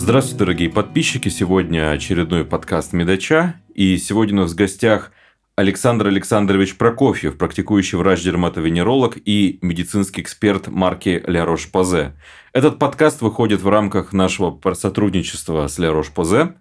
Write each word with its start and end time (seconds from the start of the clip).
Здравствуйте, 0.00 0.38
дорогие 0.38 0.70
подписчики. 0.70 1.28
Сегодня 1.28 1.90
очередной 1.90 2.44
подкаст 2.44 2.92
Медача. 2.92 3.56
И 3.74 3.96
сегодня 3.98 4.38
у 4.38 4.42
нас 4.42 4.52
в 4.52 4.54
гостях 4.54 5.10
Александр 5.56 6.06
Александрович 6.06 6.76
Прокофьев, 6.76 7.36
практикующий 7.36 7.98
врач-дерматовенеролог 7.98 9.18
и 9.24 9.58
медицинский 9.60 10.22
эксперт 10.22 10.68
марки 10.68 11.20
Ля 11.26 11.44
Рош-Позе. 11.44 12.12
Этот 12.52 12.78
подкаст 12.78 13.22
выходит 13.22 13.60
в 13.60 13.68
рамках 13.68 14.12
нашего 14.12 14.56
сотрудничества 14.74 15.66
с 15.66 15.80
Ля 15.80 15.90
Рош-Позе. 15.90 16.54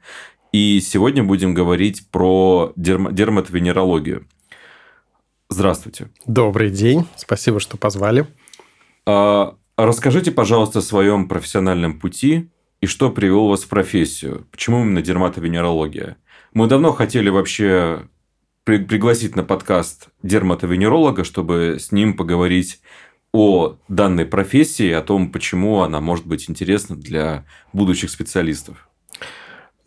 И 0.52 0.82
сегодня 0.82 1.24
будем 1.24 1.54
говорить 1.54 2.10
про 2.10 2.74
дерм- 2.76 3.14
дерматовенерологию. 3.14 4.26
Здравствуйте. 5.50 6.10
Добрый 6.26 6.72
день. 6.72 7.06
Спасибо, 7.16 7.60
что 7.60 7.78
позвали. 7.78 8.26
А, 9.06 9.56
расскажите, 9.78 10.32
пожалуйста, 10.32 10.80
о 10.80 10.82
своем 10.82 11.28
профессиональном 11.28 12.00
пути 12.00 12.50
и 12.82 12.86
что 12.86 13.10
привело 13.10 13.50
вас 13.50 13.64
в 13.64 13.68
профессию? 13.68 14.46
Почему 14.52 14.82
именно 14.82 15.02
дерматовенерология? 15.02 16.18
Мы 16.54 16.68
давно 16.68 16.92
хотели 16.94 17.30
вообще 17.30 18.08
при- 18.64 18.84
пригласить 18.84 19.36
на 19.36 19.44
подкаст 19.44 20.10
дерматовенеролога, 20.24 21.24
чтобы 21.24 21.78
с 21.80 21.92
ним 21.92 22.16
поговорить 22.16 22.82
о 23.34 23.76
данной 23.88 24.26
профессии, 24.26 24.92
о 24.92 25.02
том, 25.02 25.32
почему 25.32 25.82
она 25.82 26.02
может 26.02 26.26
быть 26.26 26.50
интересна 26.50 26.96
для 26.96 27.46
будущих 27.74 28.10
специалистов. 28.10 28.88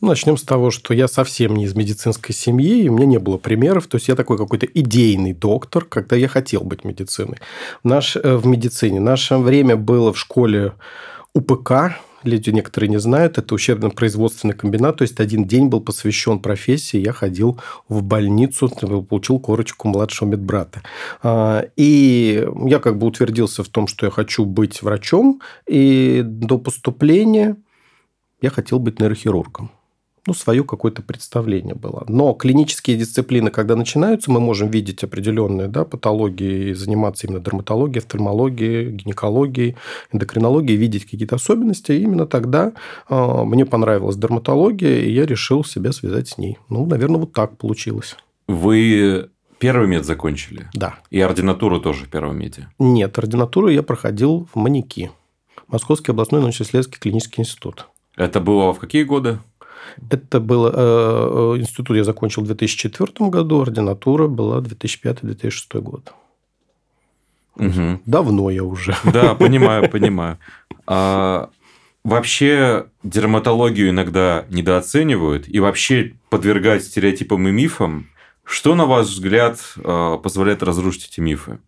Начнем 0.01 0.39
с 0.39 0.43
того, 0.43 0.71
что 0.71 0.95
я 0.95 1.09
совсем 1.09 1.55
не 1.55 1.65
из 1.65 1.75
медицинской 1.75 2.35
семьи, 2.35 2.85
и 2.85 2.89
у 2.89 2.95
меня 2.95 3.07
не 3.07 3.19
было 3.19 3.37
примеров. 3.37 3.87
То 3.87 3.97
есть, 3.97 4.09
я 4.09 4.15
такой 4.15 4.39
какой-то 4.39 4.65
идейный 4.67 5.35
доктор, 5.35 5.85
когда 5.85 6.17
я 6.17 6.27
хотел 6.27 6.63
быть 6.63 6.85
медициной. 6.85 7.37
Наш, 7.85 8.17
э, 8.17 8.37
в 8.37 8.47
медицине. 8.47 8.99
Наше 8.99 9.37
время 9.37 9.77
было 9.77 10.13
в 10.15 10.19
школе 10.19 10.73
УПК, 11.35 11.99
люди 12.23 12.51
некоторые 12.51 12.91
не 12.91 13.01
знают, 13.01 13.39
это 13.39 13.55
ущербно-производственный 13.55 14.55
комбинат, 14.55 14.99
то 14.99 15.03
есть 15.03 15.21
один 15.21 15.47
день 15.47 15.69
был 15.69 15.81
посвящен 15.81 16.39
профессии, 16.39 16.99
я 16.99 17.13
ходил 17.13 17.61
в 17.89 18.03
больницу, 18.03 18.69
получил 18.69 19.39
корочку 19.39 19.89
младшего 19.89 20.29
медбрата. 20.29 20.83
А, 21.23 21.65
и 21.77 22.47
я 22.67 22.79
как 22.79 22.99
бы 22.99 23.07
утвердился 23.07 23.63
в 23.63 23.69
том, 23.69 23.87
что 23.87 24.07
я 24.07 24.13
хочу 24.13 24.45
быть 24.45 24.83
врачом, 24.83 25.41
и 25.67 26.23
до 26.25 26.59
поступления 26.59 27.57
я 28.43 28.51
хотел 28.51 28.79
быть 28.79 29.01
нейрохирургом 29.01 29.71
ну, 30.31 30.35
свое 30.35 30.63
какое-то 30.63 31.03
представление 31.03 31.75
было. 31.75 32.05
Но 32.07 32.35
клинические 32.35 32.97
дисциплины, 32.97 33.51
когда 33.51 33.75
начинаются, 33.75 34.31
мы 34.31 34.39
можем 34.39 34.71
видеть 34.71 35.03
определенные 35.03 35.67
да, 35.67 35.85
патологии 35.85 36.69
и 36.69 36.73
заниматься 36.73 37.27
именно 37.27 37.41
дерматологией, 37.41 37.99
офтальмологией, 37.99 38.93
гинекологией, 38.93 39.77
эндокринологией, 40.13 40.79
видеть 40.79 41.05
какие-то 41.07 41.35
особенности. 41.35 41.91
И 41.91 42.03
именно 42.03 42.27
тогда 42.27 42.73
э, 43.09 43.43
мне 43.45 43.67
понравилась 43.67 44.15
дерматология, 44.15 45.01
и 45.01 45.11
я 45.11 45.27
решил 45.27 45.65
себя 45.65 45.91
связать 45.91 46.29
с 46.29 46.39
ней. 46.39 46.59
Ну, 46.69 46.87
наверное, 46.87 47.19
вот 47.19 47.33
так 47.33 47.57
получилось. 47.57 48.15
Вы 48.47 49.31
первый 49.59 49.89
мед 49.89 50.05
закончили? 50.05 50.69
Да. 50.75 51.01
И 51.11 51.21
ординатуру 51.21 51.81
тоже 51.81 52.05
в 52.05 52.09
первом 52.09 52.39
меде? 52.39 52.69
Нет, 52.79 53.19
ординатуру 53.19 53.67
я 53.67 53.83
проходил 53.83 54.49
в 54.55 54.57
Маники. 54.57 55.11
Московский 55.67 56.13
областной 56.13 56.41
научно-исследовательский 56.41 57.01
клинический 57.01 57.43
институт. 57.43 57.89
Это 58.15 58.39
было 58.39 58.73
в 58.73 58.79
какие 58.79 59.03
годы? 59.03 59.41
Это 60.11 60.41
был 60.41 60.67
э, 60.67 60.73
э, 60.75 61.57
институт 61.59 61.97
я 61.97 62.05
закончил 62.05 62.43
в 62.43 62.47
2004 62.47 63.31
году, 63.31 63.63
ординатура 63.63 64.29
была 64.29 64.61
2005-2006 64.61 65.81
год. 65.81 66.15
Угу. 67.57 68.01
Давно 68.07 68.51
я 68.51 68.65
уже. 68.65 68.97
Да, 69.05 69.35
понимаю, 69.35 69.91
понимаю. 69.91 70.39
А, 70.87 71.51
вообще 72.05 72.87
дерматологию 73.03 73.91
иногда 73.91 74.47
недооценивают 74.51 75.49
и 75.49 75.61
вообще 75.61 76.15
подвергают 76.31 76.83
стереотипам 76.83 77.49
и 77.49 77.51
мифам. 77.51 78.09
Что, 78.45 78.75
на 78.75 78.87
ваш 78.87 79.07
взгляд, 79.07 79.61
э, 79.77 80.19
позволяет 80.23 80.63
разрушить 80.63 81.09
эти 81.11 81.21
мифы? 81.21 81.59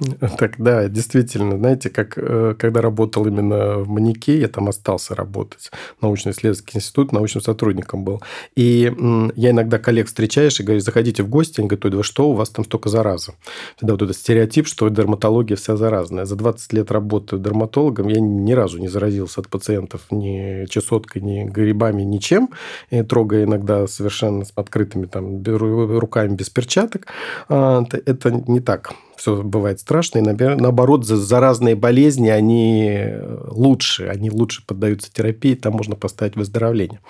Так, 0.38 0.56
да, 0.58 0.88
действительно, 0.88 1.56
знаете, 1.58 1.90
как 1.90 2.14
э, 2.16 2.54
когда 2.58 2.80
работал 2.80 3.26
именно 3.26 3.78
в 3.78 3.88
Манике, 3.88 4.38
я 4.38 4.48
там 4.48 4.68
остался 4.68 5.14
работать, 5.14 5.70
научно-исследовательский 6.00 6.78
институт, 6.78 7.12
научным 7.12 7.42
сотрудником 7.42 8.04
был. 8.04 8.22
И 8.54 8.92
я 9.36 9.50
иногда 9.50 9.78
коллег 9.78 10.06
встречаешь 10.06 10.60
и 10.60 10.62
говорю, 10.62 10.80
заходите 10.80 11.22
в 11.22 11.28
гости, 11.28 11.60
они 11.60 11.68
говорят, 11.68 11.92
да 11.92 12.02
что, 12.02 12.30
у 12.30 12.34
вас 12.34 12.50
там 12.50 12.64
столько 12.64 12.88
заразы. 12.88 13.32
Всегда 13.76 13.94
вот 13.94 14.02
этот 14.02 14.16
стереотип, 14.16 14.66
что 14.66 14.88
дерматология 14.88 15.56
вся 15.56 15.76
заразная. 15.76 16.24
За 16.24 16.36
20 16.36 16.72
лет 16.72 16.90
работы 16.90 17.38
дерматологом 17.38 18.08
я 18.08 18.20
ни 18.20 18.52
разу 18.52 18.78
не 18.78 18.88
заразился 18.88 19.40
от 19.40 19.48
пациентов 19.48 20.02
ни 20.10 20.66
чесоткой, 20.66 21.22
ни 21.22 21.44
грибами, 21.44 22.02
ничем, 22.02 22.50
и 22.90 23.02
трогая 23.02 23.44
иногда 23.44 23.86
совершенно 23.86 24.44
с 24.44 24.52
открытыми 24.54 25.06
там, 25.06 25.42
руками 25.42 26.34
без 26.34 26.50
перчаток. 26.50 27.06
А, 27.48 27.84
это 28.04 28.30
не 28.30 28.60
так 28.60 28.92
все 29.16 29.42
бывает 29.42 29.80
страшно, 29.80 30.18
и 30.18 30.22
наоборот, 30.22 31.04
заразные 31.06 31.74
болезни, 31.74 32.28
они 32.28 33.10
лучше, 33.48 34.06
они 34.06 34.30
лучше 34.30 34.64
поддаются 34.66 35.12
терапии, 35.12 35.54
там 35.54 35.74
можно 35.74 35.96
поставить 35.96 36.36
выздоровление. 36.36 37.00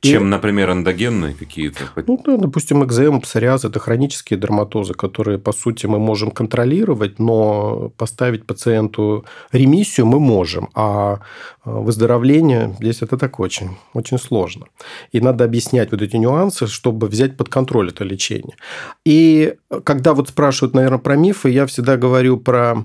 Чем, 0.00 0.22
и, 0.22 0.26
например, 0.26 0.70
эндогенные 0.70 1.34
какие-то? 1.34 1.80
Ну, 2.06 2.20
да, 2.24 2.36
допустим, 2.36 2.84
экзем, 2.84 3.20
псориаз– 3.20 3.64
это 3.66 3.78
хронические 3.78 4.38
дерматозы, 4.38 4.94
которые, 4.94 5.38
по 5.38 5.52
сути, 5.52 5.86
мы 5.86 5.98
можем 5.98 6.30
контролировать, 6.30 7.18
но 7.18 7.90
поставить 7.96 8.46
пациенту 8.46 9.24
ремиссию 9.52 10.06
мы 10.06 10.20
можем, 10.20 10.68
а 10.74 11.20
выздоровление 11.64 12.74
здесь 12.80 13.02
это 13.02 13.16
так 13.18 13.40
очень, 13.40 13.76
очень 13.92 14.18
сложно. 14.18 14.66
И 15.12 15.20
надо 15.20 15.44
объяснять 15.44 15.90
вот 15.90 16.02
эти 16.02 16.16
нюансы, 16.16 16.66
чтобы 16.66 17.08
взять 17.08 17.36
под 17.36 17.48
контроль 17.48 17.90
это 17.90 18.04
лечение. 18.04 18.56
И 19.04 19.54
когда 19.84 20.14
вот 20.14 20.28
спрашивают, 20.28 20.74
наверное, 20.74 20.98
про 20.98 21.16
мифы, 21.16 21.47
я 21.50 21.66
всегда 21.66 21.96
говорю 21.96 22.38
про 22.38 22.84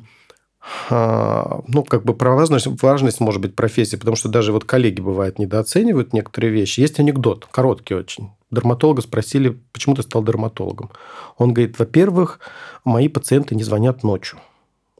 а, 0.90 1.62
ну, 1.68 1.84
как 1.84 2.06
бы 2.06 2.14
про 2.14 2.36
важность, 2.36 2.68
важность, 2.82 3.20
может 3.20 3.42
быть, 3.42 3.56
профессии, 3.56 3.98
потому 3.98 4.16
что 4.16 4.30
даже 4.30 4.52
вот 4.52 4.64
коллеги, 4.64 5.02
бывает, 5.02 5.38
недооценивают 5.40 6.14
некоторые 6.14 6.52
вещи. 6.52 6.80
Есть 6.80 7.00
анекдот, 7.00 7.48
короткий 7.52 7.96
очень. 7.96 8.32
Дерматолога 8.50 9.02
спросили, 9.02 9.60
почему 9.72 9.96
ты 9.96 10.04
стал 10.04 10.24
дерматологом. 10.24 10.92
Он 11.38 11.54
говорит, 11.54 11.80
во-первых, 11.80 12.40
мои 12.86 13.08
пациенты 13.10 13.56
не 13.56 13.64
звонят 13.64 14.04
ночью. 14.04 14.40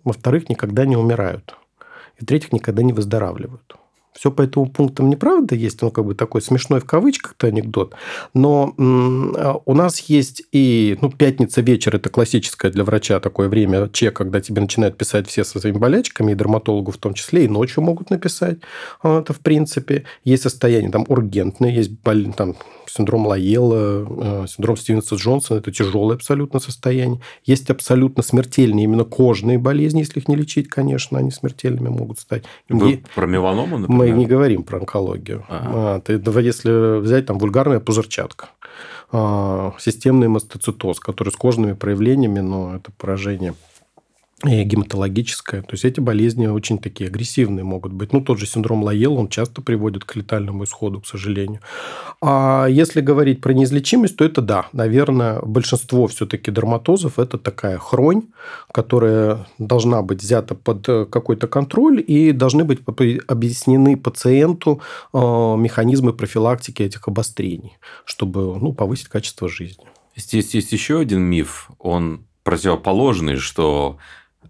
Во-вторых, 0.04 0.50
никогда 0.50 0.86
не 0.86 0.98
умирают. 0.98 1.56
И 2.20 2.24
в-третьих, 2.24 2.52
никогда 2.52 2.84
не 2.84 2.92
выздоравливают. 2.92 3.76
Все 4.16 4.32
по 4.32 4.42
этому 4.42 4.68
пунктам 4.68 5.10
неправда 5.10 5.56
есть, 5.56 5.82
он 5.84 5.92
как 5.92 6.06
бы 6.06 6.16
такой 6.16 6.42
смешной 6.42 6.80
в 6.80 6.86
кавычках-то 6.86 7.48
анекдот. 7.48 7.96
Но 8.34 8.74
у 9.66 9.74
нас 9.74 10.00
есть 10.02 10.44
и 10.52 10.98
ну, 11.02 11.12
пятница 11.12 11.62
вечер, 11.62 11.96
это 11.96 12.10
классическое 12.10 12.72
для 12.72 12.84
врача 12.84 13.20
такое 13.20 13.50
время 13.50 13.90
чек, 13.92 14.16
когда 14.16 14.42
тебе 14.42 14.62
начинают 14.62 14.98
писать 14.98 15.28
все 15.28 15.44
со 15.44 15.60
своими 15.60 15.78
болячками, 15.78 16.32
и 16.32 16.36
дерматологу 16.36 16.92
в 16.92 16.98
том 16.98 17.14
числе, 17.14 17.46
и 17.46 17.48
ночью 17.48 17.84
могут 17.84 18.10
написать. 18.10 18.60
А, 19.02 19.22
это 19.22 19.34
в 19.34 19.40
принципе. 19.40 20.06
Есть 20.24 20.44
состояние 20.44 20.92
там 20.92 21.06
ургентное, 21.08 21.72
есть 21.72 21.92
там, 22.36 22.56
синдром 22.86 23.28
Лаела, 23.28 24.06
а, 24.10 24.46
синдром 24.48 24.78
Стивенса 24.78 25.16
Джонсона, 25.16 25.60
это 25.60 25.72
тяжелое 25.72 26.16
абсолютно 26.16 26.60
состояние. 26.60 27.22
Есть 27.46 27.70
абсолютно 27.70 28.24
смертельные 28.24 28.86
именно 28.86 29.04
кожные 29.04 29.58
болезни, 29.58 30.00
если 30.00 30.20
их 30.20 30.28
не 30.28 30.36
лечить, 30.36 30.68
конечно, 30.68 31.18
они 31.18 31.32
смертельными 31.32 31.90
могут 31.90 32.20
стать. 32.20 32.44
Вы 32.70 32.92
и... 32.92 33.04
про 33.16 33.26
меланому, 33.26 33.78
например? 33.78 34.03
Мы 34.12 34.18
не 34.18 34.26
говорим 34.26 34.64
про 34.64 34.80
онкологию. 34.80 35.46
Ага. 35.48 36.02
Ты, 36.02 36.14
если 36.42 37.00
взять 37.00 37.26
там 37.26 37.38
вульгарная 37.38 37.80
пузырчатка, 37.80 38.50
а, 39.12 39.74
системный 39.80 40.28
мастоцитоз, 40.28 41.00
который 41.00 41.30
с 41.30 41.36
кожными 41.36 41.74
проявлениями, 41.74 42.40
но 42.40 42.76
это 42.76 42.92
поражение 42.98 43.54
и 44.46 44.64
гематологическая. 44.64 45.62
То 45.62 45.70
есть 45.72 45.86
эти 45.86 46.02
болезни 46.02 46.48
очень 46.48 46.78
такие 46.78 47.08
агрессивные 47.08 47.64
могут 47.64 47.94
быть. 47.94 48.12
Ну, 48.12 48.22
тот 48.22 48.40
же 48.40 48.46
синдром 48.46 48.84
Лаела, 48.84 49.14
он 49.14 49.30
часто 49.30 49.62
приводит 49.62 50.04
к 50.04 50.16
летальному 50.16 50.66
исходу, 50.66 51.00
к 51.00 51.08
сожалению. 51.08 51.62
А 52.22 52.68
если 52.70 53.00
говорить 53.00 53.40
про 53.40 53.54
неизлечимость, 53.54 54.18
то 54.18 54.26
это 54.26 54.42
да, 54.42 54.68
наверное, 54.74 55.40
большинство 55.42 56.08
все-таки 56.08 56.52
дерматозов 56.52 57.20
это 57.20 57.38
такая 57.38 57.78
хронь, 57.78 58.24
которая 58.72 59.48
должна 59.60 60.02
быть 60.02 60.22
взята 60.22 60.56
под 60.56 60.90
э, 60.90 61.06
какой-то 61.06 61.48
контроль 61.48 62.04
и 62.06 62.34
должны 62.34 62.66
быть 62.66 62.80
объяснены 63.28 63.96
пациенту 63.96 64.82
э, 65.14 65.18
механизмы 65.18 66.12
профилактики 66.12 66.84
этих 66.84 67.08
обострений, 67.08 67.78
чтобы 68.04 68.60
ну, 68.60 68.74
повысить 68.74 69.08
качество 69.08 69.48
жизни. 69.48 69.86
Здесь 70.18 70.54
есть 70.54 70.74
еще 70.74 71.00
один 71.00 71.22
миф, 71.22 71.70
он 71.80 72.26
противоположный, 72.44 73.38
что 73.38 73.98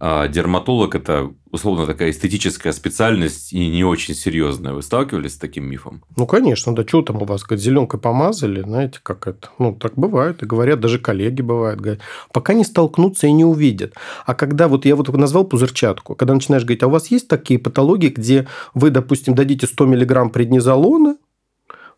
а 0.06 0.28
дерматолог– 0.28 0.96
это, 0.98 1.32
условно, 1.50 1.86
такая 1.86 2.10
эстетическая 2.10 2.74
специальность 2.74 3.54
и 3.54 3.70
не 3.70 3.86
очень 3.86 4.16
серьезная. 4.16 4.74
Вы 4.74 4.82
сталкивались 4.82 5.36
с 5.36 5.38
таким 5.38 5.64
мифом? 5.64 6.04
Ну, 6.18 6.28
конечно, 6.28 6.76
да. 6.76 6.86
Что 6.86 7.04
там 7.04 7.22
у 7.22 7.26
вас, 7.26 7.44
говорит, 7.44 7.64
зеленкой 7.64 8.02
помазали, 8.02 8.64
знаете, 8.64 9.00
как 9.02 9.28
это? 9.28 9.48
Ну, 9.60 9.74
так 9.74 9.94
бывает. 9.96 10.44
И 10.44 10.46
говорят, 10.46 10.82
даже 10.82 11.00
коллеги 11.00 11.42
бывают. 11.42 11.80
Говорят, 11.80 12.02
пока 12.34 12.54
не 12.54 12.66
столкнутся 12.66 13.28
и 13.28 13.32
не 13.32 13.46
увидят. 13.46 13.94
А 14.26 14.34
когда 14.34 14.68
вот 14.68 14.84
я 14.84 14.98
вот 14.98 15.08
назвал 15.08 15.46
пузырчатку, 15.46 16.16
когда 16.16 16.34
начинаешь 16.34 16.64
говорить, 16.64 16.84
а 16.84 16.88
у 16.88 16.90
вас 16.90 17.08
есть 17.08 17.30
такие 17.30 17.58
патологии, 17.58 18.10
где 18.10 18.46
вы, 18.74 18.90
допустим, 18.90 19.36
дадите 19.36 19.68
100 19.68 19.86
миллиграмм 19.86 20.32
преднизолона, 20.32 21.16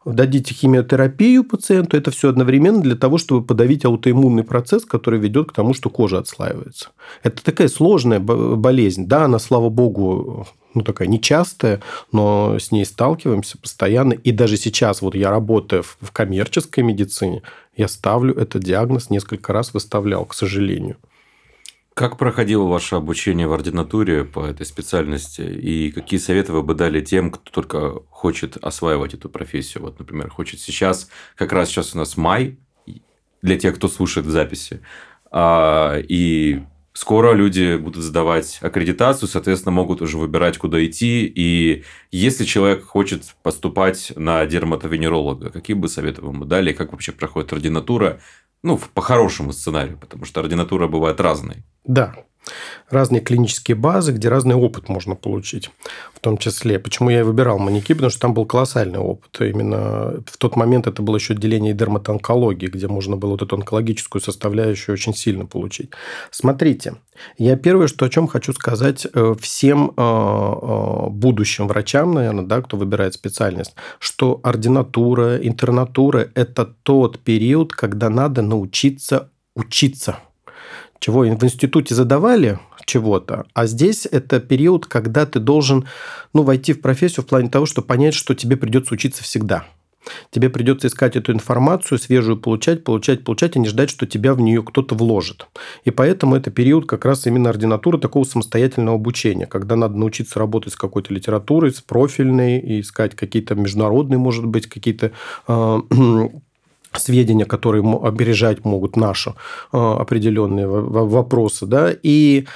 дадите 0.06 0.54
химиотерапию 0.54 1.44
пациенту, 1.44 1.98
это 1.98 2.12
все 2.12 2.30
одновременно 2.30 2.81
для 2.81 2.96
того, 2.96 3.18
чтобы 3.18 3.46
подавить 3.46 3.86
аутоиммунный 3.86 4.44
процесс, 4.44 4.86
который 4.86 5.19
ведет 5.19 5.50
к 5.50 5.54
тому, 5.54 5.74
что 5.74 5.90
кожа 5.90 6.19
отслаивается. 6.19 6.90
Это 7.24 7.44
такая 7.44 7.68
сложная 7.68 8.19
болезнь. 8.19 9.07
Да, 9.07 9.25
она, 9.25 9.40
слава 9.40 9.69
богу, 9.69 10.48
ну, 10.74 10.81
такая 10.84 11.07
нечастая, 11.07 11.81
но 12.12 12.57
с 12.60 12.72
ней 12.72 12.86
сталкиваемся 12.86 13.57
постоянно. 13.57 14.13
И 14.13 14.31
даже 14.31 14.57
сейчас, 14.57 15.02
вот 15.02 15.16
я 15.16 15.31
работаю 15.31 15.84
в 15.84 16.12
коммерческой 16.12 16.84
медицине, 16.84 17.42
я 17.75 17.88
ставлю 17.88 18.36
этот 18.36 18.63
диагноз, 18.63 19.10
несколько 19.10 19.54
раз 19.54 19.74
выставлял, 19.74 20.25
к 20.25 20.34
сожалению. 20.34 20.98
Как 21.95 22.18
проходило 22.18 22.65
ваше 22.68 22.95
обучение 22.95 23.47
в 23.47 23.53
ординатуре 23.53 24.25
по 24.25 24.45
этой 24.45 24.65
специальности? 24.65 25.44
И 25.44 25.92
какие 25.92 26.19
советы 26.19 26.51
вы 26.51 26.62
бы 26.62 26.75
дали 26.75 27.00
тем, 27.00 27.31
кто 27.31 27.50
только 27.50 28.01
хочет 28.09 28.57
осваивать 28.57 29.13
эту 29.13 29.30
профессию? 29.30 29.81
Вот, 29.83 29.97
например, 29.97 30.30
хочет 30.30 30.59
сейчас, 30.59 31.09
как 31.38 31.53
раз 31.53 31.69
сейчас 31.69 31.95
у 31.95 31.97
нас 31.97 32.18
май, 32.18 32.59
для 33.42 33.57
тех, 33.57 33.75
кто 33.75 33.88
слушает 33.88 34.27
записи, 34.27 34.81
а, 35.31 35.97
и 35.97 36.63
скоро 36.95 37.33
люди 37.33 37.75
будут 37.75 38.03
сдавать 38.03 38.57
аккредитацию, 38.62 39.27
соответственно, 39.27 39.74
могут 39.74 40.01
уже 40.01 40.18
выбирать, 40.18 40.57
куда 40.57 40.83
идти. 40.83 41.25
И 41.25 41.83
если 42.12 42.45
человек 42.45 42.86
хочет 42.86 43.36
поступать 43.44 44.13
на 44.15 44.45
дерматовенеролога, 44.45 45.50
какие 45.51 45.75
бы 45.75 45.89
советы 45.89 46.21
вы 46.21 46.31
ему 46.31 46.45
дали, 46.45 46.74
как 46.74 46.94
вообще 46.94 47.12
проходит 47.12 47.53
ординатура, 47.53 48.19
ну, 48.63 48.80
по 48.94 49.01
хорошему 49.01 49.51
сценарию, 49.51 49.97
потому 50.00 50.25
что 50.25 50.39
ординатура 50.39 50.88
бывает 50.88 51.19
разной. 51.19 51.63
Да, 51.83 52.15
разные 52.89 53.21
клинические 53.21 53.75
базы, 53.75 54.12
где 54.12 54.30
разный 54.30 54.56
опыт 54.56 54.89
можно 54.89 55.15
получить, 55.15 55.71
в 56.13 56.19
том 56.19 56.38
числе. 56.38 56.80
Почему 56.80 57.09
я 57.09 57.21
и 57.21 57.24
выбирал 57.24 57.57
маньяки, 57.59 57.94
потому 57.94 58.09
что 58.09 58.19
там 58.19 58.33
был 58.33 58.45
колоссальный 58.45 59.00
опыт. 59.00 59.42
Именно 59.42 60.24
в 60.27 60.38
тот 60.38 60.56
момент 60.56 60.88
это 60.88 61.01
было 61.01 61.15
еще 61.15 61.33
отделение 61.33 61.74
дерматонкологии, 61.74 62.68
где 62.68 62.88
можно 62.88 63.18
было 63.18 63.31
вот 63.31 63.42
эту 63.42 63.56
онкологическую 63.56 64.21
составляющую 64.21 64.94
очень 64.94 65.15
сильно 65.15 65.45
получить. 65.45 65.92
Смотрите, 66.31 66.95
я 67.38 67.56
первое, 67.56 67.88
что 67.88 68.06
о 68.06 68.09
чем 68.09 68.27
хочу 68.27 68.53
сказать 68.53 69.07
э, 69.12 69.36
всем 69.39 69.91
э, 69.95 70.01
э, 70.01 71.09
будущим 71.09 71.68
врачам, 71.68 72.13
наверное, 72.13 72.45
да, 72.45 72.62
кто 72.62 72.77
выбирает 72.77 73.13
специальность, 73.13 73.75
что 74.00 74.39
ординатура, 74.44 75.38
интернатура– 75.38 76.30
это 76.36 76.65
тот 76.65 77.19
период, 77.19 77.74
когда 77.74 78.09
надо 78.09 78.41
научиться 78.41 79.31
учиться– 79.56 80.19
чего 81.00 81.21
в 81.21 81.44
институте 81.44 81.95
задавали 81.95 82.59
чего-то, 82.86 83.45
а 83.53 83.65
здесь 83.65 84.07
это 84.09 84.39
период, 84.39 84.86
когда 84.86 85.25
ты 85.25 85.39
должен 85.39 85.88
ну, 86.33 86.44
войти 86.44 86.74
в 86.74 86.81
профессию 86.81 87.24
в 87.24 87.27
плане 87.27 87.50
того, 87.50 87.65
чтобы 87.65 87.88
понять, 87.88 88.13
что 88.13 88.36
тебе 88.36 88.57
придется 88.57 88.94
учиться 88.94 89.24
всегда. 89.24 89.65
Тебе 90.31 90.50
придется 90.50 90.88
искать 90.88 91.15
эту 91.15 91.31
информацию, 91.31 91.97
свежую 91.97 92.38
получать, 92.38 92.83
получать, 92.83 93.24
получать, 93.24 93.56
и 93.56 93.59
не 93.59 93.68
ждать, 93.68 93.89
что 93.89 94.06
тебя 94.06 94.33
в 94.33 94.42
нее 94.42 94.63
кто-то 94.63 94.95
вложит. 94.95 95.47
И 95.83 95.92
поэтому 95.92 96.36
это 96.36 96.51
период 96.51 96.86
как 96.86 97.06
раз 97.06 97.25
именно 97.25 97.50
ординатуры 97.50 97.98
такого 97.98 98.24
самостоятельного 98.24 98.95
обучения, 98.95 99.48
когда 99.48 99.75
надо 99.75 99.98
научиться 99.98 100.39
работать 100.39 100.74
с 100.74 100.77
какой-то 100.77 101.13
литературой, 101.13 101.71
с 101.71 101.81
профильной, 101.81 102.59
и 102.59 102.81
искать 102.81 103.15
какие-то 103.15 103.56
международные, 103.56 104.18
может 104.18 104.45
быть, 104.45 104.68
какие-то 104.68 105.12
э, 105.48 105.80
сведения, 107.00 107.45
которые 107.45 107.83
опережать 107.83 108.65
могут 108.65 108.95
наши 108.95 109.31
э, 109.31 109.77
определенные 109.77 110.68
вопросы. 110.68 111.65
Да? 111.65 111.92
И 112.03 112.47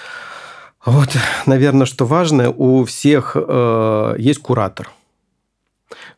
вот, 0.86 1.10
наверное, 1.46 1.86
что 1.86 2.06
важно, 2.06 2.50
у 2.50 2.84
всех 2.86 3.36
э, 3.36 4.16
есть 4.18 4.40
куратор 4.40 4.90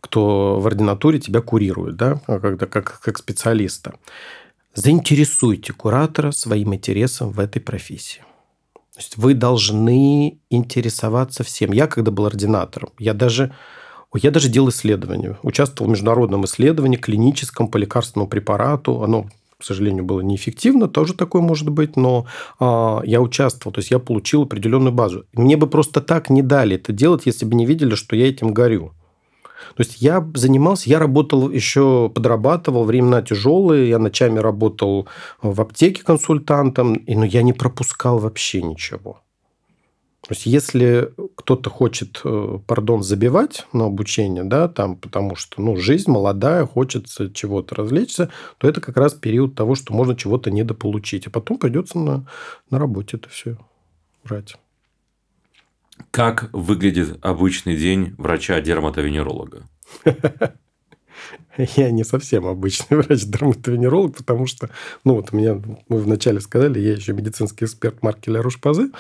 кто 0.01 0.59
в 0.59 0.68
ординатуре 0.68 1.19
тебя 1.19 1.41
курирует, 1.41 1.95
да, 1.95 2.19
как, 2.27 2.59
как, 2.69 3.00
как 3.01 3.18
специалиста. 3.18 3.94
Заинтересуйте 4.74 5.74
куратора 5.74 6.31
своим 6.31 6.74
интересом 6.74 7.29
в 7.31 7.39
этой 7.39 7.62
профессии. 7.62 8.21
То 8.74 9.00
есть 9.00 9.17
вы 9.17 9.33
должны 9.33 10.39
интересоваться 10.50 11.44
всем. 11.44 11.71
Я, 11.71 11.88
когда 11.88 12.12
был 12.12 12.25
ординатором, 12.25 12.89
я 13.00 13.13
даже 13.13 13.53
я 14.18 14.31
даже 14.31 14.50
делал 14.50 14.69
исследование. 14.69 15.38
Участвовал 15.44 15.90
в 15.90 15.92
международном 15.92 16.46
исследовании 16.46 16.98
клиническом 16.98 17.68
по 17.68 17.78
лекарственному 17.78 18.30
препарату. 18.30 19.04
Оно 19.04 19.28
к 19.58 19.63
сожалению, 19.63 20.04
было 20.04 20.22
неэффективно, 20.22 20.88
тоже 20.88 21.13
такое 21.13 21.44
может 21.44 21.69
быть, 21.69 21.96
но 21.96 22.25
а, 22.60 23.02
я 23.06 23.22
участвовал, 23.22 23.72
то 23.72 23.80
есть 23.80 23.92
я 23.92 24.00
получил 24.00 24.42
определенную 24.42 24.92
базу. 24.92 25.25
Мне 25.34 25.56
бы 25.56 25.68
просто 25.68 26.02
так 26.02 26.31
не 26.31 26.42
дали 26.42 26.78
это 26.78 26.92
делать, 26.92 27.28
если 27.28 27.46
бы 27.46 27.54
не 27.54 27.68
видели, 27.68 27.94
что 27.94 28.16
я 28.16 28.28
этим 28.28 28.56
горю. 28.56 28.92
То 29.75 29.84
есть 29.84 30.02
я 30.02 30.28
занимался, 30.34 30.90
я 30.90 31.00
работал 31.00 31.50
еще, 31.50 32.12
подрабатывал, 32.13 32.84
времена 32.84 33.22
тяжелые, 33.22 33.90
я 33.90 34.00
ночами 34.00 34.40
работал 34.40 35.08
в 35.42 35.62
аптеке 35.62 36.04
консультантом, 36.04 37.04
но 37.08 37.24
я 37.24 37.44
не 37.44 37.54
пропускал 37.54 38.18
вообще 38.18 38.63
ничего. 38.63 39.22
То 40.21 40.33
есть, 40.33 40.45
если 40.45 41.13
кто-то 41.35 41.71
хочет, 41.71 42.21
э, 42.23 42.59
пардон, 42.68 43.01
забивать 43.01 43.65
на 43.73 43.85
обучение, 43.85 44.44
да, 44.44 44.68
там, 44.68 44.95
потому 44.95 45.35
что, 45.35 45.59
ну, 45.62 45.75
жизнь 45.77 46.12
молодая, 46.12 46.65
хочется 46.68 47.33
чего-то 47.33 47.73
развлечься, 47.73 48.29
то 48.59 48.69
это 48.69 48.81
как 48.81 48.97
раз 48.97 49.15
период 49.15 49.56
того, 49.56 49.73
что 49.73 49.94
можно 49.94 50.15
чего-то 50.15 50.51
недополучить. 50.51 51.25
А 51.25 51.31
потом 51.31 51.57
придется 51.57 51.97
на, 51.97 52.27
на 52.69 52.77
работе 52.77 53.18
это 53.18 53.29
все 53.29 53.57
брать. 54.23 54.56
Как 56.12 56.50
выглядит 56.53 57.17
обычный 57.21 57.75
день 57.75 58.13
врача-дерматовенеролога? 58.17 59.63
я 61.75 61.91
не 61.91 62.03
совсем 62.03 62.45
обычный 62.45 62.97
врач-дерматовенеролог, 63.01 64.18
потому 64.18 64.45
что, 64.47 64.69
ну, 65.03 65.15
вот 65.15 65.29
у 65.31 65.38
меня, 65.38 65.62
мы 65.88 65.97
вначале 65.97 66.39
сказали, 66.39 66.79
я 66.79 66.94
еще 66.94 67.13
медицинский 67.13 67.65
эксперт 67.65 68.01
марки 68.03 68.29
Ля 68.29 68.41
Руш-Пазы, 68.41 68.91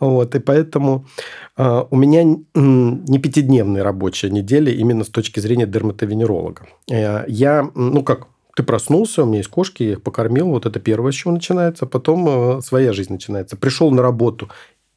вот, 0.00 0.34
и 0.34 0.38
поэтому 0.38 1.06
э, 1.56 1.84
у 1.90 1.96
меня 1.96 2.22
не 2.24 3.18
пятидневная 3.18 3.82
рабочая 3.82 4.30
неделя 4.30 4.72
именно 4.72 5.04
с 5.04 5.08
точки 5.08 5.40
зрения 5.40 5.66
дерматовенеролога. 5.66 6.66
Э, 6.90 7.24
я, 7.28 7.70
ну, 7.74 8.02
как, 8.02 8.26
ты 8.56 8.62
проснулся, 8.62 9.22
у 9.22 9.26
меня 9.26 9.38
есть 9.38 9.50
кошки, 9.50 9.82
я 9.82 9.92
их 9.92 10.02
покормил, 10.02 10.48
вот 10.48 10.66
это 10.66 10.80
первое, 10.80 11.12
с 11.12 11.14
чего 11.14 11.32
начинается, 11.32 11.86
потом 11.86 12.58
э, 12.58 12.60
своя 12.62 12.92
жизнь 12.92 13.12
начинается. 13.12 13.56
Пришел 13.56 13.90
на 13.90 14.02
работу, 14.02 14.48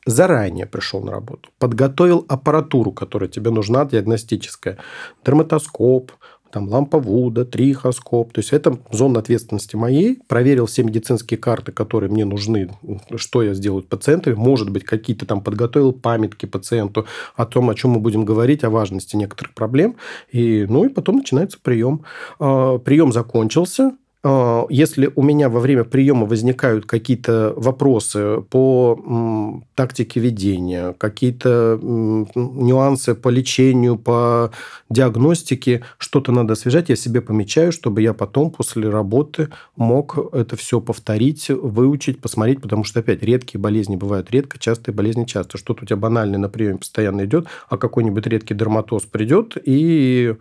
заранее 0.06 0.66
пришел 0.66 1.02
на 1.02 1.12
работу, 1.12 1.50
подготовил 1.60 2.26
аппаратуру, 2.28 2.92
которая 2.92 3.30
тебе 3.30 3.52
нужна, 3.52 3.86
диагностическая, 3.86 4.78
дерматоскоп, 5.26 6.12
там 6.54 6.70
лампа 6.70 7.00
Вуда, 7.00 7.46
трихоскоп. 7.46 8.32
То 8.32 8.40
есть, 8.40 8.54
это 8.54 8.78
зона 8.92 9.20
ответственности 9.20 9.76
моей. 9.76 10.20
Проверил 10.28 10.68
все 10.68 10.84
медицинские 10.84 11.40
карты, 11.40 11.72
которые 11.72 12.12
мне 12.12 12.26
нужны, 12.26 12.70
что 13.16 13.42
я 13.42 13.56
сделаю 13.56 13.82
с 13.82 13.86
пациентами. 13.86 14.36
Может 14.36 14.70
быть, 14.70 14.84
какие-то 14.84 15.26
там 15.26 15.42
подготовил 15.42 15.94
памятки 15.94 16.46
пациенту 16.46 17.08
о 17.36 17.46
том, 17.46 17.72
о 17.72 17.76
чем 17.76 17.92
мы 17.92 18.00
будем 18.00 18.24
говорить, 18.24 18.64
о 18.64 18.70
важности 18.70 19.16
некоторых 19.16 19.56
проблем. 19.56 19.96
И, 20.32 20.68
ну, 20.70 20.86
и 20.86 20.90
потом 20.90 21.18
начинается 21.18 21.58
прием. 21.60 22.04
А, 22.40 22.78
прием 22.78 23.12
закончился. 23.12 23.94
А, 24.26 24.66
если 24.70 25.12
у 25.16 25.22
меня 25.22 25.50
во 25.50 25.60
время 25.60 25.84
приема 25.84 26.26
возникают 26.26 26.86
какие-то 26.86 27.54
вопросы 27.58 28.42
по 28.50 29.62
тактике 29.76 30.22
ведения, 30.22 30.94
какие-то 30.98 31.78
нюансы 31.82 33.16
по 33.16 33.28
лечению, 33.28 33.98
по 33.98 34.52
диагностике, 34.90 35.84
что-то 35.98 36.32
надо 36.32 36.54
освежать, 36.54 36.88
я 36.88 36.96
себе 36.96 37.20
помечаю, 37.22 37.74
чтобы 37.74 38.02
я 38.02 38.14
потом 38.14 38.50
после 38.50 38.90
работы 38.90 39.50
мог 39.76 40.18
это 40.34 40.56
все 40.56 40.80
повторить, 40.80 41.50
выучить, 41.50 42.22
посмотреть, 42.22 42.62
потому 42.62 42.86
что, 42.86 43.02
опять, 43.02 43.24
редкие 43.24 43.60
болезни 43.60 43.98
бывают 43.98 44.32
редко, 44.32 44.58
частые 44.58 44.96
болезни 44.96 45.26
часто. 45.26 45.58
Что-то 45.58 45.84
у 45.84 45.86
тебя 45.86 45.98
банальное 45.98 46.40
на 46.40 46.48
приеме 46.48 46.78
постоянно 46.78 47.26
идет, 47.26 47.48
а 47.68 47.78
какой-нибудь 47.78 48.26
редкий 48.28 48.54
дерматоз 48.54 49.04
придет, 49.04 49.58
и 49.66 50.36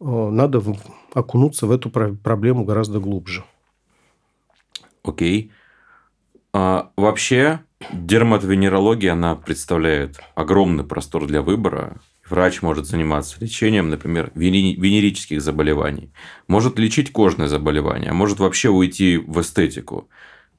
надо 0.00 0.62
окунуться 1.14 1.66
в 1.66 1.70
эту 1.70 1.90
проблему 1.90 2.64
гораздо 2.64 3.00
глубже. 3.00 3.44
Окей. 5.02 5.52
А, 6.52 6.90
вообще, 6.96 7.60
дерматовенерология, 7.92 9.12
она 9.12 9.36
представляет 9.36 10.20
огромный 10.34 10.84
простор 10.84 11.26
для 11.26 11.42
выбора. 11.42 12.00
Врач 12.28 12.62
может 12.62 12.86
заниматься 12.86 13.36
лечением, 13.40 13.90
например, 13.90 14.30
венерических 14.34 15.42
заболеваний. 15.42 16.12
Может 16.46 16.78
лечить 16.78 17.12
кожные 17.12 17.48
заболевания, 17.48 18.12
может 18.12 18.38
вообще 18.38 18.68
уйти 18.68 19.16
в 19.16 19.40
эстетику. 19.40 20.08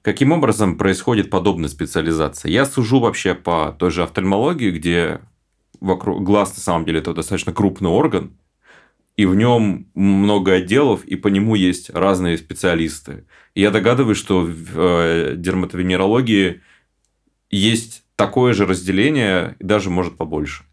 Каким 0.02 0.32
образом 0.32 0.78
происходит 0.78 1.30
подобная 1.30 1.70
специализация? 1.70 2.52
Я 2.52 2.66
сужу 2.66 3.00
вообще 3.00 3.36
по 3.36 3.76
той 3.78 3.92
же 3.92 4.04
офтальмологии, 4.04 4.72
где 4.72 5.22
вокруг 5.80 6.24
глаз 6.24 6.56
на 6.56 6.62
самом 6.62 6.86
деле 6.86 7.00
это 7.00 7.14
достаточно 7.14 7.54
крупный 7.54 7.90
орган, 7.90 8.38
и 9.22 9.26
в 9.26 9.36
нем 9.36 9.86
много 9.94 10.54
отделов, 10.54 11.06
и 11.06 11.16
по 11.16 11.28
нему 11.28 11.54
есть 11.54 11.92
разные 11.92 12.40
специалисты. 12.40 13.26
И 13.54 13.62
я 13.62 13.70
догадываюсь, 13.70 14.18
что 14.18 14.42
в 14.42 14.72
э, 14.74 15.36
дерматовенерологии 15.38 16.62
есть 17.52 18.04
такое 18.16 18.54
же 18.54 18.66
разделение, 18.66 19.58
и 19.60 19.64
даже 19.64 19.92
может 19.92 20.18
побольше. 20.18 20.64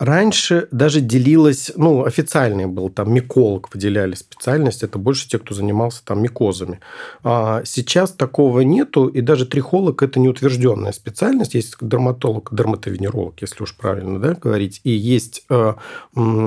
Раньше 0.00 0.66
даже 0.70 1.02
делилось, 1.02 1.72
ну, 1.76 2.06
официальный 2.06 2.64
был, 2.64 2.88
там, 2.88 3.12
миколог 3.12 3.68
выделяли 3.74 4.14
специальность, 4.14 4.82
это 4.82 4.98
больше 4.98 5.28
те, 5.28 5.38
кто 5.38 5.54
занимался 5.54 6.02
там 6.02 6.22
микозами. 6.22 6.80
А 7.22 7.62
сейчас 7.66 8.12
такого 8.12 8.60
нету, 8.60 9.08
и 9.08 9.20
даже 9.20 9.44
трихолог– 9.44 10.02
это 10.02 10.18
неутвержденная 10.18 10.92
специальность. 10.92 11.52
Есть 11.52 11.76
дерматолог, 11.82 12.48
дерматовенеролог, 12.50 13.42
если 13.42 13.62
уж 13.62 13.76
правильно 13.76 14.18
да, 14.18 14.32
говорить, 14.32 14.80
и 14.84 14.90
есть 14.90 15.44
э, 15.50 15.74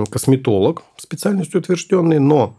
косметолог, 0.10 0.82
специальность 0.98 1.54
утвержденный, 1.54 2.18
но 2.18 2.58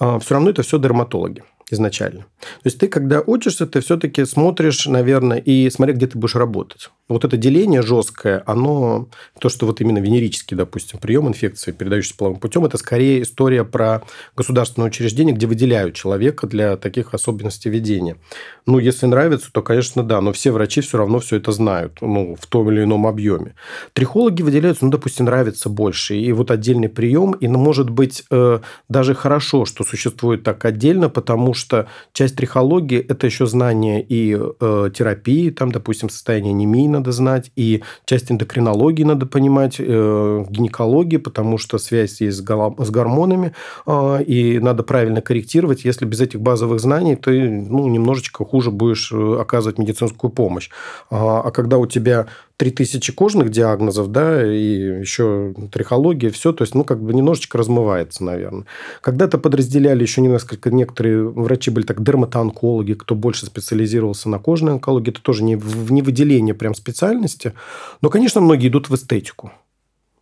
э, 0.00 0.18
все 0.20 0.34
равно 0.34 0.48
это 0.48 0.62
все 0.62 0.78
дерматологи 0.78 1.44
изначально. 1.70 2.22
То 2.40 2.64
есть 2.64 2.78
ты, 2.78 2.88
когда 2.88 3.20
учишься, 3.20 3.66
ты 3.66 3.80
все-таки 3.80 4.24
смотришь, 4.24 4.86
наверное, 4.86 5.36
и 5.36 5.68
смотри, 5.68 5.94
где 5.94 6.06
ты 6.06 6.18
будешь 6.18 6.34
работать. 6.34 6.90
Вот 7.10 7.24
это 7.24 7.36
деление 7.36 7.82
жесткое, 7.82 8.42
оно, 8.46 9.08
то, 9.40 9.48
что 9.48 9.66
вот 9.66 9.80
именно 9.80 9.98
венерический, 9.98 10.56
допустим, 10.56 11.00
прием 11.00 11.26
инфекции, 11.26 11.72
передающийся 11.72 12.16
половым 12.16 12.38
путем, 12.38 12.64
это 12.64 12.78
скорее 12.78 13.22
история 13.22 13.64
про 13.64 14.02
государственное 14.36 14.88
учреждение, 14.88 15.34
где 15.34 15.48
выделяют 15.48 15.96
человека 15.96 16.46
для 16.46 16.76
таких 16.76 17.12
особенностей 17.12 17.68
ведения. 17.68 18.16
Ну, 18.64 18.78
если 18.78 19.06
нравится, 19.06 19.50
то, 19.52 19.60
конечно, 19.60 20.04
да, 20.04 20.20
но 20.20 20.32
все 20.32 20.52
врачи 20.52 20.82
все 20.82 20.98
равно 20.98 21.18
все 21.18 21.36
это 21.36 21.50
знают, 21.50 21.98
ну, 22.00 22.36
в 22.40 22.46
том 22.46 22.70
или 22.70 22.84
ином 22.84 23.08
объеме. 23.08 23.56
Трихологи 23.92 24.42
выделяются, 24.42 24.84
ну, 24.84 24.92
допустим, 24.92 25.24
нравится 25.24 25.68
больше, 25.68 26.14
и 26.16 26.30
вот 26.32 26.52
отдельный 26.52 26.88
прием, 26.88 27.32
и, 27.32 27.48
ну, 27.48 27.58
может 27.58 27.90
быть, 27.90 28.22
э, 28.30 28.60
даже 28.88 29.14
хорошо, 29.16 29.64
что 29.64 29.82
существует 29.82 30.44
так 30.44 30.64
отдельно, 30.64 31.08
потому 31.08 31.54
что 31.54 31.88
часть 32.12 32.36
трихологии– 32.36 32.98
это 33.08 33.26
еще 33.26 33.46
знание 33.46 34.00
и 34.00 34.38
э, 34.38 34.90
терапии, 34.94 35.50
там, 35.50 35.72
допустим, 35.72 36.08
состояние 36.08 36.52
анемии 36.52 36.99
надо 37.00 37.12
знать, 37.12 37.50
и 37.56 37.82
часть 38.04 38.30
эндокринологии 38.30 39.04
надо 39.04 39.26
понимать, 39.26 39.76
э, 39.78 40.44
гинекологии, 40.48 41.18
потому 41.18 41.58
что 41.58 41.78
связь 41.78 42.20
есть 42.20 42.38
с 42.38 42.90
гормонами, 42.90 43.52
э, 43.86 44.22
и 44.22 44.58
надо 44.58 44.82
правильно 44.82 45.20
корректировать. 45.20 45.84
Если 45.84 46.04
без 46.04 46.20
этих 46.20 46.40
базовых 46.40 46.80
знаний, 46.80 47.16
ты 47.16 47.50
ну, 47.50 47.88
немножечко 47.88 48.44
хуже 48.44 48.70
будешь 48.70 49.12
э, 49.12 49.40
оказывать 49.40 49.78
медицинскую 49.78 50.30
помощь. 50.30 50.70
А, 51.10 51.40
а 51.40 51.50
когда 51.50 51.78
у 51.78 51.86
тебя 51.86 52.26
3000 52.60 53.12
кожных 53.12 53.48
диагнозов, 53.48 54.12
да, 54.12 54.46
и 54.46 55.00
еще 55.00 55.54
трихология, 55.72 56.28
все, 56.28 56.52
то 56.52 56.60
есть, 56.60 56.74
ну, 56.74 56.84
как 56.84 57.02
бы 57.02 57.14
немножечко 57.14 57.56
размывается, 57.56 58.22
наверное. 58.22 58.66
Когда-то 59.00 59.38
подразделяли 59.38 60.02
еще 60.02 60.20
несколько, 60.20 60.70
некоторые 60.70 61.26
врачи 61.26 61.70
были 61.70 61.86
так 61.86 62.02
дерматоонкологи, 62.02 62.92
кто 62.92 63.14
больше 63.14 63.46
специализировался 63.46 64.28
на 64.28 64.38
кожной 64.38 64.74
онкологии, 64.74 65.10
это 65.10 65.22
тоже 65.22 65.42
не, 65.42 65.54
не 65.88 66.02
выделение 66.02 66.54
прям 66.54 66.74
специальности, 66.74 67.54
но, 68.02 68.10
конечно, 68.10 68.42
многие 68.42 68.68
идут 68.68 68.90
в 68.90 68.94
эстетику. 68.94 69.52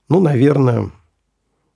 Ну, 0.08 0.20
наверное, 0.20 0.92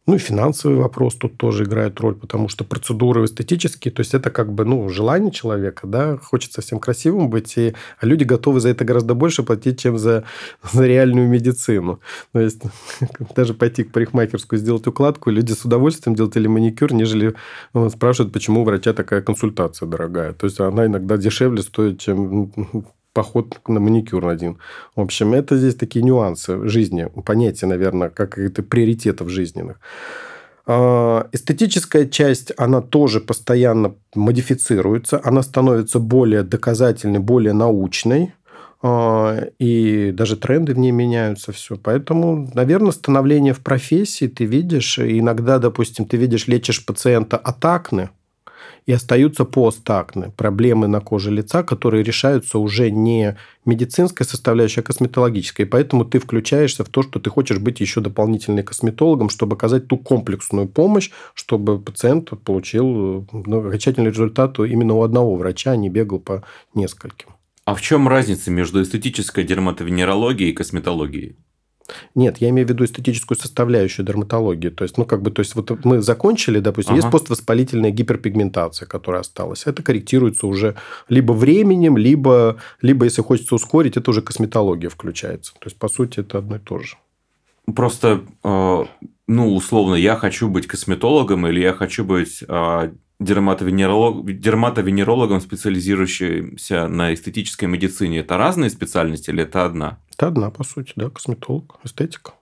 ну, 0.06 0.16
и 0.16 0.18
финансовый 0.18 0.78
вопрос 0.78 1.14
тут 1.14 1.36
тоже 1.36 1.62
играет 1.62 2.00
роль, 2.00 2.16
потому 2.16 2.48
что 2.48 2.64
процедуры 2.64 3.24
эстетические, 3.24 3.92
то 3.92 4.00
есть 4.00 4.14
это 4.14 4.30
как 4.30 4.52
бы, 4.52 4.64
ну, 4.64 4.88
желание 4.88 5.30
человека, 5.30 5.86
да, 5.86 6.16
хочется 6.16 6.60
всем 6.60 6.80
красивым 6.80 7.30
быть, 7.30 7.56
и 7.56 7.74
а 8.00 8.06
люди 8.06 8.24
готовы 8.24 8.58
за 8.58 8.70
это 8.70 8.84
гораздо 8.84 9.14
больше 9.14 9.44
платить, 9.44 9.80
чем 9.80 9.98
за, 9.98 10.24
за 10.72 10.86
реальную 10.86 11.28
медицину. 11.28 12.00
То 12.32 12.40
есть 12.40 12.62
даже 13.36 13.54
пойти 13.54 13.84
к 13.84 13.92
парикмахерскую 13.92 14.58
сделать 14.58 14.86
укладку, 14.88 15.30
люди 15.30 15.52
с 15.52 15.64
удовольствием 15.64 16.16
делают 16.16 16.36
или 16.36 16.48
маникюр, 16.48 16.92
нежели 16.92 17.34
ну, 17.72 17.88
спрашивают, 17.88 18.32
почему 18.32 18.62
у 18.62 18.64
врача 18.64 18.92
такая 18.92 19.22
консультация 19.22 19.86
дорогая. 19.86 20.32
То 20.32 20.46
есть 20.46 20.58
она 20.58 20.86
иногда 20.86 21.16
дешевле 21.16 21.62
стоит, 21.62 22.00
чем 22.00 22.50
поход 23.12 23.60
на 23.68 23.80
маникюр 23.80 24.26
один. 24.26 24.58
В 24.96 25.00
общем, 25.00 25.34
это 25.34 25.56
здесь 25.56 25.74
такие 25.74 26.04
нюансы 26.04 26.66
жизни, 26.68 27.08
понятия, 27.24 27.66
наверное, 27.66 28.08
как 28.08 28.38
это 28.38 28.62
приоритетов 28.62 29.28
жизненных. 29.28 29.80
А, 30.64 31.28
эстетическая 31.32 32.06
часть, 32.06 32.52
она 32.56 32.80
тоже 32.80 33.20
постоянно 33.20 33.94
модифицируется, 34.14 35.20
она 35.22 35.42
становится 35.42 35.98
более 35.98 36.42
доказательной, 36.42 37.18
более 37.18 37.52
научной, 37.52 38.34
а, 38.80 39.48
и 39.58 40.12
даже 40.12 40.36
тренды 40.36 40.74
в 40.74 40.78
ней 40.78 40.92
меняются, 40.92 41.52
все. 41.52 41.76
Поэтому, 41.76 42.50
наверное, 42.54 42.92
становление 42.92 43.54
в 43.54 43.60
профессии 43.60 44.26
ты 44.26 44.44
видишь, 44.44 44.98
иногда, 44.98 45.58
допустим, 45.58 46.04
ты 46.04 46.16
видишь, 46.16 46.46
лечишь 46.46 46.84
пациента 46.84 47.36
от 47.36 47.64
акне– 47.64 48.10
и 48.86 48.92
остаются 48.92 49.44
постакны, 49.44 50.30
проблемы 50.30 50.88
на 50.88 51.00
коже 51.00 51.30
лица, 51.30 51.62
которые 51.62 52.02
решаются 52.02 52.58
уже 52.58 52.90
не 52.90 53.36
медицинской 53.64 54.26
составляющей, 54.26 54.80
а 54.80 54.82
косметологической. 54.82 55.64
И 55.64 55.68
поэтому 55.68 56.04
ты 56.04 56.18
включаешься 56.18 56.84
в 56.84 56.88
то, 56.88 57.02
что 57.02 57.20
ты 57.20 57.30
хочешь 57.30 57.58
быть 57.58 57.80
еще 57.80 58.00
дополнительным 58.00 58.64
косметологом, 58.64 59.28
чтобы 59.30 59.56
оказать 59.56 59.86
ту 59.88 59.96
комплексную 59.96 60.68
помощь, 60.68 61.10
чтобы 61.34 61.78
пациент 61.78 62.30
получил 62.44 63.26
ну, 63.32 63.66
окончательный 63.66 64.10
результат 64.10 64.58
именно 64.58 64.94
у 64.94 65.02
одного 65.02 65.36
врача, 65.36 65.72
а 65.72 65.76
не 65.76 65.88
бегал 65.88 66.18
по 66.18 66.42
нескольким. 66.74 67.28
А 67.64 67.74
в 67.74 67.80
чем 67.80 68.08
разница 68.08 68.50
между 68.50 68.82
эстетической 68.82 69.44
дерматовенерологией 69.44 70.50
и 70.50 70.54
косметологией? 70.54 71.36
Нет, 72.14 72.38
я 72.38 72.50
имею 72.50 72.66
в 72.66 72.70
виду 72.70 72.84
эстетическую 72.84 73.38
составляющую 73.38 74.06
дерматологии. 74.06 74.68
То 74.68 74.84
есть, 74.84 74.98
ну, 74.98 75.04
как 75.04 75.22
бы, 75.22 75.30
то 75.30 75.40
есть, 75.40 75.54
вот 75.54 75.84
мы 75.84 76.00
закончили, 76.00 76.60
допустим, 76.60 76.94
ага. 76.94 77.02
есть 77.02 77.12
поствоспалительная 77.12 77.90
гиперпигментация, 77.90 78.86
которая 78.86 79.22
осталась. 79.22 79.66
Это 79.66 79.82
корректируется 79.82 80.46
уже 80.46 80.76
либо 81.08 81.32
временем, 81.32 81.96
либо, 81.96 82.56
либо 82.80 83.04
если 83.04 83.22
хочется 83.22 83.54
ускорить, 83.54 83.96
это 83.96 84.10
уже 84.10 84.22
косметология 84.22 84.88
включается. 84.88 85.52
То 85.54 85.66
есть, 85.66 85.76
по 85.76 85.88
сути, 85.88 86.20
это 86.20 86.38
одно 86.38 86.56
и 86.56 86.60
то 86.60 86.78
же. 86.78 86.96
Просто, 87.74 88.22
э, 88.42 88.84
ну, 89.28 89.54
условно, 89.54 89.94
я 89.94 90.16
хочу 90.16 90.48
быть 90.48 90.66
косметологом 90.66 91.46
или 91.46 91.60
я 91.60 91.72
хочу 91.72 92.04
быть 92.04 92.42
э, 92.46 92.92
дерматовенеролог, 93.20 94.40
дерматовенерологом, 94.40 95.40
специализирующимся 95.40 96.88
на 96.88 97.14
эстетической 97.14 97.66
медицине, 97.66 98.20
это 98.20 98.36
разные 98.36 98.70
специальности 98.70 99.30
или 99.30 99.44
это 99.44 99.64
одна? 99.64 99.98
Это 100.22 100.28
одна, 100.28 100.50
по 100.52 100.62
сути, 100.62 100.92
да, 100.94 101.10
косметолог, 101.10 101.80
эстетика. 101.82 102.34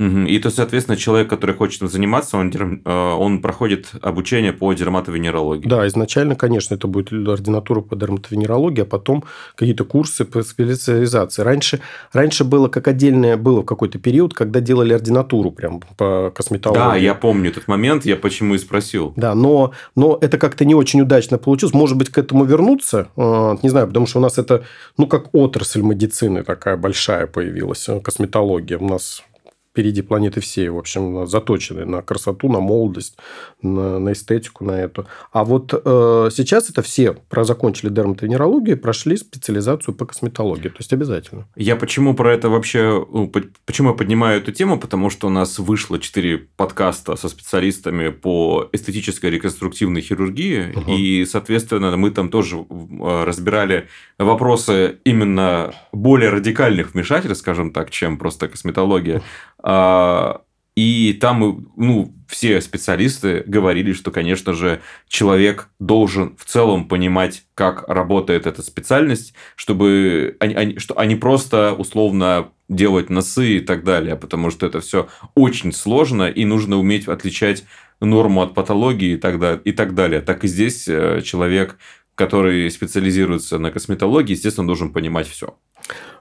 И 0.00 0.38
то, 0.38 0.48
соответственно, 0.48 0.96
человек, 0.96 1.28
который 1.28 1.54
хочет 1.54 1.82
заниматься, 1.90 2.38
он, 2.38 2.50
э, 2.50 2.90
он 2.90 3.42
проходит 3.42 3.90
обучение 4.00 4.54
по 4.54 4.72
дерматовенерологии. 4.72 5.68
Да, 5.68 5.86
изначально, 5.88 6.36
конечно, 6.36 6.74
это 6.74 6.86
будет 6.86 7.12
ординатура 7.12 7.82
по 7.82 7.96
дерматовенерологии, 7.96 8.80
а 8.80 8.86
потом 8.86 9.24
какие-то 9.56 9.84
курсы 9.84 10.24
по 10.24 10.42
специализации. 10.42 11.42
Раньше, 11.42 11.80
раньше 12.14 12.44
было 12.44 12.68
как 12.68 12.88
отдельное, 12.88 13.36
было 13.36 13.60
в 13.60 13.66
какой-то 13.66 13.98
период, 13.98 14.32
когда 14.32 14.60
делали 14.60 14.94
ординатуру 14.94 15.50
прям 15.50 15.80
по 15.98 16.32
косметологии. 16.34 16.80
Да, 16.80 16.96
я 16.96 17.14
помню 17.14 17.50
этот 17.50 17.68
момент, 17.68 18.06
я 18.06 18.16
почему 18.16 18.54
и 18.54 18.58
спросил. 18.58 19.12
Да, 19.16 19.34
но, 19.34 19.72
но 19.96 20.16
это 20.22 20.38
как-то 20.38 20.64
не 20.64 20.74
очень 20.74 21.02
удачно 21.02 21.36
получилось. 21.36 21.74
Может 21.74 21.98
быть, 21.98 22.08
к 22.08 22.16
этому 22.16 22.44
вернуться? 22.44 23.08
Э, 23.16 23.56
не 23.62 23.68
знаю, 23.68 23.86
потому 23.86 24.06
что 24.06 24.18
у 24.18 24.22
нас 24.22 24.38
это, 24.38 24.64
ну, 24.96 25.06
как 25.06 25.34
отрасль 25.34 25.82
медицины 25.82 26.42
такая 26.42 26.78
большая 26.78 27.26
появилась, 27.26 27.86
э, 27.86 28.00
косметология. 28.00 28.78
У 28.78 28.88
нас 28.88 29.22
впереди 29.70 30.02
планеты 30.02 30.40
всей, 30.40 30.68
в 30.68 30.78
общем, 30.78 31.26
заточены 31.26 31.84
на 31.84 32.02
красоту, 32.02 32.48
на 32.48 32.60
молодость, 32.60 33.16
на, 33.62 33.98
на 33.98 34.12
эстетику, 34.12 34.64
на 34.64 34.72
эту. 34.72 35.06
А 35.32 35.44
вот 35.44 35.72
э, 35.72 36.28
сейчас 36.32 36.70
это 36.70 36.82
все 36.82 37.16
закончили 37.30 37.88
дерматовенерологию 37.90 38.76
и 38.76 38.80
прошли 38.80 39.16
специализацию 39.16 39.94
по 39.94 40.06
косметологии. 40.06 40.68
То 40.68 40.76
есть, 40.78 40.92
обязательно. 40.92 41.46
Я 41.56 41.76
почему 41.76 42.14
про 42.14 42.34
это 42.34 42.48
вообще... 42.48 43.06
Ну, 43.12 43.32
почему 43.64 43.90
я 43.90 43.94
поднимаю 43.94 44.40
эту 44.40 44.52
тему? 44.52 44.78
Потому 44.78 45.08
что 45.08 45.28
у 45.28 45.30
нас 45.30 45.58
вышло 45.58 45.98
4 45.98 46.38
подкаста 46.56 47.14
со 47.16 47.28
специалистами 47.28 48.08
по 48.08 48.68
эстетической 48.72 49.30
реконструктивной 49.30 50.00
хирургии. 50.00 50.72
Угу. 50.74 50.92
И, 50.92 51.24
соответственно, 51.26 51.96
мы 51.96 52.10
там 52.10 52.28
тоже 52.28 52.56
э, 52.56 53.24
разбирали 53.24 53.86
вопросы 54.18 54.98
именно 55.04 55.72
более 55.92 56.30
радикальных 56.30 56.94
вмешательств, 56.94 57.42
скажем 57.42 57.72
так, 57.72 57.90
чем 57.90 58.18
просто 58.18 58.48
косметология. 58.48 59.22
А, 59.62 60.42
и 60.76 61.12
там 61.20 61.72
ну, 61.76 62.14
все 62.28 62.60
специалисты 62.60 63.42
говорили, 63.46 63.92
что, 63.92 64.10
конечно 64.10 64.54
же, 64.54 64.80
человек 65.08 65.68
должен 65.78 66.36
в 66.36 66.44
целом 66.44 66.88
понимать, 66.88 67.44
как 67.54 67.88
работает 67.88 68.46
эта 68.46 68.62
специальность, 68.62 69.34
чтобы 69.56 70.36
они, 70.40 70.54
они, 70.54 70.78
что 70.78 70.96
они 70.98 71.16
просто 71.16 71.74
условно 71.74 72.50
делать 72.68 73.10
носы 73.10 73.56
и 73.56 73.60
так 73.60 73.84
далее, 73.84 74.16
потому 74.16 74.50
что 74.50 74.66
это 74.66 74.80
все 74.80 75.08
очень 75.34 75.72
сложно, 75.72 76.30
и 76.30 76.44
нужно 76.44 76.78
уметь 76.78 77.08
отличать 77.08 77.64
норму 78.00 78.42
от 78.42 78.54
патологии 78.54 79.14
и 79.14 79.16
так, 79.16 79.38
далее, 79.38 79.60
и 79.64 79.72
так 79.72 79.94
далее. 79.94 80.20
Так 80.20 80.44
и 80.44 80.48
здесь 80.48 80.88
э, 80.88 81.20
человек 81.22 81.76
который 82.20 82.70
специализируется 82.70 83.58
на 83.58 83.70
косметологии, 83.70 84.32
естественно, 84.32 84.66
должен 84.66 84.92
понимать 84.92 85.26
все. 85.26 85.56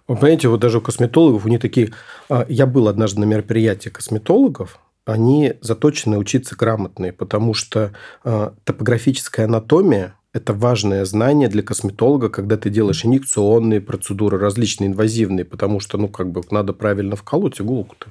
Вы 0.10 0.16
понимаете, 0.16 0.48
вот 0.48 0.60
даже 0.60 0.80
у 0.80 0.82
косметологов, 0.82 1.46
у 1.46 1.50
них 1.50 1.62
такие... 1.62 1.94
А, 2.30 2.44
я 2.50 2.66
был 2.66 2.88
однажды 2.88 3.20
на 3.20 3.26
мероприятии 3.26 3.90
косметологов, 3.90 4.80
они 5.06 5.54
заточены 5.62 6.18
учиться 6.18 6.56
грамотные, 6.56 7.14
потому 7.14 7.54
что 7.54 7.94
э, 8.24 8.50
топографическая 8.64 9.46
анатомия– 9.46 10.16
это 10.34 10.56
важное 10.56 11.06
знание 11.06 11.48
для 11.48 11.62
косметолога, 11.62 12.30
когда 12.30 12.58
ты 12.58 12.72
делаешь 12.72 13.06
инъекционные 13.06 13.82
процедуры, 13.82 14.40
различные 14.40 14.88
инвазивные, 14.88 15.46
потому 15.46 15.80
что, 15.80 16.00
ну, 16.00 16.08
как 16.08 16.32
бы 16.32 16.42
надо 16.50 16.74
правильно 16.74 17.16
вколоть 17.16 17.62
иголку-то, 17.62 18.08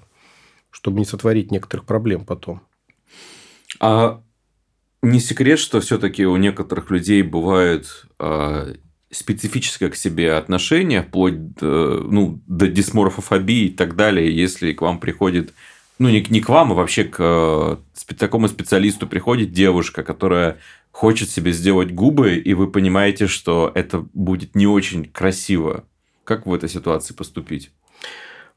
чтобы 0.71 1.01
не 1.01 1.05
сотворить 1.05 1.51
некоторых 1.51 1.85
проблем 1.85 2.25
потом. 2.25 2.63
А 3.81 4.23
не 5.03 5.19
секрет, 5.19 5.59
что 5.59 5.81
все-таки 5.81 6.25
у 6.25 6.37
некоторых 6.37 6.93
людей 6.93 7.23
бывает 7.23 8.07
э, 8.21 8.75
специфическое 9.11 9.91
к 9.91 9.97
себе 9.97 10.35
отношение, 10.35 11.03
вплоть 11.03 11.55
до, 11.55 12.01
ну, 12.09 12.41
до 12.47 12.69
дисморфофобии 12.69 13.67
и 13.67 13.71
так 13.71 13.97
далее, 13.97 14.35
если 14.35 14.73
к 14.73 14.83
вам 14.83 14.99
приходит 14.99 15.53
ну, 15.99 16.09
не, 16.09 16.25
не 16.29 16.41
к 16.41 16.49
вам, 16.49 16.73
а 16.73 16.75
вообще 16.75 17.05
к 17.05 17.17
э, 17.19 17.77
такому 18.15 18.49
специалисту 18.49 19.07
приходит 19.07 19.53
девушка, 19.53 20.05
которая 20.05 20.59
хочет 20.93 21.29
себе 21.31 21.53
сделать 21.53 21.93
губы, 21.93 22.37
и 22.37 22.55
вы 22.55 22.71
понимаете, 22.71 23.27
что 23.27 23.73
это 23.75 24.07
будет 24.15 24.55
не 24.55 24.67
очень 24.67 25.05
красиво. 25.07 25.85
Как 26.25 26.47
в 26.47 26.55
этой 26.55 26.69
ситуации 26.69 27.15
поступить? 27.15 27.71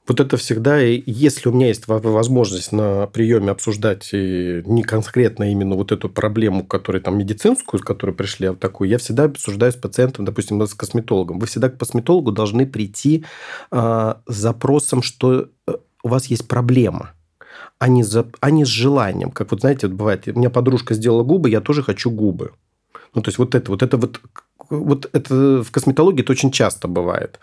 Вот 0.07 0.19
это 0.19 0.35
всегда, 0.35 0.79
если 0.79 1.47
у 1.47 1.51
меня 1.51 1.67
есть 1.67 1.87
возможность 1.87 2.71
на 2.71 3.05
приеме 3.07 3.51
обсуждать 3.51 4.09
не 4.11 4.83
конкретно 4.83 5.51
именно 5.51 5.75
вот 5.75 5.91
эту 5.91 6.09
проблему, 6.09 6.65
которая 6.65 7.01
там 7.01 7.17
медицинскую, 7.17 7.79
с 7.79 7.83
которой 7.83 8.11
пришли, 8.11 8.47
а 8.47 8.55
такую, 8.55 8.89
я 8.89 8.97
всегда 8.97 9.25
обсуждаю 9.25 9.71
с 9.71 9.75
пациентом, 9.75 10.25
допустим, 10.25 10.61
с 10.65 10.73
косметологом. 10.73 11.39
Вы 11.39 11.45
всегда 11.45 11.69
к 11.69 11.77
косметологу 11.77 12.31
должны 12.31 12.65
прийти 12.65 13.25
э, 13.71 14.13
с 14.27 14.35
запросом, 14.35 15.03
что 15.03 15.49
э, 15.67 15.73
у 16.03 16.07
вас 16.07 16.25
есть 16.27 16.47
проблема 16.47 17.13
а 17.81 17.87
не, 17.87 18.03
за, 18.03 18.27
а 18.39 18.51
не 18.51 18.63
с 18.63 18.67
желанием. 18.67 19.31
Как 19.31 19.49
вот, 19.51 19.61
знаете, 19.61 19.87
вот 19.87 19.95
бывает, 19.95 20.27
у 20.27 20.37
меня 20.37 20.51
подружка 20.51 20.93
сделала 20.93 21.23
губы, 21.23 21.49
я 21.49 21.61
тоже 21.61 21.81
хочу 21.81 22.11
губы. 22.11 22.51
Ну, 23.13 23.21
то 23.21 23.29
есть, 23.29 23.37
вот 23.37 23.55
это 23.55 23.71
вот, 23.71 23.83
это 23.83 23.97
вот, 23.97 24.21
вот 24.69 25.09
это 25.13 25.63
в 25.63 25.71
косметологии 25.71 26.21
это 26.21 26.31
очень 26.31 26.51
часто 26.51 26.87
бывает. 26.87 27.39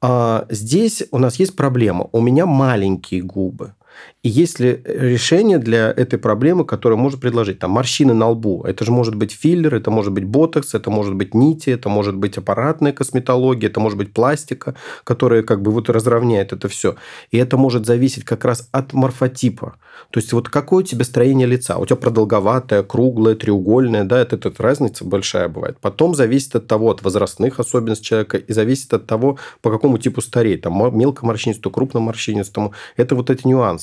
А 0.00 0.46
здесь 0.50 1.04
у 1.10 1.18
нас 1.18 1.38
есть 1.38 1.56
проблема. 1.56 2.08
У 2.12 2.20
меня 2.20 2.46
маленькие 2.46 3.22
губы. 3.22 3.74
И 4.22 4.28
есть 4.28 4.60
ли 4.60 4.80
решение 4.84 5.58
для 5.58 5.90
этой 5.90 6.18
проблемы, 6.18 6.64
которое 6.64 6.96
может 6.96 7.20
предложить? 7.20 7.58
Там 7.58 7.72
морщины 7.72 8.14
на 8.14 8.28
лбу. 8.28 8.62
Это 8.64 8.84
же 8.84 8.92
может 8.92 9.16
быть 9.16 9.32
филлер, 9.32 9.74
это 9.74 9.90
может 9.90 10.12
быть 10.12 10.24
ботокс, 10.24 10.74
это 10.74 10.90
может 10.90 11.14
быть 11.14 11.34
нити, 11.34 11.70
это 11.70 11.88
может 11.88 12.16
быть 12.16 12.38
аппаратная 12.38 12.92
косметология, 12.92 13.68
это 13.68 13.80
может 13.80 13.98
быть 13.98 14.12
пластика, 14.12 14.76
которая 15.02 15.42
как 15.42 15.62
бы 15.62 15.72
вот 15.72 15.90
разровняет 15.90 16.52
это 16.52 16.68
все. 16.68 16.94
И 17.32 17.36
это 17.38 17.56
может 17.56 17.84
зависеть 17.84 18.24
как 18.24 18.44
раз 18.44 18.68
от 18.70 18.92
морфотипа. 18.92 19.74
То 20.10 20.20
есть 20.20 20.32
вот 20.32 20.48
какое 20.48 20.84
у 20.84 20.86
тебя 20.86 21.04
строение 21.04 21.48
лица? 21.48 21.78
У 21.78 21.86
тебя 21.86 21.96
продолговатое, 21.96 22.82
круглое, 22.84 23.34
треугольное, 23.34 24.04
да, 24.04 24.20
это, 24.20 24.36
это 24.36 24.50
разница 24.62 25.04
большая 25.04 25.48
бывает. 25.48 25.78
Потом 25.80 26.14
зависит 26.14 26.54
от 26.54 26.66
того, 26.68 26.90
от 26.90 27.02
возрастных 27.02 27.58
особенностей 27.58 28.04
человека 28.04 28.36
и 28.36 28.52
зависит 28.52 28.94
от 28.94 29.06
того, 29.06 29.38
по 29.62 29.70
какому 29.70 29.98
типу 29.98 30.20
стареть. 30.20 30.62
Там 30.62 30.74
мелкоморщинистому, 30.96 31.72
крупноморщинистому. 31.72 32.72
Это 32.96 33.16
вот 33.16 33.30
эти 33.30 33.46
нюансы. 33.46 33.81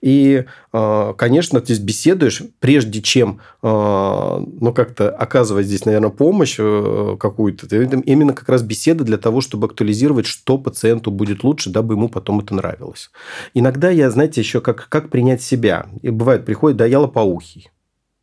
И, 0.00 0.44
а, 0.72 1.12
конечно, 1.14 1.60
ты 1.60 1.78
беседуешь, 1.78 2.42
прежде 2.60 3.02
чем 3.02 3.40
а, 3.62 4.38
ну, 4.38 4.72
как-то 4.72 5.10
оказывать 5.10 5.66
здесь, 5.66 5.84
наверное, 5.84 6.10
помощь 6.10 6.56
э, 6.58 7.16
какую-то. 7.18 7.66
Именно 7.76 8.32
как 8.32 8.48
раз 8.48 8.62
беседа 8.62 9.04
для 9.04 9.18
того, 9.18 9.40
чтобы 9.40 9.66
актуализировать, 9.66 10.26
что 10.26 10.58
пациенту 10.58 11.10
будет 11.10 11.44
лучше, 11.44 11.70
дабы 11.70 11.94
ему 11.94 12.08
потом 12.08 12.40
это 12.40 12.54
нравилось. 12.54 13.10
Иногда 13.54 13.90
я, 13.90 14.10
знаете, 14.10 14.40
еще 14.40 14.60
как, 14.60 14.88
как 14.88 15.10
принять 15.10 15.42
себя. 15.42 15.86
И 16.02 16.10
бывает, 16.10 16.44
приходит, 16.44 16.76
да, 16.76 16.86
я 16.86 17.00
лопоухий. 17.00 17.70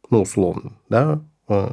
Ну, 0.10 0.22
условно, 0.22 0.74
да, 0.90 1.22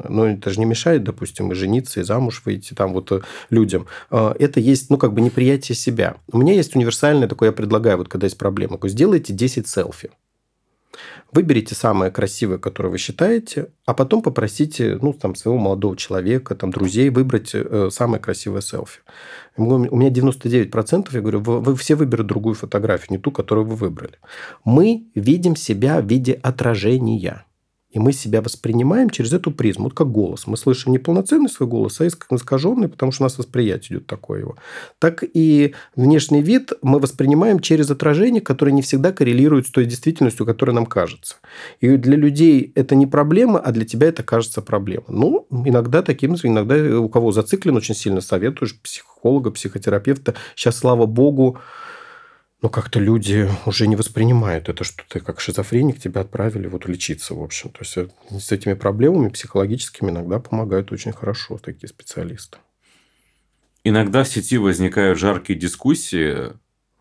но 0.09 0.27
это 0.27 0.51
же 0.51 0.59
не 0.59 0.67
мешает, 0.67 1.05
допустим, 1.05 1.53
и 1.53 1.55
жениться, 1.55 2.01
и 2.01 2.03
замуж 2.03 2.43
выйти 2.45 2.75
там 2.75 2.93
вот 2.93 3.13
э, 3.13 3.21
людям. 3.51 3.87
А, 4.11 4.35
это 4.39 4.61
есть, 4.61 4.91
ну, 4.91 4.97
как 4.97 5.13
бы 5.13 5.21
неприятие 5.21 5.77
себя. 5.77 6.17
У 6.33 6.39
меня 6.39 6.55
есть 6.55 6.77
универсальное 6.77 7.29
такое, 7.29 7.51
я 7.51 7.53
предлагаю, 7.53 7.99
вот 7.99 8.09
когда 8.09 8.27
есть 8.27 8.39
проблема, 8.39 8.79
сделайте 8.89 9.33
10 9.33 9.69
селфи. 9.69 10.11
Выберите 11.33 11.77
самое 11.77 12.11
красивое, 12.11 12.59
которое 12.59 12.89
вы 12.89 12.99
считаете, 12.99 13.69
а 13.87 13.95
потом 13.95 14.21
попросите 14.21 14.99
ну, 15.01 15.13
там, 15.13 15.37
своего 15.37 15.59
молодого 15.59 15.97
человека, 15.97 16.57
там, 16.57 16.73
друзей 16.73 17.11
выбрать 17.11 17.51
э, 17.55 17.89
самое 17.93 18.21
красивое 18.21 18.63
селфи. 18.63 19.01
У 19.57 19.97
меня 19.97 20.11
99%, 20.11 21.09
я 21.13 21.21
говорю, 21.21 21.41
вы, 21.41 21.61
вы 21.61 21.77
все 21.77 21.95
выберут 21.95 22.27
другую 22.27 22.55
фотографию, 22.55 23.13
не 23.13 23.19
ту, 23.19 23.31
которую 23.31 23.67
вы 23.67 23.77
выбрали. 23.77 24.19
Мы 24.65 25.07
видим 25.15 25.55
себя 25.55 26.01
в 26.01 26.07
виде 26.07 26.33
отражения. 26.33 27.45
И 27.91 27.99
мы 27.99 28.13
себя 28.13 28.41
воспринимаем 28.41 29.11
через 29.11 29.33
эту 29.33 29.51
призму, 29.51 29.85
вот 29.85 29.95
как 29.95 30.11
голос. 30.11 30.47
Мы 30.47 30.57
слышим 30.57 30.93
не 30.93 30.99
полноценный 30.99 31.49
свой 31.49 31.69
голос, 31.69 32.01
а 32.01 32.07
искаженный, 32.07 32.89
потому 32.89 33.11
что 33.11 33.25
у 33.25 33.27
нас 33.27 33.39
восприятие 33.39 33.99
идет 33.99 34.07
такое 34.07 34.41
его. 34.41 34.57
Так 34.99 35.25
и 35.25 35.75
внешний 35.97 36.43
вид 36.43 36.73
мы 36.83 37.01
воспринимаем 37.01 37.59
через 37.59 37.91
отражение, 37.91 38.41
которое 38.41 38.73
не 38.73 38.83
всегда 38.83 39.13
коррелирует 39.13 39.67
с 39.67 39.71
той 39.71 39.87
действительностью, 39.87 40.47
которая 40.47 40.75
нам 40.75 40.87
кажется. 40.87 41.37
И 41.81 41.97
для 41.97 42.17
людей 42.17 42.73
это 42.77 42.95
не 42.95 43.07
проблема, 43.07 43.59
а 43.59 43.73
для 43.73 43.85
тебя 43.85 44.09
это 44.09 44.23
кажется 44.23 44.63
проблема. 44.63 45.07
Ну, 45.09 45.47
иногда 45.51 46.03
таким, 46.03 46.37
иногда 46.43 46.99
у 46.99 47.09
кого 47.09 47.33
зациклен 47.33 47.77
очень 47.77 47.95
сильно 47.95 48.21
советуешь 48.21 48.79
психолога, 48.81 49.51
психотерапевта. 49.51 50.35
Сейчас, 50.55 50.77
слава 50.77 51.07
богу, 51.07 51.59
но 52.63 52.69
как-то 52.69 53.01
люди 53.01 53.49
уже 53.65 53.87
не 53.87 53.97
воспринимают 53.97 54.69
это, 54.69 54.85
что 54.85 55.03
ты 55.09 55.21
как 55.21 55.41
шизофреник, 55.41 55.99
тебя 55.99 56.21
отправили 56.21 56.67
вот 56.67 56.87
лечиться, 56.87 57.35
в 57.35 57.43
общем. 57.43 57.71
То 57.71 57.79
есть 57.81 57.97
э, 57.97 58.09
с 58.39 58.53
этими 58.53 58.75
проблемами 58.75 59.31
психологическими 59.31 60.11
иногда 60.11 60.39
помогают 60.39 60.93
очень 60.93 61.13
хорошо 61.13 61.59
такие 61.59 61.89
специалисты. 61.89 62.59
Иногда 63.83 64.25
в 64.25 64.29
сети 64.29 64.59
возникают 64.59 65.19
жаркие 65.19 65.59
дискуссии 65.59 66.53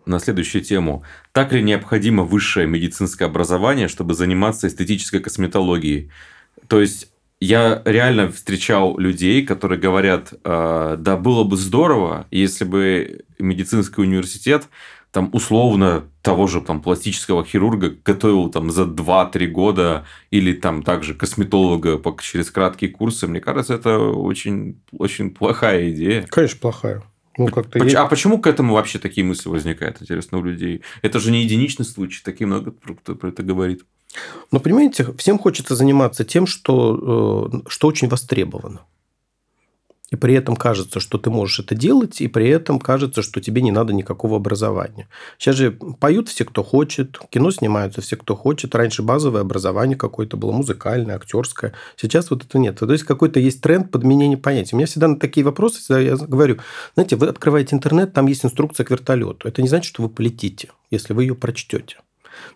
на 0.06 0.20
следующую 0.20 0.64
тему. 0.64 1.04
Так 1.34 1.52
ли 1.52 1.62
необходимо 1.62 2.24
высшее 2.24 2.66
медицинское 2.66 3.26
образование, 3.26 3.90
чтобы 3.90 4.14
заниматься 4.14 4.68
эстетической 4.68 5.20
косметологией? 5.20 6.10
То 6.68 6.80
есть 6.80 7.12
я 7.42 7.82
реально 7.86 8.32
встречал 8.32 8.98
людей, 8.98 9.46
которые 9.46 9.80
говорят, 9.80 10.34
«А, 10.44 10.96
да 10.96 11.18
было 11.18 11.44
бы 11.44 11.58
здорово, 11.58 12.28
если 12.32 12.64
бы 12.64 13.26
медицинский 13.40 14.02
университет 14.02 14.70
там 15.12 15.30
условно 15.34 16.06
того 16.22 16.48
же 16.48 16.62
там 16.62 16.82
пластического 16.82 17.44
хирурга 17.44 17.96
готовил 18.06 18.50
там 18.50 18.70
за 18.70 18.84
2-3 18.84 19.48
года 19.48 20.06
или 20.30 20.54
там 20.54 20.84
также 20.84 21.16
косметолога 21.16 22.00
через 22.22 22.52
краткие 22.52 22.92
курсы, 22.92 23.28
мне 23.28 23.40
кажется, 23.40 23.74
это 23.74 23.98
очень, 24.00 24.82
очень 24.92 25.32
плохая 25.32 25.90
идея. 25.92 26.28
Конечно, 26.30 26.60
плохая. 26.60 27.04
Ну, 27.38 27.48
как-то 27.48 27.82
есть... 27.84 27.96
А 27.96 28.06
почему 28.06 28.40
к 28.40 28.48
этому 28.48 28.74
вообще 28.74 29.00
такие 29.00 29.26
мысли 29.26 29.50
возникают, 29.50 30.02
интересно, 30.02 30.40
у 30.40 30.44
людей? 30.44 30.82
Это 31.02 31.20
же 31.20 31.32
не 31.32 31.44
единичный 31.44 31.86
случай, 31.86 32.22
такие 32.24 32.46
много 32.46 32.72
кто 32.72 33.16
про 33.16 33.30
это 33.30 33.44
говорит. 33.44 33.84
Но 34.52 34.60
понимаете, 34.60 35.14
всем 35.18 35.40
хочется 35.40 35.76
заниматься 35.76 36.26
тем, 36.26 36.46
что, 36.46 37.50
э, 37.54 37.70
что 37.70 37.88
очень 37.88 38.10
востребовано. 38.10 38.82
И 40.12 40.16
при 40.16 40.34
этом 40.34 40.56
кажется, 40.56 41.00
что 41.00 41.18
ты 41.18 41.30
можешь 41.30 41.60
это 41.60 41.76
делать, 41.76 42.20
и 42.22 42.28
при 42.28 42.48
этом 42.50 42.80
кажется, 42.80 43.22
что 43.22 43.42
тебе 43.42 43.62
не 43.62 43.72
надо 43.72 43.94
никакого 43.94 44.38
образования. 44.38 45.08
Сейчас 45.38 45.56
же 45.56 45.72
поют 45.72 46.30
все, 46.30 46.46
кто 46.46 46.64
хочет, 46.64 47.20
кино 47.30 47.52
снимаются 47.52 48.02
все, 48.02 48.16
кто 48.16 48.36
хочет. 48.36 48.74
Раньше 48.74 49.04
базовое 49.04 49.42
образование 49.42 49.98
какое-то 49.98 50.36
было, 50.36 50.52
музыкальное, 50.52 51.16
актерское. 51.16 51.74
Сейчас 51.96 52.32
вот 52.32 52.44
это 52.44 52.58
нет. 52.58 52.80
То 52.80 52.92
есть 52.92 53.04
какой-то 53.04 53.40
есть 53.40 53.62
тренд 53.62 53.92
подменения 53.92 54.38
понятий. 54.38 54.76
У 54.76 54.78
меня 54.78 54.88
всегда 54.88 55.08
на 55.08 55.20
такие 55.20 55.46
вопросы 55.46 55.80
всегда 55.80 56.00
я 56.00 56.16
говорю, 56.16 56.58
знаете, 56.96 57.16
вы 57.16 57.28
открываете 57.28 57.76
интернет, 57.76 58.14
там 58.14 58.28
есть 58.28 58.44
инструкция 58.44 58.86
к 58.86 58.92
вертолету. 58.92 59.48
Это 59.48 59.62
не 59.62 59.68
значит, 59.68 59.90
что 59.90 60.02
вы 60.02 60.10
полетите, 60.10 60.70
если 60.90 61.14
вы 61.14 61.24
ее 61.24 61.36
прочтете. 61.36 61.98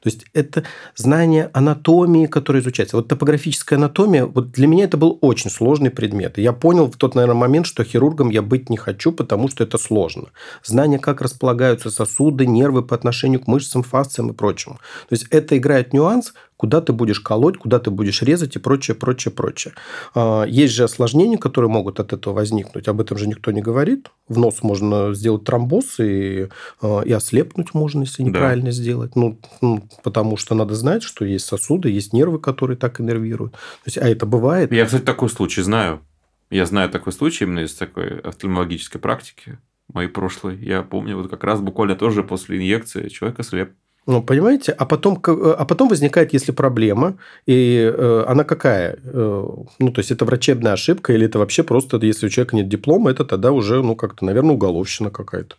То 0.02 0.10
есть 0.10 0.26
это 0.34 0.64
знание 0.96 1.50
анатомии, 1.54 2.26
которое 2.26 2.60
изучается. 2.60 2.98
Вот 2.98 3.08
топографическая 3.08 3.78
анатомия, 3.78 4.26
вот 4.26 4.52
для 4.52 4.68
меня 4.68 4.86
это 4.86 4.98
был 4.98 5.18
очень 5.22 5.50
сложный 5.50 5.90
предмет. 5.90 6.38
я 6.38 6.54
понял 6.54 6.92
в 6.92 6.98
тот, 6.98 7.16
наверное, 7.16 7.40
момент, 7.40 7.66
что 7.66 7.84
хирургом 7.84 8.30
я 8.30 8.42
быть 8.42 8.70
не 8.70 8.78
хочу, 8.78 9.12
потому 9.12 9.48
что 9.48 9.64
это 9.64 9.78
сложно. 9.78 10.30
Знание, 10.64 11.00
как 11.00 11.22
располагаются 11.22 11.90
сосуды, 11.90 12.46
нервы 12.46 12.84
по 12.84 12.96
отношению 12.96 13.40
к 13.40 13.48
мышцам, 13.48 13.84
фасциям 13.84 14.30
и 14.30 14.34
прочему. 14.34 14.76
То 15.10 15.14
есть 15.14 15.28
это 15.30 15.58
играет 15.58 15.94
нюанс, 15.94 16.34
куда 16.58 16.82
ты 16.82 16.94
будешь 16.94 17.20
колоть, 17.20 17.58
куда 17.58 17.80
ты 17.80 17.92
будешь 17.92 18.22
резать 18.22 18.56
и 18.56 18.60
прочее, 18.60 18.96
прочее, 18.96 19.32
прочее. 19.32 19.74
А, 20.16 20.44
есть 20.44 20.74
же 20.74 20.84
осложнения, 20.84 21.38
которые 21.38 21.70
могут 21.70 22.00
от 22.00 22.14
этого 22.14 22.34
возникнуть. 22.34 22.88
Об 22.88 23.02
этом 23.02 23.18
же 23.18 23.28
никто 23.28 23.52
не 23.52 23.62
говорит. 23.62 24.10
В 24.28 24.38
нос 24.38 24.64
можно 24.64 25.14
сделать 25.14 25.44
тромбоз 25.44 26.00
и, 26.00 26.50
а, 26.82 27.02
и 27.02 27.12
ослепнуть 27.12 27.74
можно, 27.74 28.02
если 28.02 28.24
неправильно 28.24 28.66
да. 28.66 28.72
сделать. 28.72 29.16
Ну, 29.16 29.40
ну, 29.62 29.84
потому 30.04 30.38
что 30.38 30.56
надо 30.56 30.76
знать, 30.76 31.04
что 31.04 31.26
есть 31.26 31.46
сосуды, 31.46 31.90
есть 31.90 32.14
нервы, 32.14 32.40
которые 32.40 32.78
так 32.78 33.02
иннервируют. 33.02 33.54
То 33.54 33.60
есть, 33.86 33.98
а 33.98 34.08
это 34.08 34.26
бывает. 34.26 34.72
Я, 34.72 34.86
кстати, 34.86 35.04
такой 35.04 35.30
случай 35.30 35.62
знаю. 35.62 36.02
Я 36.50 36.66
знаю 36.66 36.90
такой 36.90 37.14
случай 37.14 37.46
именно 37.46 37.62
из 37.62 37.74
такой 37.74 38.20
офтальмологической 38.20 39.02
практики 39.02 39.58
моей 39.92 40.10
прошлой. 40.10 40.58
Я 40.58 40.84
помню, 40.84 41.18
вот 41.18 41.30
как 41.30 41.44
раз 41.44 41.62
буквально 41.62 41.96
тоже 41.96 42.24
после 42.24 42.58
инъекции 42.58 43.10
человек 43.10 43.40
ослеп. 43.40 43.74
Ну, 44.06 44.22
понимаете, 44.22 44.74
а 44.74 44.86
потом, 44.86 45.22
э, 45.26 45.56
а 45.58 45.66
потом 45.66 45.88
возникает, 45.88 46.34
если 46.34 46.52
проблема, 46.52 47.16
и 47.46 47.92
э, 47.94 48.26
она 48.28 48.44
какая? 48.44 49.00
Э, 49.04 49.48
ну, 49.80 49.92
то 49.92 50.00
есть, 50.00 50.12
это 50.12 50.26
врачебная 50.26 50.74
ошибка, 50.74 51.14
или 51.14 51.26
это 51.26 51.40
вообще 51.40 51.64
просто, 51.64 51.98
если 51.98 52.26
у 52.26 52.30
человека 52.30 52.56
нет 52.56 52.68
диплома, 52.68 53.12
это 53.12 53.24
тогда 53.24 53.52
уже, 53.52 53.82
ну, 53.82 53.96
как-то, 53.96 54.26
наверное, 54.26 54.56
уголовщина 54.56 55.10
какая-то. 55.10 55.56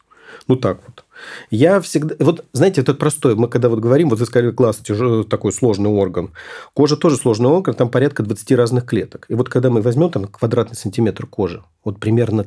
Ну, 0.49 0.57
так 0.57 0.81
вот. 0.87 1.05
Я 1.51 1.81
всегда... 1.81 2.17
Вот, 2.19 2.45
знаете, 2.53 2.83
это 2.83 2.95
простой. 2.95 3.35
Мы 3.35 3.49
когда 3.49 3.69
вот 3.69 3.81
говорим, 3.81 4.11
вот 4.11 4.19
вы 4.19 4.27
сказали, 4.27 4.51
класс, 4.51 4.77
тяжелый, 4.77 5.25
такой 5.25 5.53
сложный 5.53 5.89
орган. 5.89 6.33
Кожа 6.75 6.97
тоже 6.97 7.17
сложный 7.17 7.49
орган, 7.49 7.75
там 7.75 7.89
порядка 7.89 8.23
20 8.23 8.53
разных 8.53 8.85
клеток. 8.85 9.27
И 9.29 9.35
вот 9.35 9.49
когда 9.49 9.71
мы 9.71 9.81
возьмем 9.81 10.11
там 10.11 10.27
квадратный 10.27 10.77
сантиметр 10.77 11.27
кожи, 11.27 11.63
вот 11.85 11.99
примерно 11.99 12.47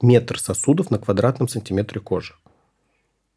метр 0.00 0.38
сосудов 0.38 0.90
на 0.90 0.98
квадратном 0.98 1.48
сантиметре 1.48 2.00
кожи. 2.00 2.34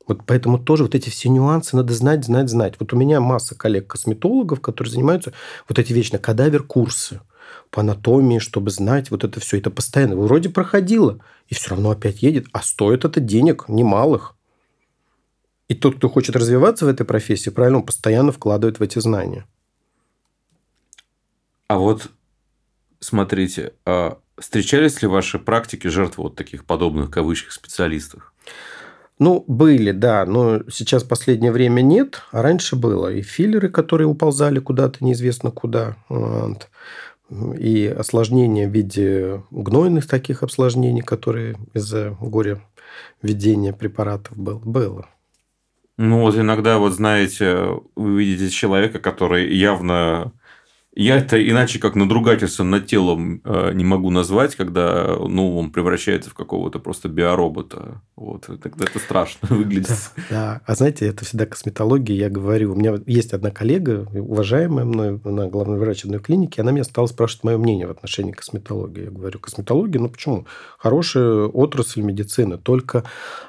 Вот 0.08 0.22
поэтому 0.26 0.60
тоже 0.60 0.84
вот 0.84 0.96
эти 0.96 1.10
все 1.10 1.30
нюансы 1.30 1.76
надо 1.76 1.94
знать, 1.94 2.26
знать, 2.26 2.50
знать. 2.50 2.76
Вот 2.80 2.94
у 2.94 2.98
меня 2.98 3.20
масса 3.22 3.56
коллег-косметологов, 3.56 4.62
которые 4.62 4.92
занимаются 4.92 5.34
вот 5.70 5.80
эти 5.80 5.94
вечно 5.94 6.18
кадавер-курсы 6.18 7.22
по 7.70 7.82
анатомии, 7.82 8.40
чтобы 8.40 8.72
знать 8.72 9.12
вот 9.12 9.24
это 9.24 9.40
все. 9.40 9.58
Это 9.58 9.70
постоянно. 9.70 10.16
Вроде 10.16 10.50
проходило, 10.50 11.20
и 11.48 11.54
все 11.54 11.72
равно 11.72 11.92
опять 11.92 12.22
едет. 12.22 12.48
А 12.52 12.62
стоит 12.62 13.06
это 13.06 13.20
денег 13.20 13.66
немалых. 13.68 14.36
И 15.68 15.74
тот, 15.74 15.96
кто 15.96 16.10
хочет 16.10 16.36
развиваться 16.36 16.86
в 16.86 16.90
этой 16.90 17.06
профессии, 17.06 17.50
правильно, 17.50 17.78
он 17.80 17.86
постоянно 17.86 18.32
вкладывает 18.32 18.80
в 18.80 18.84
эти 18.84 19.00
знания. 19.00 19.46
А 21.68 21.78
вот 21.78 22.12
смотрите, 23.00 23.74
а 23.86 24.20
встречались 24.38 25.02
ли 25.02 25.08
в 25.08 25.12
вашей 25.12 25.40
практике 25.40 25.90
жертвы 25.90 26.24
вот 26.24 26.36
таких 26.36 26.66
подобных 26.66 27.10
кавычках 27.10 27.54
специалистов? 27.54 28.34
Ну, 29.22 29.44
были, 29.46 29.92
да, 29.92 30.26
но 30.26 30.62
сейчас 30.72 31.04
последнее 31.04 31.52
время 31.52 31.82
нет, 31.82 32.24
а 32.32 32.42
раньше 32.42 32.76
было. 32.76 33.14
И 33.14 33.22
филлеры, 33.22 33.70
которые 33.70 34.08
уползали 34.08 34.58
куда-то 34.58 35.06
неизвестно 35.06 35.52
куда, 35.52 35.96
вот. 36.10 36.70
и 37.30 37.86
осложнения 37.86 38.68
в 38.68 38.72
виде 38.72 39.44
гнойных 39.52 40.08
таких 40.08 40.42
осложнений, 40.42 41.04
которые 41.04 41.56
из-за 41.76 42.18
горя 42.20 42.64
введения 43.22 43.74
препаратов 43.74 44.36
был, 44.36 44.58
было. 44.58 45.06
Ну, 46.00 46.22
вот 46.22 46.36
иногда, 46.36 46.80
вот 46.80 46.94
знаете, 46.94 47.80
вы 47.96 48.24
видите 48.24 48.50
человека, 48.50 48.98
который 48.98 49.56
явно 49.56 50.32
я 50.94 51.18
это 51.18 51.42
иначе 51.42 51.80
как 51.80 51.96
надругательство 51.96 52.64
над 52.64 52.86
телом 52.86 53.42
э, 53.46 53.72
не 53.74 53.86
могу 53.86 54.10
назвать, 54.10 54.56
когда 54.56 55.16
ну, 55.18 55.58
он 55.58 55.72
превращается 55.72 56.30
в 56.30 56.34
какого-то 56.34 56.80
просто 56.80 57.08
биоробота. 57.08 58.02
Вот, 58.18 58.48
тогда 58.62 58.86
это 58.86 59.00
страшно 59.00 59.48
выглядит. 59.56 59.88
Да, 59.88 60.24
да. 60.30 60.62
А 60.66 60.76
знаете, 60.76 61.08
это 61.08 61.24
всегда 61.24 61.46
косметология, 61.46 62.18
я 62.18 62.30
говорю. 62.30 62.74
У 62.74 62.76
меня 62.76 62.96
есть 63.06 63.32
одна 63.32 63.52
коллега, 63.52 64.06
уважаемая 64.14 64.84
мной, 64.84 65.22
она 65.24 65.48
главный 65.48 65.78
врач 65.78 66.04
одной 66.04 66.20
клиники, 66.20 66.60
она 66.60 66.72
меня 66.72 66.84
стала 66.84 67.08
спрашивать 67.08 67.46
мое 67.46 67.58
мнение 67.58 67.88
в 67.88 67.92
отношении 67.92 68.34
косметологии. 68.34 69.06
Я 69.06 69.12
говорю, 69.12 69.40
косметология, 69.40 70.02
ну 70.02 70.10
почему? 70.10 70.46
Хорошая 70.78 71.46
отрасль 71.46 72.02
медицины, 72.02 72.58
только 72.58 73.06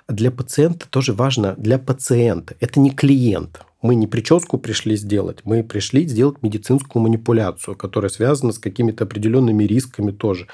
для 0.06 0.30
пациента 0.30 0.88
тоже 0.88 1.12
важно, 1.12 1.54
для 1.56 1.80
пациента. 1.80 2.54
Это 2.60 2.78
не 2.78 2.90
клиент. 2.92 3.62
Мы 3.82 3.96
не 3.96 4.06
прическу 4.06 4.58
пришли 4.58 4.96
сделать, 4.96 5.40
мы 5.44 5.64
пришли 5.64 6.06
сделать 6.06 6.40
медицинскую 6.40 7.02
манипуляцию, 7.02 7.76
которая 7.76 8.10
связана 8.10 8.52
с 8.52 8.58
какими-то 8.58 9.04
определенными 9.04 9.64
рисками 9.64 10.12
тоже. 10.12 10.46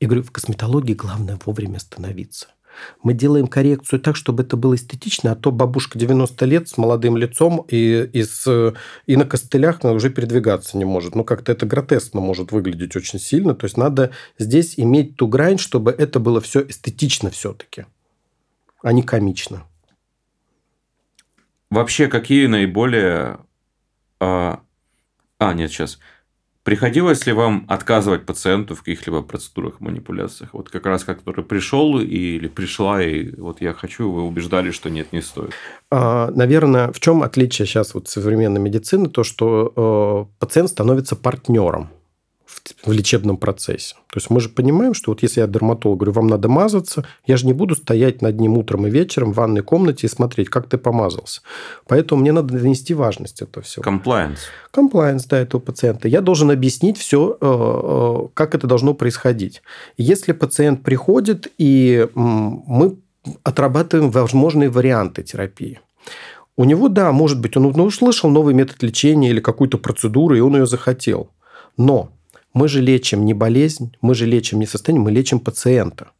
И 0.00 0.06
говорю, 0.06 0.24
в 0.24 0.32
косметологии 0.32 0.94
главное 0.94 1.38
вовремя 1.46 1.76
остановиться. 1.76 2.48
Мы 3.02 3.14
делаем 3.14 3.46
коррекцию 3.46 4.00
так, 4.00 4.16
чтобы 4.16 4.42
это 4.42 4.56
было 4.56 4.74
эстетично, 4.74 5.32
а 5.32 5.36
то 5.36 5.52
бабушка 5.52 5.98
90 5.98 6.44
лет 6.46 6.68
с 6.68 6.76
молодым 6.78 7.16
лицом 7.16 7.64
и, 7.68 8.08
и, 8.12 8.24
с, 8.24 8.74
и 9.06 9.16
на 9.16 9.26
костылях 9.26 9.84
уже 9.84 10.10
передвигаться 10.10 10.76
не 10.76 10.84
может. 10.84 11.14
Ну, 11.14 11.22
как-то 11.22 11.52
это 11.52 11.66
гротескно 11.66 12.20
может 12.20 12.50
выглядеть 12.50 12.96
очень 12.96 13.18
сильно. 13.18 13.54
То 13.54 13.66
есть, 13.66 13.76
надо 13.76 14.10
здесь 14.38 14.74
иметь 14.78 15.16
ту 15.16 15.28
грань, 15.28 15.58
чтобы 15.58 15.92
это 15.92 16.18
было 16.18 16.40
все 16.40 16.66
эстетично 16.66 17.30
все-таки, 17.30 17.84
а 18.82 18.92
не 18.92 19.02
комично. 19.02 19.64
Вообще, 21.72 22.08
какие 22.08 22.48
наиболее... 22.48 23.38
А, 24.20 24.60
а, 25.38 25.54
нет, 25.54 25.70
сейчас. 25.70 25.98
Приходилось 26.64 27.24
ли 27.24 27.32
вам 27.32 27.64
отказывать 27.66 28.26
пациенту 28.26 28.74
в 28.74 28.80
каких-либо 28.80 29.22
процедурах, 29.22 29.80
манипуляциях? 29.80 30.50
Вот 30.52 30.68
как 30.68 30.84
раз, 30.84 31.02
который 31.02 31.42
пришел 31.42 31.98
или 31.98 32.46
пришла, 32.48 33.02
и 33.02 33.34
вот 33.36 33.62
я 33.62 33.72
хочу, 33.72 34.12
вы 34.12 34.20
убеждали, 34.20 34.70
что 34.70 34.90
нет, 34.90 35.14
не 35.14 35.22
стоит. 35.22 35.54
А, 35.90 36.30
наверное, 36.32 36.92
в 36.92 37.00
чем 37.00 37.22
отличие 37.22 37.64
сейчас 37.64 37.94
вот 37.94 38.06
современной 38.06 38.60
медицины? 38.60 39.08
То, 39.08 39.24
что 39.24 40.28
э, 40.30 40.40
пациент 40.40 40.68
становится 40.68 41.16
партнером 41.16 41.88
в 42.84 42.92
лечебном 42.92 43.36
процессе. 43.36 43.94
То 44.12 44.18
есть 44.18 44.30
мы 44.30 44.40
же 44.40 44.48
понимаем, 44.48 44.94
что 44.94 45.10
вот 45.10 45.22
если 45.22 45.40
я 45.40 45.46
дерматолог 45.46 45.98
говорю, 45.98 46.12
вам 46.12 46.26
надо 46.26 46.48
мазаться, 46.48 47.04
я 47.26 47.36
же 47.36 47.46
не 47.46 47.52
буду 47.52 47.74
стоять 47.74 48.22
над 48.22 48.38
ним 48.38 48.58
утром 48.58 48.86
и 48.86 48.90
вечером 48.90 49.32
в 49.32 49.36
ванной 49.36 49.62
комнате 49.62 50.06
и 50.06 50.10
смотреть, 50.10 50.48
как 50.48 50.68
ты 50.68 50.78
помазался. 50.78 51.40
Поэтому 51.86 52.20
мне 52.20 52.32
надо 52.32 52.54
донести 52.54 52.94
важность 52.94 53.42
этого 53.42 53.64
всего. 53.64 53.82
Compliance. 53.82 54.40
Compliance, 54.70 55.24
да, 55.26 55.38
этого 55.38 55.60
пациента. 55.60 56.08
Я 56.08 56.20
должен 56.20 56.50
объяснить 56.50 56.98
все, 56.98 57.36
э, 57.40 57.46
э, 57.46 58.28
как 58.34 58.54
это 58.54 58.66
должно 58.66 58.94
происходить. 58.94 59.62
Если 59.96 60.32
пациент 60.32 60.82
приходит, 60.82 61.52
и 61.58 62.08
мы 62.14 62.98
отрабатываем 63.42 64.10
возможные 64.10 64.68
варианты 64.68 65.22
терапии. 65.22 65.80
У 66.56 66.64
него, 66.64 66.88
да, 66.88 67.12
может 67.12 67.40
быть, 67.40 67.56
он 67.56 67.66
услышал 67.80 68.28
новый 68.30 68.54
метод 68.54 68.82
лечения 68.82 69.30
или 69.30 69.40
какую-то 69.40 69.78
процедуру, 69.78 70.36
и 70.36 70.40
он 70.40 70.56
ее 70.56 70.66
захотел. 70.66 71.30
Но 71.76 72.10
мы 72.54 72.68
же 72.68 72.80
лечим 72.80 73.24
не 73.24 73.34
болезнь, 73.34 73.96
мы 74.00 74.14
же 74.14 74.26
лечим 74.26 74.58
не 74.58 74.66
состояние, 74.66 75.04
мы 75.04 75.10
лечим 75.10 75.40
пациента. 75.40 76.10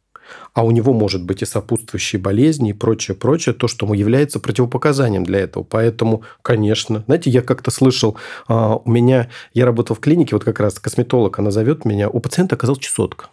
А 0.53 0.63
у 0.63 0.71
него 0.71 0.93
может 0.93 1.23
быть 1.25 1.41
и 1.41 1.45
сопутствующие 1.45 2.21
болезни 2.21 2.71
и 2.71 2.73
прочее, 2.73 3.15
прочее, 3.15 3.53
то, 3.53 3.67
что 3.67 3.91
является 3.93 4.39
противопоказанием 4.39 5.23
для 5.23 5.39
этого. 5.39 5.63
Поэтому, 5.63 6.23
конечно, 6.41 7.03
знаете, 7.05 7.29
я 7.29 7.41
как-то 7.41 7.71
слышал, 7.71 8.17
а, 8.47 8.75
у 8.75 8.89
меня, 8.89 9.29
я 9.53 9.65
работал 9.65 9.95
в 9.95 9.99
клинике, 9.99 10.35
вот 10.35 10.43
как 10.43 10.59
раз 10.59 10.79
косметолог, 10.79 11.37
она 11.39 11.51
зовет 11.51 11.85
меня, 11.85 12.09
у 12.09 12.19
пациента 12.19 12.55
оказалась 12.55 12.81
чесотка, 12.81 13.27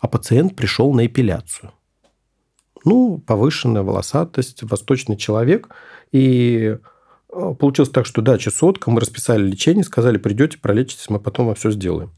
а 0.00 0.08
пациент 0.08 0.56
пришел 0.56 0.92
на 0.92 1.06
эпиляцию. 1.06 1.72
Ну, 2.84 3.18
повышенная 3.18 3.82
волосатость, 3.82 4.62
восточный 4.64 5.16
человек, 5.16 5.68
и 6.10 6.76
получилось 7.32 7.90
так, 7.90 8.06
что 8.06 8.22
да, 8.22 8.38
чесотка, 8.38 8.90
мы 8.90 9.00
расписали 9.00 9.46
лечение, 9.46 9.84
сказали, 9.84 10.18
придете, 10.18 10.58
пролечитесь, 10.58 11.08
мы 11.08 11.18
потом 11.18 11.46
вам 11.46 11.54
все 11.54 11.70
сделаем. 11.70 12.10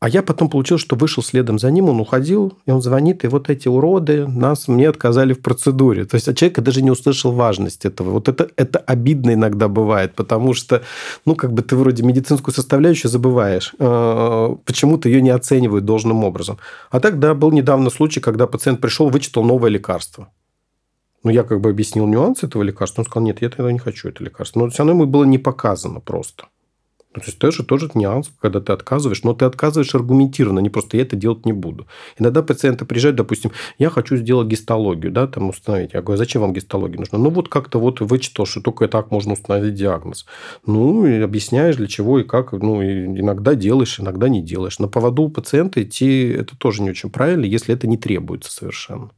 А 0.00 0.08
я 0.08 0.22
потом 0.22 0.48
получил, 0.48 0.78
что 0.78 0.94
вышел 0.94 1.24
следом 1.24 1.58
за 1.58 1.72
ним, 1.72 1.88
он 1.88 1.98
уходил, 1.98 2.56
и 2.66 2.70
он 2.70 2.80
звонит, 2.80 3.24
и 3.24 3.28
вот 3.28 3.50
эти 3.50 3.66
уроды 3.66 4.28
нас 4.28 4.68
мне 4.68 4.88
отказали 4.88 5.32
в 5.32 5.42
процедуре. 5.42 6.04
То 6.04 6.14
есть, 6.14 6.28
а 6.28 6.34
человек 6.34 6.60
даже 6.60 6.82
не 6.82 6.90
услышал 6.92 7.32
важность 7.32 7.84
этого. 7.84 8.10
Вот 8.10 8.28
это, 8.28 8.48
это 8.54 8.78
обидно 8.78 9.34
иногда 9.34 9.66
бывает, 9.66 10.14
потому 10.14 10.54
что, 10.54 10.82
ну, 11.24 11.34
как 11.34 11.52
бы 11.52 11.62
ты 11.62 11.74
вроде 11.74 12.04
медицинскую 12.04 12.54
составляющую 12.54 13.10
забываешь. 13.10 13.74
А, 13.80 14.54
почему-то 14.64 15.08
ее 15.08 15.20
не 15.20 15.30
оценивают 15.30 15.84
должным 15.84 16.22
образом. 16.22 16.58
А 16.90 17.00
так, 17.00 17.18
да, 17.18 17.34
был 17.34 17.50
недавно 17.50 17.90
случай, 17.90 18.20
когда 18.20 18.46
пациент 18.46 18.80
пришел, 18.80 19.08
вычитал 19.10 19.42
новое 19.42 19.70
лекарство. 19.70 20.28
Ну, 21.24 21.30
я 21.30 21.42
как 21.42 21.60
бы 21.60 21.70
объяснил 21.70 22.06
нюансы 22.06 22.46
этого 22.46 22.62
лекарства. 22.62 23.02
Он 23.02 23.06
сказал, 23.06 23.24
нет, 23.24 23.42
я 23.42 23.50
тогда 23.50 23.72
не 23.72 23.78
хочу 23.78 24.08
это 24.08 24.22
лекарство. 24.22 24.60
Но 24.60 24.70
все 24.70 24.78
равно 24.78 24.92
ему 24.92 25.06
было 25.06 25.24
не 25.24 25.38
показано 25.38 26.00
просто. 26.00 26.46
Ну, 27.14 27.20
то 27.20 27.26
есть, 27.26 27.38
тоже, 27.38 27.64
тоже 27.64 27.90
нюанс, 27.94 28.30
когда 28.38 28.60
ты 28.60 28.72
отказываешь, 28.72 29.24
но 29.24 29.32
ты 29.32 29.46
отказываешь 29.46 29.94
аргументированно, 29.94 30.60
не 30.60 30.68
просто 30.68 30.98
я 30.98 31.02
это 31.02 31.16
делать 31.16 31.46
не 31.46 31.52
буду. 31.52 31.86
Иногда 32.18 32.42
пациенты 32.42 32.84
приезжают, 32.84 33.16
допустим, 33.16 33.50
я 33.78 33.88
хочу 33.88 34.16
сделать 34.16 34.46
гистологию, 34.46 35.10
да, 35.10 35.26
там 35.26 35.48
установить. 35.48 35.94
Я 35.94 36.02
говорю, 36.02 36.18
зачем 36.18 36.42
вам 36.42 36.52
гистология 36.52 36.98
нужна? 36.98 37.18
Ну, 37.18 37.30
вот 37.30 37.48
как-то 37.48 37.80
вот 37.80 38.00
вычитал, 38.00 38.44
что 38.44 38.60
только 38.60 38.86
так 38.88 39.10
можно 39.10 39.32
установить 39.32 39.74
диагноз. 39.74 40.26
Ну, 40.66 41.06
и 41.06 41.20
объясняешь, 41.20 41.76
для 41.76 41.88
чего 41.88 42.20
и 42.20 42.24
как. 42.24 42.52
Ну, 42.52 42.82
и 42.82 43.06
иногда 43.06 43.54
делаешь, 43.54 43.98
иногда 43.98 44.28
не 44.28 44.42
делаешь. 44.42 44.78
На 44.78 44.86
поводу 44.86 45.22
у 45.22 45.28
пациента 45.30 45.82
идти, 45.82 46.28
это 46.28 46.56
тоже 46.58 46.82
не 46.82 46.90
очень 46.90 47.10
правильно, 47.10 47.46
если 47.46 47.74
это 47.74 47.88
не 47.88 47.96
требуется 47.96 48.52
совершенно. 48.52 49.10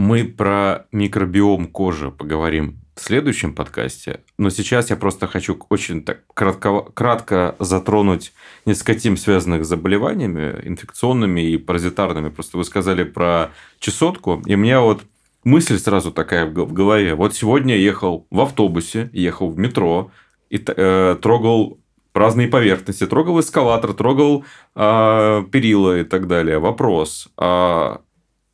Мы 0.00 0.24
про 0.24 0.86
микробиом 0.92 1.66
кожи 1.66 2.10
поговорим 2.10 2.80
в 2.96 3.02
следующем 3.02 3.54
подкасте. 3.54 4.20
Но 4.38 4.48
сейчас 4.48 4.88
я 4.88 4.96
просто 4.96 5.26
хочу 5.26 5.60
очень 5.68 6.02
так 6.02 6.22
кратко, 6.32 6.80
кратко 6.94 7.54
затронуть 7.58 8.32
несколько 8.64 8.94
тем, 8.94 9.18
связанных 9.18 9.66
с 9.66 9.68
заболеваниями, 9.68 10.58
инфекционными 10.64 11.42
и 11.42 11.58
паразитарными. 11.58 12.30
Просто 12.30 12.56
вы 12.56 12.64
сказали 12.64 13.04
про 13.04 13.50
чесотку, 13.78 14.42
и 14.46 14.54
у 14.54 14.56
меня 14.58 14.80
вот 14.80 15.02
мысль 15.44 15.78
сразу 15.78 16.12
такая 16.12 16.46
в 16.46 16.72
голове. 16.72 17.14
Вот 17.14 17.34
сегодня 17.34 17.76
я 17.76 17.82
ехал 17.82 18.26
в 18.30 18.40
автобусе, 18.40 19.10
ехал 19.12 19.50
в 19.50 19.58
метро 19.58 20.10
и 20.48 20.64
э, 20.66 21.16
трогал 21.20 21.78
разные 22.14 22.48
поверхности, 22.48 23.06
трогал 23.06 23.38
эскалатор, 23.38 23.92
трогал 23.92 24.46
э, 24.74 25.44
перила 25.52 26.00
и 26.00 26.04
так 26.04 26.26
далее. 26.26 26.58
Вопрос. 26.58 27.28
Э, 27.36 27.98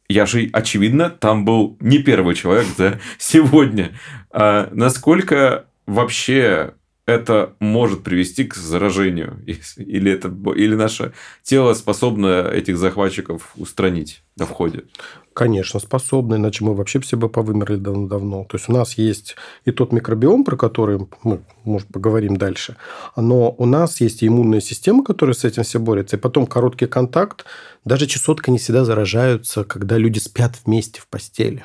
я 0.09 0.27
же, 0.27 0.49
очевидно, 0.53 1.11
там 1.11 1.45
был 1.45 1.77
не 1.81 1.99
первый 1.99 2.35
человек 2.35 2.67
за 2.77 3.01
сегодня. 3.19 3.93
А 4.31 4.69
насколько 4.73 5.67
вообще 5.87 6.75
это 7.07 7.55
может 7.61 8.03
привести 8.03 8.45
к 8.45 8.55
заражению? 8.55 9.43
Или, 9.77 10.13
это, 10.13 10.29
или 10.57 10.75
наше 10.75 11.13
тело 11.43 11.75
способно 11.75 12.49
этих 12.53 12.77
захватчиков 12.77 13.53
устранить 13.57 14.23
на 14.37 14.45
входе? 14.45 14.85
Конечно, 15.33 15.81
способны, 15.81 16.37
иначе 16.37 16.65
мы 16.65 16.75
вообще 16.75 16.99
все 16.99 17.17
бы 17.17 17.29
повымерли 17.29 17.77
давно-давно. 17.77 18.45
То 18.45 18.57
есть, 18.57 18.69
у 18.69 18.73
нас 18.73 18.95
есть 18.95 19.37
и 19.67 19.71
тот 19.71 19.93
микробиом, 19.93 20.45
про 20.45 20.57
который 20.57 21.07
мы, 21.23 21.43
может, 21.65 21.89
поговорим 21.89 22.39
дальше, 22.39 22.77
но 23.17 23.55
у 23.57 23.67
нас 23.67 24.01
есть 24.01 24.23
и 24.23 24.29
иммунная 24.29 24.61
система, 24.61 25.05
которая 25.05 25.35
с 25.35 25.45
этим 25.45 25.63
все 25.63 25.79
борется, 25.79 26.17
и 26.17 26.19
потом 26.19 26.47
короткий 26.47 26.87
контакт. 26.87 27.45
Даже 27.85 28.07
чесотка 28.07 28.51
не 28.51 28.59
всегда 28.59 28.85
заражаются, 28.85 29.65
когда 29.65 29.99
люди 29.99 30.19
спят 30.19 30.55
вместе 30.65 31.01
в 31.03 31.07
постели. 31.07 31.65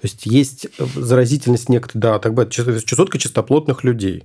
То 0.00 0.04
есть 0.06 0.26
есть 0.26 0.66
э, 0.78 0.86
заразительность 0.94 1.68
некоторая, 1.68 2.14
да, 2.14 2.18
так 2.18 2.34
бывает, 2.34 2.52
чесотка 2.52 3.18
чистоплотных 3.18 3.84
людей. 3.84 4.24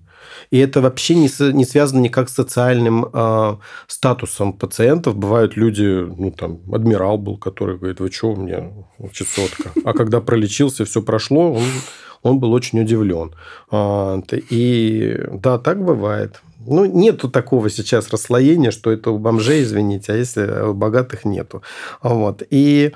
И 0.52 0.58
это 0.58 0.82
вообще 0.82 1.16
не, 1.16 1.30
не 1.54 1.66
связано 1.66 2.00
никак 2.00 2.30
с 2.30 2.34
социальным 2.34 3.06
э, 3.12 3.58
статусом 3.88 4.54
пациентов. 4.54 5.16
Бывают 5.16 5.56
люди, 5.58 5.84
ну 5.84 6.32
там, 6.32 6.60
адмирал 6.72 7.18
был, 7.18 7.38
который 7.38 7.78
говорит, 7.78 8.00
вы 8.00 8.12
что, 8.12 8.34
у 8.34 8.36
меня 8.36 8.72
чесотка. 9.12 9.72
А 9.84 9.94
когда 9.94 10.22
пролечился, 10.22 10.86
все 10.86 11.02
прошло, 11.02 11.54
он, 11.54 11.64
он 12.22 12.40
был 12.40 12.54
очень 12.54 12.80
удивлен. 12.82 13.34
А, 13.72 14.22
и 14.50 15.20
да, 15.32 15.58
так 15.58 15.84
бывает. 15.84 16.42
Ну, 16.66 16.86
нету 16.86 17.30
такого 17.30 17.70
сейчас 17.70 18.10
расслоения, 18.10 18.72
что 18.72 18.92
это 18.92 19.12
у 19.12 19.18
бомжей, 19.18 19.64
извините, 19.64 20.14
а 20.14 20.16
если 20.16 20.62
у 20.70 20.74
богатых 20.74 21.26
нету. 21.26 21.62
Вот. 22.02 22.42
И 22.50 22.94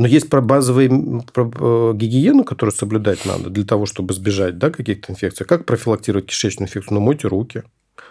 но 0.00 0.06
есть 0.06 0.30
про 0.30 0.40
базовые 0.40 0.88
про 1.34 1.44
э, 1.44 1.92
гигиену, 1.94 2.42
которую 2.42 2.74
соблюдать 2.74 3.26
надо 3.26 3.50
для 3.50 3.64
того, 3.64 3.84
чтобы 3.84 4.14
избежать 4.14 4.56
да, 4.56 4.70
каких-то 4.70 5.12
инфекций. 5.12 5.44
Как 5.44 5.66
профилактировать 5.66 6.24
кишечную 6.24 6.68
инфекцию? 6.68 6.94
Ну, 6.94 7.00
мойте 7.00 7.28
руки. 7.28 7.64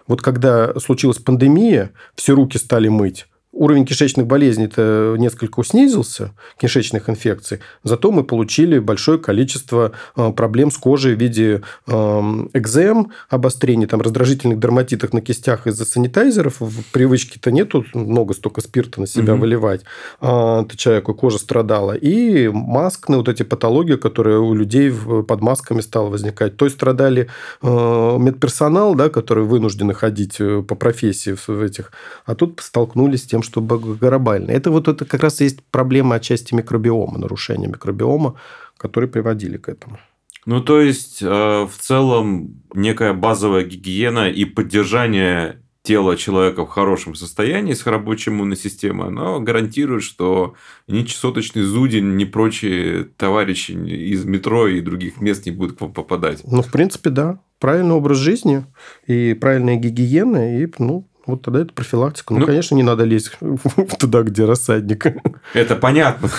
Вот 0.06 0.21
когда 0.21 0.80
случилась 0.80 1.17
пандемия, 1.17 1.89
все 2.13 2.36
руки 2.36 2.60
стали 2.60 2.89
мыть, 2.89 3.25
Уровень 3.60 3.86
кишечных 3.86 4.26
болезней-то 4.26 5.15
несколько 5.17 5.63
снизился, 5.63 6.32
кишечных 6.58 7.10
инфекций, 7.10 7.60
зато 7.84 8.12
мы 8.12 8.24
получили 8.24 8.80
большое 8.80 9.17
количество 9.17 9.91
э, 10.15 10.32
проблем 10.32 10.72
с 10.72 10.78
кожей 10.78 11.15
в 11.15 11.19
виде 11.19 11.62
эм, 11.88 12.50
экзем, 12.54 13.12
обострений, 13.30 13.86
там, 13.86 14.00
раздражительных 14.00 14.60
дерматитов 14.60 15.12
на 15.13 15.22
кистях 15.22 15.67
из-за 15.67 15.86
санитайзеров. 15.86 16.62
В 16.62 16.84
привычке-то 16.93 17.52
нету 17.52 17.84
много 17.93 18.34
столько 18.34 18.62
спирта 18.62 19.02
на 19.02 19.08
себя 19.08 19.34
угу. 19.34 19.41
выливать. 19.41 19.82
А, 20.22 20.63
ты 20.63 20.78
человеку 20.78 21.13
кожа 21.13 21.38
страдала. 21.38 21.93
И 21.93 22.48
маскные 22.48 23.17
вот 23.17 23.28
эти 23.28 23.43
патологии, 23.43 23.95
которые 23.95 24.39
у 24.39 24.54
людей 24.54 24.91
под 24.91 25.41
масками 25.41 25.82
стало 25.82 26.10
возникать. 26.10 26.56
То 26.56 26.65
есть 26.65 26.78
страдали 26.78 27.28
э, 27.62 27.67
медперсонал, 27.67 28.95
да, 28.95 29.10
который 29.10 29.43
вынуждены 29.43 29.93
ходить 29.93 30.38
э, 30.39 30.62
по 30.62 30.76
профессии 30.76 31.36
в 31.36 31.62
этих, 31.62 31.91
а 32.26 32.36
тут 32.36 32.62
столкнулись 32.63 33.24
с 33.24 33.26
тем, 33.26 33.39
тем, 33.39 33.43
что 33.49 33.62
глобально. 33.62 34.51
Это 34.51 34.71
вот 34.71 34.88
это 34.88 35.05
как 35.05 35.23
раз 35.23 35.41
и 35.41 35.45
есть 35.45 35.63
проблема 35.71 36.15
отчасти 36.15 36.53
микробиома, 36.53 37.17
нарушения 37.17 37.67
микробиома, 37.67 38.35
которые 38.77 39.09
приводили 39.09 39.57
к 39.57 39.69
этому. 39.69 39.97
Ну, 40.45 40.62
то 40.62 40.79
есть, 40.79 41.21
э, 41.21 41.27
в 41.27 41.77
целом, 41.77 42.62
некая 42.73 43.13
базовая 43.13 43.63
гигиена 43.65 44.29
и 44.29 44.45
поддержание 44.45 45.62
тела 45.81 46.17
человека 46.17 46.65
в 46.65 46.69
хорошем 46.69 47.15
состоянии 47.15 47.73
с 47.73 47.85
рабочей 47.85 48.31
иммунной 48.31 48.57
системой, 48.57 49.07
оно 49.07 49.39
гарантирует, 49.39 50.03
что 50.03 50.55
ни 50.88 51.03
чесоточный 51.03 51.63
зудень, 51.63 52.15
ни 52.15 52.25
прочие 52.25 53.05
товарищи 53.17 53.71
из 53.71 54.25
метро 54.25 54.67
и 54.67 54.81
других 54.81 55.21
мест 55.21 55.45
не 55.45 55.51
будут 55.51 55.77
к 55.77 55.81
вам 55.81 55.93
попадать. 55.93 56.41
Ну, 56.45 56.62
в 56.62 56.71
принципе, 56.71 57.09
да. 57.09 57.39
Правильный 57.59 57.95
образ 57.95 58.17
жизни 58.17 58.65
и 59.07 59.33
правильная 59.33 59.75
гигиена, 59.75 60.62
и 60.62 60.67
ну, 60.79 61.05
вот 61.25 61.41
тогда 61.41 61.62
это 61.62 61.73
профилактика. 61.73 62.34
Ну, 62.34 62.39
ну, 62.39 62.45
конечно, 62.45 62.75
не 62.75 62.84
надо 62.84 63.03
лезть 63.03 63.32
туда, 63.99 64.23
где 64.23 64.45
рассадник. 64.45 65.05
Это 65.53 65.75
понятно. 65.75 66.29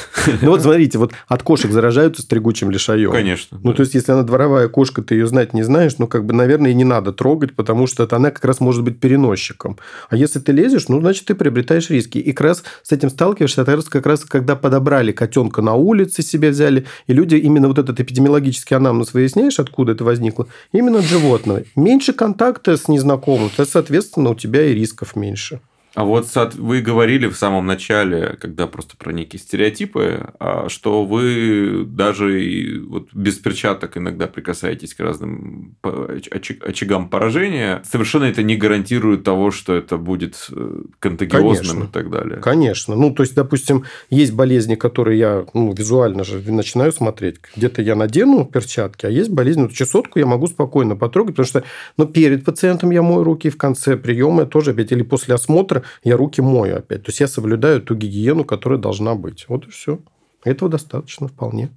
Ну, 0.42 0.50
вот 0.50 0.62
смотрите, 0.62 0.98
вот 0.98 1.12
от 1.28 1.42
кошек 1.42 1.70
заражаются 1.70 2.22
стригучим 2.22 2.70
лишаем. 2.70 3.10
Конечно. 3.12 3.58
Ну, 3.62 3.70
да. 3.70 3.76
то 3.76 3.80
есть, 3.82 3.94
если 3.94 4.12
она 4.12 4.22
дворовая 4.22 4.68
кошка, 4.68 5.02
ты 5.02 5.14
ее 5.14 5.26
знать 5.26 5.54
не 5.54 5.62
знаешь, 5.62 5.98
ну, 5.98 6.06
как 6.06 6.24
бы, 6.24 6.34
наверное, 6.34 6.70
и 6.72 6.74
не 6.74 6.84
надо 6.84 7.12
трогать, 7.12 7.54
потому 7.54 7.86
что 7.86 8.04
это 8.04 8.16
она 8.16 8.30
как 8.30 8.44
раз 8.44 8.60
может 8.60 8.82
быть 8.82 8.98
переносчиком. 8.98 9.78
А 10.08 10.16
если 10.16 10.40
ты 10.40 10.52
лезешь, 10.52 10.88
ну, 10.88 11.00
значит, 11.00 11.26
ты 11.26 11.34
приобретаешь 11.34 11.90
риски. 11.90 12.18
И 12.18 12.32
как 12.32 12.46
раз 12.46 12.64
с 12.82 12.92
этим 12.92 13.10
сталкиваешься, 13.10 13.62
это 13.62 13.80
как 13.88 14.06
раз 14.06 14.24
когда 14.24 14.56
подобрали 14.56 15.12
котенка 15.12 15.62
на 15.62 15.74
улице 15.74 16.22
себе 16.22 16.50
взяли, 16.50 16.86
и 17.06 17.12
люди 17.12 17.36
именно 17.36 17.68
вот 17.68 17.78
этот 17.78 18.00
эпидемиологический 18.00 18.76
анамнез 18.76 19.14
выясняешь, 19.14 19.58
откуда 19.58 19.92
это 19.92 20.04
возникло, 20.04 20.48
именно 20.72 20.98
от 20.98 21.04
животного. 21.04 21.62
Меньше 21.76 22.12
контакта 22.12 22.76
с 22.76 22.88
незнакомым, 22.88 23.50
соответственно, 23.56 24.30
у 24.30 24.34
тебя 24.34 24.64
и 24.64 24.79
рисков 24.80 25.16
меньше. 25.16 25.60
А 26.00 26.04
вот 26.04 26.26
вы 26.54 26.80
говорили 26.80 27.26
в 27.26 27.36
самом 27.36 27.66
начале, 27.66 28.38
когда 28.40 28.66
просто 28.66 28.96
про 28.96 29.12
некие 29.12 29.38
стереотипы, 29.38 30.30
а, 30.40 30.70
что 30.70 31.04
вы 31.04 31.84
даже 31.84 32.82
вот 32.88 33.08
без 33.12 33.36
перчаток 33.36 33.98
иногда 33.98 34.26
прикасаетесь 34.26 34.94
к 34.94 35.00
разным 35.00 35.76
очагам 35.82 37.10
поражения. 37.10 37.82
Совершенно 37.84 38.24
это 38.24 38.42
не 38.42 38.56
гарантирует 38.56 39.24
того, 39.24 39.50
что 39.50 39.74
это 39.74 39.98
будет 39.98 40.48
э, 40.50 40.84
контагиозным 41.00 41.66
Конечно. 41.66 41.84
и 41.84 41.92
так 41.92 42.10
далее. 42.10 42.40
Конечно. 42.40 42.94
Ну, 42.94 43.12
то 43.12 43.22
есть, 43.22 43.34
допустим, 43.34 43.84
есть 44.08 44.32
болезни, 44.32 44.76
которые 44.76 45.18
я 45.18 45.44
ну, 45.52 45.74
визуально 45.74 46.24
же 46.24 46.40
начинаю 46.50 46.92
смотреть. 46.92 47.40
Где-то 47.54 47.82
я 47.82 47.94
надену 47.94 48.46
перчатки, 48.46 49.04
а 49.04 49.10
есть 49.10 49.28
болезни, 49.28 49.64
вот 49.64 49.72
чесотку 49.72 50.18
я 50.18 50.24
могу 50.24 50.46
спокойно 50.46 50.96
потрогать, 50.96 51.34
потому 51.34 51.46
что 51.46 51.62
ну, 51.98 52.06
перед 52.06 52.42
пациентом 52.42 52.90
я 52.90 53.02
мою 53.02 53.22
руки, 53.22 53.50
в 53.50 53.58
конце 53.58 53.98
приема 53.98 54.46
тоже 54.46 54.70
опять, 54.70 54.92
или 54.92 55.02
после 55.02 55.34
осмотра 55.34 55.82
я 56.02 56.16
руки 56.16 56.40
мою 56.40 56.78
опять. 56.78 57.02
То 57.02 57.10
есть, 57.10 57.20
я 57.20 57.28
соблюдаю 57.28 57.82
ту 57.82 57.94
гигиену, 57.94 58.44
которая 58.44 58.78
должна 58.78 59.14
быть. 59.14 59.46
Вот 59.48 59.66
и 59.66 59.70
все. 59.70 59.98
Этого 60.44 60.70
достаточно 60.70 61.28
вполне. 61.28 61.70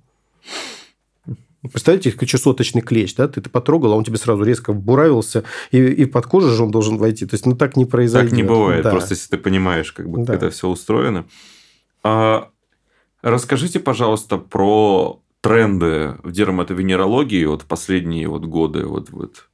Представляете, 1.62 2.12
как 2.12 2.28
чесоточный 2.28 2.82
клещ, 2.82 3.15
да? 3.15 3.28
Ты 3.28 3.39
это 3.39 3.49
потрогал, 3.49 3.93
а 3.93 3.95
он 3.95 4.04
тебе 4.04 4.17
сразу 4.17 4.43
резко 4.43 4.73
вбуравился, 4.73 5.45
и, 5.71 5.78
и 5.78 6.06
под 6.06 6.26
кожу 6.26 6.49
же 6.49 6.63
он 6.63 6.71
должен 6.71 6.97
войти. 6.97 7.26
То 7.26 7.36
есть, 7.36 7.45
ну, 7.45 7.56
так 7.56 7.78
не 7.78 7.86
произойдет. 7.86 8.32
Так 8.32 8.38
не 8.38 8.43
бывает, 8.43 8.84
да. 8.84 8.91
просто 8.91 9.13
если 9.13 9.30
ты 9.30 9.38
понимаешь, 9.38 9.93
как 9.93 10.10
бы 10.10 10.26
да. 10.26 10.34
это 10.34 10.49
все 10.49 10.67
устроено. 10.67 11.26
А, 12.04 12.49
расскажите, 13.21 13.80
пожалуйста, 13.80 14.38
про 14.38 15.21
тренды 15.39 16.17
в 16.23 16.32
дерматовенерологии 16.32 17.45
вот 17.45 17.63
последние 17.63 18.28
вот 18.28 18.45
годы, 18.45 18.86
вот, 18.86 19.10
вот, 19.12 19.47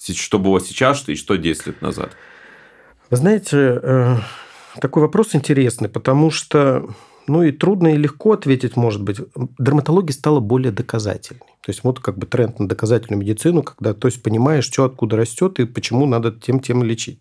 что 0.00 0.38
было 0.38 0.60
сейчас 0.60 1.08
и 1.08 1.16
что 1.16 1.36
10 1.36 1.66
лет 1.66 1.82
назад. 1.82 2.12
Вы 3.10 3.16
знаете, 3.16 3.80
э, 3.82 4.16
такой 4.80 5.02
вопрос 5.02 5.34
интересный, 5.34 5.88
потому 5.88 6.30
что 6.30 6.88
ну 7.28 7.42
и 7.42 7.50
трудно 7.50 7.88
и 7.88 7.96
легко 7.96 8.32
ответить, 8.32 8.76
может 8.76 9.02
быть. 9.02 9.20
Дерматология 9.58 10.12
стала 10.12 10.40
более 10.40 10.72
доказательной. 10.72 11.40
То 11.60 11.70
есть, 11.70 11.82
вот 11.82 11.98
как 11.98 12.16
бы 12.16 12.26
тренд 12.26 12.60
на 12.60 12.68
доказательную 12.68 13.20
медицину, 13.20 13.62
когда 13.62 13.94
то 13.94 14.06
есть 14.06 14.22
понимаешь, 14.22 14.64
что 14.64 14.84
откуда 14.84 15.16
растет 15.16 15.58
и 15.58 15.64
почему 15.64 16.06
надо 16.06 16.30
тем-тем 16.30 16.82
лечить. 16.84 17.20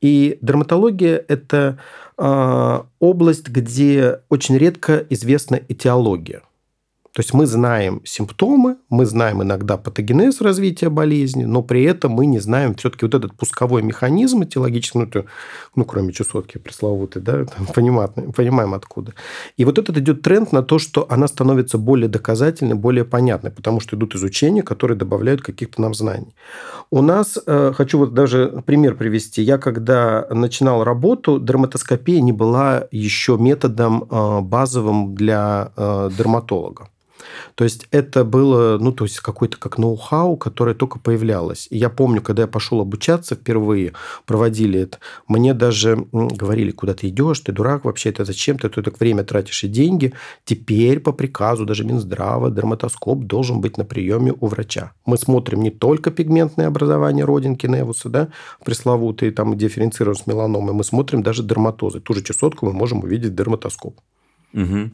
И 0.00 0.38
дерматология– 0.42 1.24
это 1.28 1.78
э, 2.18 2.80
область, 2.98 3.48
где 3.48 4.20
очень 4.28 4.58
редко 4.58 5.06
известна 5.08 5.60
этиология. 5.68 6.42
То 7.12 7.20
есть 7.20 7.34
мы 7.34 7.46
знаем 7.46 8.00
симптомы, 8.04 8.76
мы 8.90 9.06
знаем 9.06 9.42
иногда 9.42 9.76
патогенез 9.76 10.40
развития 10.40 10.88
болезни, 10.88 11.44
но 11.44 11.62
при 11.62 11.82
этом 11.84 12.12
мы 12.12 12.26
не 12.26 12.38
знаем 12.38 12.74
все-таки 12.74 13.06
вот 13.06 13.14
этот 13.14 13.34
пусковой 13.34 13.82
механизм 13.82 14.42
этиологический, 14.42 15.00
ну, 15.00 15.06
это, 15.06 15.24
ну 15.74 15.84
кроме 15.84 16.12
чесотки 16.12 16.58
пресловутой, 16.58 17.22
да, 17.22 17.46
понимаем, 17.74 18.32
понимаем 18.32 18.74
откуда. 18.74 19.14
И 19.56 19.64
вот 19.64 19.78
этот 19.78 19.96
идет 19.98 20.22
тренд 20.22 20.52
на 20.52 20.62
то, 20.62 20.78
что 20.78 21.06
она 21.08 21.28
становится 21.28 21.78
более 21.78 22.08
доказательной, 22.08 22.74
более 22.74 23.04
понятной, 23.04 23.50
потому 23.50 23.80
что 23.80 23.96
идут 23.96 24.14
изучения, 24.14 24.62
которые 24.62 24.96
добавляют 24.96 25.42
каких-то 25.42 25.80
нам 25.80 25.94
знаний. 25.94 26.34
У 26.90 27.02
нас, 27.02 27.38
э, 27.46 27.72
хочу 27.74 27.98
вот 27.98 28.14
даже 28.14 28.62
пример 28.66 28.94
привести, 28.94 29.42
я 29.42 29.58
когда 29.58 30.26
начинал 30.30 30.84
работу, 30.84 31.40
дерматоскопия 31.40 32.20
не 32.20 32.32
была 32.32 32.86
еще 32.90 33.36
методом 33.38 34.04
э, 34.04 34.40
базовым 34.40 35.14
для 35.14 35.72
э, 35.76 36.10
дерматолога. 36.16 36.88
То 37.54 37.64
есть 37.64 37.86
это 37.90 38.24
было, 38.24 38.78
ну, 38.78 38.92
то 38.92 39.04
есть 39.04 39.20
какой-то 39.20 39.58
как 39.58 39.78
ноу-хау, 39.78 40.36
которое 40.36 40.74
только 40.74 40.98
появлялось. 40.98 41.68
И 41.70 41.78
я 41.78 41.90
помню, 41.90 42.22
когда 42.22 42.42
я 42.42 42.48
пошел 42.48 42.80
обучаться 42.80 43.34
впервые, 43.34 43.92
проводили 44.26 44.80
это, 44.80 44.98
мне 45.26 45.54
даже 45.54 46.06
говорили, 46.12 46.70
куда 46.70 46.94
ты 46.94 47.08
идешь, 47.08 47.40
ты 47.40 47.52
дурак 47.52 47.84
вообще, 47.84 48.10
это 48.10 48.24
зачем 48.24 48.58
ты, 48.58 48.68
ты 48.68 48.82
так 48.82 49.00
время 49.00 49.24
тратишь 49.24 49.64
и 49.64 49.68
деньги. 49.68 50.12
Теперь 50.44 51.00
по 51.00 51.12
приказу 51.12 51.64
даже 51.64 51.84
Минздрава 51.84 52.50
дерматоскоп 52.50 53.24
должен 53.24 53.60
быть 53.60 53.78
на 53.78 53.84
приеме 53.84 54.34
у 54.40 54.46
врача. 54.46 54.92
Мы 55.06 55.18
смотрим 55.18 55.62
не 55.62 55.70
только 55.70 56.10
пигментное 56.10 56.66
образование 56.66 57.24
родинки 57.24 57.66
Невуса, 57.66 58.08
да, 58.08 58.28
пресловутые, 58.64 59.32
там 59.32 59.56
дифференцируем 59.56 60.16
с 60.16 60.26
меланомой, 60.26 60.74
мы 60.74 60.84
смотрим 60.84 61.22
даже 61.22 61.42
дерматозы. 61.42 62.00
Ту 62.00 62.14
же 62.14 62.22
чесотку 62.22 62.66
мы 62.66 62.72
можем 62.72 63.04
увидеть 63.04 63.34
дерматоскоп. 63.34 64.00
Угу. 64.54 64.90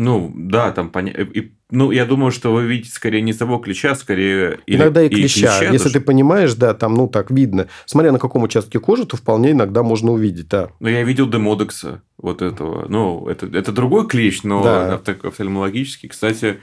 Ну, 0.00 0.32
да, 0.34 0.72
там 0.72 0.88
понятно. 0.88 1.26
Ну, 1.70 1.90
я 1.90 2.06
думаю, 2.06 2.32
что 2.32 2.54
вы 2.54 2.64
видите 2.64 2.90
скорее 2.90 3.20
не 3.20 3.34
того 3.34 3.58
клеща, 3.58 3.94
скорее... 3.94 4.58
Иногда 4.66 5.02
и 5.02 5.10
клеща. 5.10 5.56
И 5.56 5.58
клеща 5.58 5.72
Если 5.72 5.88
тоже. 5.88 5.98
ты 5.98 6.00
понимаешь, 6.00 6.54
да, 6.54 6.72
там, 6.72 6.94
ну, 6.94 7.06
так 7.06 7.30
видно. 7.30 7.68
Смотря 7.84 8.10
на 8.10 8.18
каком 8.18 8.42
участке 8.42 8.80
кожи, 8.80 9.04
то 9.04 9.18
вполне 9.18 9.50
иногда 9.50 9.82
можно 9.82 10.10
увидеть, 10.12 10.48
да. 10.48 10.70
Ну, 10.80 10.88
я 10.88 11.02
видел 11.02 11.28
демодекса 11.28 12.00
вот 12.16 12.40
этого. 12.40 12.86
Ну, 12.88 13.28
это, 13.28 13.46
это 13.46 13.72
другой 13.72 14.08
клещ, 14.08 14.42
но 14.42 14.64
да. 14.64 14.94
офтальмологический. 14.94 16.08
Кстати, 16.08 16.60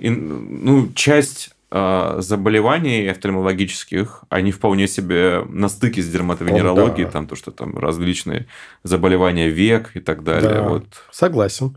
ну, 0.00 0.88
часть 0.94 1.50
а, 1.70 2.16
заболеваний 2.18 3.06
офтальмологических, 3.06 4.24
они 4.30 4.50
вполне 4.50 4.88
себе 4.88 5.44
на 5.48 5.68
стыке 5.68 6.02
с 6.02 6.08
дерматовенерологией, 6.08 7.04
да. 7.04 7.12
там 7.12 7.28
то, 7.28 7.36
что 7.36 7.52
там 7.52 7.78
различные 7.78 8.48
заболевания 8.82 9.48
век 9.48 9.92
и 9.94 10.00
так 10.00 10.24
далее. 10.24 10.54
Да. 10.54 10.62
Вот. 10.62 10.86
Согласен. 11.12 11.76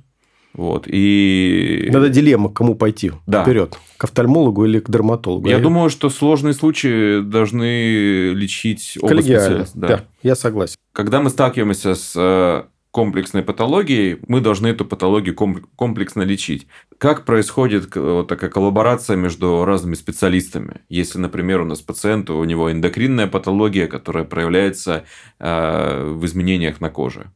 Вот, 0.54 0.88
и... 0.88 1.90
Надо 1.92 2.10
дилемма, 2.10 2.50
к 2.50 2.54
кому 2.54 2.76
пойти 2.76 3.12
да. 3.26 3.44
вперед, 3.44 3.78
к 3.98 4.04
офтальмологу 4.04 4.66
или 4.66 4.80
к 4.80 4.90
дерматологу. 4.90 5.48
Я, 5.48 5.58
я 5.58 5.62
думаю, 5.62 5.90
что 5.90 6.10
сложные 6.10 6.54
случаи 6.54 7.22
должны 7.22 8.34
лечить 8.34 8.98
оба 9.02 9.20
специалиста. 9.20 9.80
Да. 9.80 9.88
да, 9.88 10.04
я 10.22 10.36
согласен. 10.36 10.76
Когда 10.92 11.22
мы 11.22 11.32
сталкиваемся 11.32 11.96
с 11.96 12.14
э, 12.16 12.66
комплексной 12.92 13.42
патологией, 13.42 14.20
мы 14.28 14.42
должны 14.42 14.68
эту 14.68 14.86
патологию 14.86 15.36
комплексно 15.36 16.22
лечить. 16.22 16.68
Как 17.00 17.26
происходит 17.26 17.96
вот 17.96 18.28
такая 18.28 18.52
коллаборация 18.52 19.18
между 19.18 19.66
разными 19.66 19.96
специалистами? 19.96 20.82
Если, 20.88 21.18
например, 21.18 21.62
у 21.62 21.66
нас 21.66 21.82
пациент, 21.82 22.30
у 22.30 22.44
него 22.44 22.72
эндокринная 22.72 23.26
патология, 23.26 23.88
которая 23.88 24.24
проявляется 24.24 25.06
э, 25.40 26.14
в 26.14 26.24
изменениях 26.24 26.80
на 26.80 26.92
коже 26.92 27.32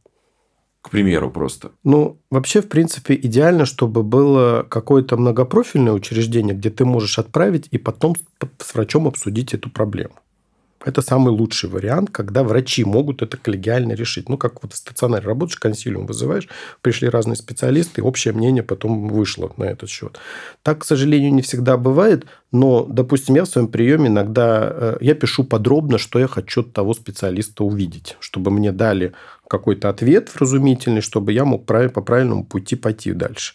к 0.88 0.90
примеру, 0.90 1.30
просто? 1.32 1.72
Ну, 1.84 2.18
вообще, 2.32 2.62
в 2.62 2.70
принципе, 2.70 3.14
идеально, 3.16 3.66
чтобы 3.66 4.04
было 4.04 4.66
какое-то 4.70 5.18
многопрофильное 5.18 5.92
учреждение, 5.92 6.56
где 6.56 6.70
ты 6.70 6.86
можешь 6.86 7.20
отправить 7.20 7.68
и 7.72 7.78
потом 7.78 8.16
с 8.60 8.74
врачом 8.74 9.06
обсудить 9.06 9.54
эту 9.54 9.70
проблему. 9.70 10.14
Это 10.86 11.02
самый 11.02 11.34
лучший 11.34 11.70
вариант, 11.70 12.12
когда 12.12 12.44
врачи 12.44 12.86
могут 12.86 13.22
это 13.22 13.36
коллегиально 13.36 13.92
решить. 13.94 14.30
Ну, 14.30 14.38
как 14.38 14.64
вот 14.64 14.72
в 14.72 14.78
стационаре 14.78 15.26
работаешь, 15.26 15.60
консилиум 15.60 16.06
вызываешь, 16.06 16.48
пришли 16.82 17.10
разные 17.10 17.36
специалисты, 17.36 18.02
общее 18.02 18.34
мнение 18.34 18.64
потом 18.64 19.10
вышло 19.10 19.52
на 19.58 19.66
этот 19.66 19.90
счет. 19.90 20.18
Так, 20.64 20.80
к 20.80 20.86
сожалению, 20.86 21.34
не 21.34 21.42
всегда 21.42 21.76
бывает, 21.76 22.26
но, 22.54 22.86
допустим, 22.86 23.36
я 23.36 23.44
в 23.44 23.50
своем 23.50 23.68
приеме 23.68 24.08
иногда 24.08 24.70
э, 24.72 24.98
я 25.02 25.16
пишу 25.16 25.44
подробно, 25.44 25.98
что 25.98 26.20
я 26.20 26.28
хочу 26.28 26.62
от 26.62 26.72
того 26.72 26.94
специалиста 26.94 27.66
увидеть, 27.66 28.16
чтобы 28.22 28.52
мне 28.52 28.72
дали 28.72 29.14
какой-то 29.48 29.90
ответ 29.90 30.34
вразумительный, 30.36 31.02
чтобы 31.02 31.32
я 31.32 31.46
мог 31.46 31.66
по 31.66 32.02
правильному 32.02 32.44
пути 32.44 32.76
пойти 32.76 33.14
дальше. 33.14 33.54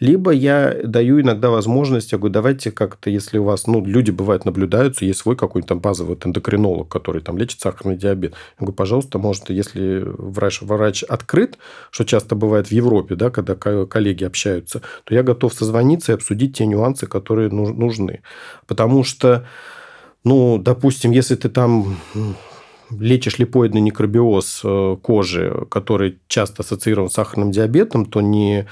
Либо 0.00 0.30
я 0.30 0.76
даю 0.84 1.20
иногда 1.20 1.50
возможность, 1.50 2.12
я 2.12 2.18
говорю, 2.18 2.32
давайте 2.32 2.70
как-то, 2.70 3.10
если 3.10 3.38
у 3.38 3.44
вас, 3.44 3.66
ну, 3.66 3.84
люди 3.84 4.10
бывают 4.10 4.44
наблюдаются, 4.44 5.04
есть 5.04 5.20
свой 5.20 5.36
какой-то 5.36 5.68
там 5.68 5.80
базовый 5.80 6.16
эндокринолог, 6.22 6.88
который 6.88 7.22
там 7.22 7.38
лечит 7.38 7.60
сахарный 7.60 7.96
диабет. 7.96 8.32
Я 8.32 8.36
говорю, 8.58 8.74
пожалуйста, 8.74 9.18
может, 9.18 9.50
если 9.50 10.02
врач, 10.04 10.62
врач 10.62 11.02
открыт, 11.02 11.58
что 11.90 12.04
часто 12.04 12.34
бывает 12.34 12.68
в 12.68 12.72
Европе, 12.72 13.14
да, 13.14 13.30
когда 13.30 13.54
коллеги 13.54 14.24
общаются, 14.24 14.82
то 15.04 15.14
я 15.14 15.22
готов 15.22 15.54
созвониться 15.54 16.12
и 16.12 16.14
обсудить 16.14 16.56
те 16.56 16.66
нюансы, 16.66 17.06
которые 17.06 17.48
нужны. 17.50 18.22
Потому 18.66 19.04
что, 19.04 19.46
ну, 20.24 20.58
допустим, 20.58 21.10
если 21.10 21.36
ты 21.36 21.48
там 21.48 21.96
лечишь 22.98 23.38
липоидный 23.38 23.80
некробиоз 23.80 24.60
э, 24.64 24.96
кожи, 25.02 25.66
который 25.70 26.18
часто 26.28 26.62
ассоциирован 26.62 27.10
с 27.10 27.14
сахарным 27.14 27.50
диабетом, 27.50 28.04
то 28.06 28.20
не, 28.20 28.66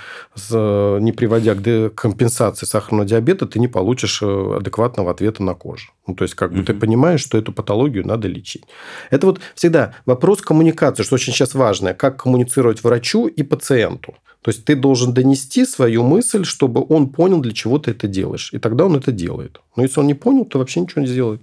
не 0.50 1.12
приводя 1.12 1.54
к 1.54 1.90
компенсации 1.94 2.66
сахарного 2.66 3.06
диабета, 3.06 3.46
ты 3.46 3.58
не 3.58 3.68
получишь 3.68 4.20
э, 4.22 4.56
адекватного 4.58 5.10
ответа 5.10 5.42
на 5.42 5.54
кожу. 5.54 5.90
Ну, 6.06 6.14
то 6.14 6.24
есть, 6.24 6.34
как 6.34 6.52
бы 6.52 6.62
ты 6.62 6.74
понимаешь, 6.74 7.20
что 7.20 7.38
эту 7.38 7.52
патологию 7.52 8.06
надо 8.06 8.26
лечить. 8.26 8.64
Это 9.10 9.26
вот 9.26 9.40
всегда 9.54 9.94
вопрос 10.06 10.40
коммуникации, 10.42 11.04
что 11.04 11.14
очень 11.14 11.32
сейчас 11.32 11.54
важно, 11.54 11.94
как 11.94 12.22
коммуницировать 12.22 12.82
врачу 12.82 13.28
и 13.28 13.42
пациенту. 13.42 14.14
То 14.42 14.50
есть, 14.50 14.64
ты 14.64 14.74
должен 14.74 15.12
донести 15.12 15.64
свою 15.64 16.02
мысль, 16.02 16.44
чтобы 16.44 16.84
он 16.88 17.10
понял, 17.10 17.40
для 17.40 17.52
чего 17.52 17.78
ты 17.78 17.92
это 17.92 18.08
делаешь. 18.08 18.50
И 18.52 18.58
тогда 18.58 18.86
он 18.86 18.96
это 18.96 19.12
делает. 19.12 19.60
Но 19.76 19.84
если 19.84 20.00
он 20.00 20.06
не 20.06 20.14
понял, 20.14 20.44
то 20.44 20.58
вообще 20.58 20.80
ничего 20.80 21.02
не 21.02 21.08
сделает. 21.08 21.42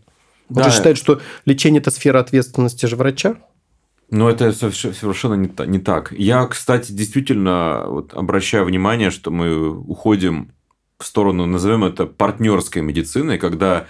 Он 0.50 0.56
да. 0.56 0.70
же 0.70 0.76
считает, 0.76 0.98
что 0.98 1.22
лечение– 1.46 1.80
это 1.82 1.92
сфера 1.92 2.20
ответственности 2.20 2.86
же 2.86 2.96
врача. 2.96 3.38
Но 4.10 4.30
это 4.30 4.54
совершенно 4.54 5.34
не 5.34 5.80
так. 5.80 6.14
Я, 6.14 6.46
кстати, 6.46 6.94
действительно 6.94 7.86
вот 7.88 8.14
обращаю 8.14 8.66
внимание, 8.66 9.12
что 9.12 9.32
мы 9.32 9.70
уходим 9.70 10.54
в 10.98 11.06
сторону, 11.06 11.46
назовем 11.46 11.84
это, 11.84 12.06
партнерской 12.06 12.82
медицины, 12.82 13.38
когда, 13.38 13.88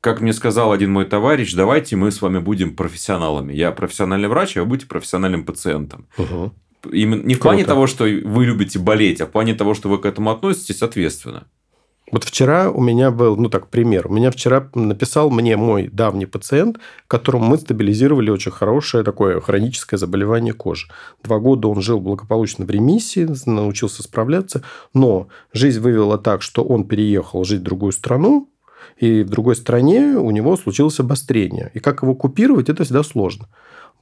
как 0.00 0.20
мне 0.20 0.32
сказал 0.32 0.72
один 0.72 0.92
мой 0.92 1.04
товарищ, 1.04 1.52
давайте 1.52 1.96
мы 1.96 2.10
с 2.10 2.22
вами 2.22 2.38
будем 2.38 2.74
профессионалами. 2.74 3.52
Я 3.52 3.70
профессиональный 3.72 4.28
врач, 4.28 4.56
а 4.56 4.60
вы 4.60 4.66
будете 4.66 4.88
профессиональным 4.88 5.44
пациентом. 5.44 6.08
Угу. 6.16 6.52
Именно 6.92 7.22
не 7.24 7.34
в 7.34 7.40
плане 7.40 7.64
того, 7.64 7.86
что 7.86 8.04
вы 8.04 8.46
любите 8.46 8.78
болеть, 8.78 9.20
а 9.20 9.26
в 9.26 9.30
плане 9.30 9.54
того, 9.54 9.74
что 9.74 9.88
вы 9.88 9.98
к 9.98 10.06
этому 10.06 10.30
относитесь 10.30 10.82
ответственно. 10.82 11.46
Вот 12.10 12.24
вчера 12.24 12.70
у 12.70 12.80
меня 12.80 13.10
был, 13.10 13.36
ну 13.36 13.50
так, 13.50 13.68
пример. 13.68 14.06
У 14.06 14.12
меня 14.12 14.30
вчера 14.30 14.70
написал 14.74 15.30
мне 15.30 15.56
мой 15.56 15.88
давний 15.88 16.26
пациент, 16.26 16.78
которому 17.06 17.44
мы 17.44 17.58
стабилизировали 17.58 18.30
очень 18.30 18.50
хорошее 18.50 19.04
такое 19.04 19.40
хроническое 19.40 19.98
заболевание 19.98 20.54
кожи. 20.54 20.86
Два 21.22 21.38
года 21.38 21.68
он 21.68 21.82
жил 21.82 22.00
благополучно 22.00 22.64
в 22.64 22.70
ремиссии, 22.70 23.28
научился 23.46 24.02
справляться, 24.02 24.62
но 24.94 25.28
жизнь 25.52 25.80
вывела 25.80 26.16
так, 26.18 26.42
что 26.42 26.64
он 26.64 26.84
переехал 26.84 27.44
жить 27.44 27.60
в 27.60 27.64
другую 27.64 27.92
страну, 27.92 28.48
и 28.96 29.22
в 29.22 29.28
другой 29.28 29.54
стране 29.56 30.16
у 30.16 30.30
него 30.30 30.56
случилось 30.56 30.98
обострение. 31.00 31.70
И 31.74 31.78
как 31.78 32.02
его 32.02 32.14
купировать, 32.14 32.68
это 32.68 32.84
всегда 32.84 33.02
сложно. 33.02 33.48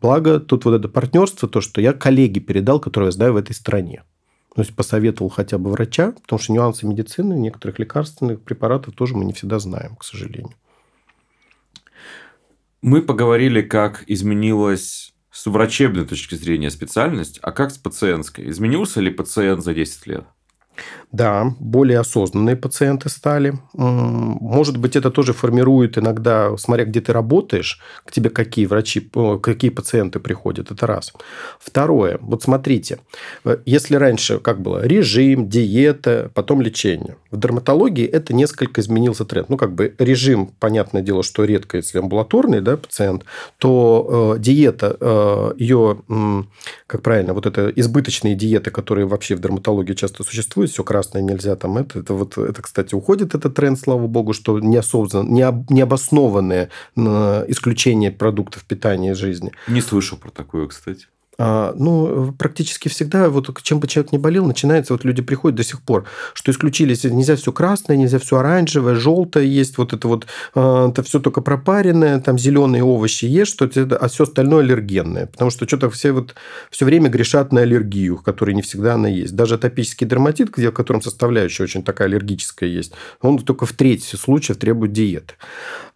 Благо, 0.01 0.39
тут 0.39 0.65
вот 0.65 0.75
это 0.75 0.89
партнерство, 0.89 1.49
то, 1.49 1.61
что 1.61 1.81
я 1.81 1.93
коллеге 1.93 2.41
передал, 2.41 2.79
которые 2.79 3.09
я 3.09 3.13
знаю 3.13 3.33
в 3.33 3.37
этой 3.37 3.55
стране. 3.55 4.05
То 4.57 4.63
есть 4.63 4.75
посоветовал 4.75 5.29
хотя 5.29 5.59
бы 5.59 5.71
врача, 5.71 6.13
потому 6.13 6.41
что 6.41 6.51
нюансы 6.55 6.87
медицины, 6.87 7.35
некоторых 7.35 7.79
лекарственных 7.79 8.41
препаратов 8.41 8.95
тоже 8.95 9.15
мы 9.15 9.27
не 9.27 9.35
всегда 9.35 9.59
знаем, 9.59 9.97
к 9.97 10.03
сожалению. 10.03 10.55
Мы 12.81 13.03
поговорили, 13.03 13.61
как 13.61 14.05
изменилась 14.07 15.13
с 15.31 15.45
врачебной 15.45 16.07
точки 16.07 16.37
зрения 16.37 16.71
специальность, 16.71 17.39
а 17.43 17.53
как 17.53 17.71
с 17.71 17.77
пациентской. 17.77 18.49
Изменился 18.49 19.03
ли 19.03 19.11
пациент 19.11 19.63
за 19.63 19.75
10 19.75 20.07
лет? 20.07 20.25
Да, 21.17 21.55
более 21.61 22.01
осознанные 22.01 22.57
пациенты 22.57 23.09
стали. 23.09 23.55
Может 23.73 24.77
быть, 24.77 24.97
это 24.97 25.11
тоже 25.11 25.33
формирует 25.33 25.97
иногда, 25.97 26.55
смотря 26.59 26.85
где 26.85 27.01
ты 27.01 27.15
работаешь, 27.15 27.81
к 28.05 28.13
тебе 28.13 28.29
какие 28.29 28.67
врачи, 28.67 29.11
какие 29.41 29.71
пациенты 29.71 30.21
приходят. 30.21 30.71
Это 30.71 30.87
раз. 30.87 31.15
Второе. 31.59 32.19
Вот 32.21 32.43
смотрите, 32.43 32.99
э, 33.47 33.57
если 33.65 33.97
раньше 33.97 34.41
как 34.41 34.61
было 34.61 34.87
режим, 34.87 35.49
диета, 35.49 36.31
потом 36.35 36.61
лечение. 36.61 37.17
В 37.31 37.41
дерматологии 37.41 38.05
это 38.05 38.35
несколько 38.35 38.83
изменился 38.83 39.25
тренд. 39.25 39.49
Ну, 39.49 39.57
как 39.57 39.75
бы 39.75 39.95
режим, 39.99 40.51
понятное 40.61 41.01
дело, 41.01 41.23
что 41.23 41.45
редко, 41.45 41.79
если 41.79 41.99
амбулаторный 41.99 42.61
да, 42.61 42.77
пациент, 42.77 43.25
то 43.57 44.35
э, 44.37 44.41
диета, 44.41 44.97
э, 45.01 45.53
ее, 45.57 46.03
э, 46.11 46.43
как 46.87 47.01
правильно, 47.01 47.33
вот 47.33 47.47
это 47.47 47.73
избыточные 47.75 48.35
диеты, 48.35 48.71
которые 48.71 49.07
вообще 49.07 49.35
в 49.35 49.41
дерматологии 49.41 49.95
часто 49.95 50.23
существуют, 50.23 50.71
все 50.71 50.85
красное 50.85 51.06
нельзя, 51.15 51.57
там 51.57 51.79
это, 51.79 52.01
это 52.01 52.15
вот, 52.15 52.39
это, 52.39 52.63
кстати, 52.63 52.95
уходит 52.95 53.35
этот 53.35 53.55
тренд, 53.55 53.79
слава 53.79 54.07
богу, 54.07 54.33
что 54.33 54.59
неосознанно, 54.59 55.29
не, 55.29 55.67
необоснованное 55.69 56.71
исключение 56.97 58.11
продуктов 58.11 58.65
питания 58.65 59.13
из 59.13 59.19
жизни. 59.19 59.53
Не 59.69 59.81
слышал 59.81 60.19
про 60.19 60.31
такое, 60.31 60.67
кстати. 60.67 61.07
А, 61.39 61.75
ну, 61.77 62.33
практически 62.39 62.89
всегда, 62.89 63.29
вот 63.29 63.63
чем 63.63 63.79
бы 63.79 63.87
человек 63.87 64.13
не 64.13 64.19
болел, 64.19 64.47
начинается, 64.47 64.95
вот 64.95 65.05
люди 65.05 65.21
приходят 65.21 65.57
до 65.57 65.65
сих 65.65 65.83
пор, 65.83 66.07
что 66.33 66.51
исключились, 66.51 67.05
нельзя 67.05 67.37
все 67.37 67.53
красное, 67.53 67.97
нельзя 67.97 68.19
все 68.19 68.39
оранжевое, 68.39 68.95
желтое 68.95 69.53
есть, 69.53 69.77
вот 69.77 69.93
это 69.93 70.09
вот, 70.09 70.27
а, 70.55 70.89
это 70.89 71.03
все 71.03 71.21
только 71.21 71.43
пропаренное, 71.43 72.21
там 72.21 72.39
зеленые 72.39 72.83
овощи 72.83 73.27
ешь, 73.27 73.49
что 73.49 73.67
это, 73.67 73.97
а 73.97 74.09
все 74.09 74.25
остальное 74.25 74.65
аллергенное. 74.65 75.27
Потому 75.27 75.51
что 75.51 75.67
что-то 75.67 75.91
все 75.91 76.13
вот 76.13 76.35
все 76.71 76.85
время 76.85 77.11
грешат 77.11 77.53
на 77.53 77.63
аллергию, 77.63 78.17
которая 78.17 78.57
не 78.57 78.63
всегда 78.63 78.95
она 78.95 79.09
есть. 79.09 79.37
Даже 79.37 79.57
атопический 79.57 80.07
дерматит, 80.07 80.51
где, 80.51 80.71
в 80.71 80.75
котором 80.75 81.03
составляющая 81.03 81.65
очень 81.65 81.83
такая 81.83 82.09
аллергическая 82.09 82.69
есть, 82.69 82.93
он 83.21 83.39
только 83.39 83.67
в 83.67 83.73
трети 83.73 84.17
случаев 84.17 84.59
требует 84.59 84.93
диеты. 84.93 85.35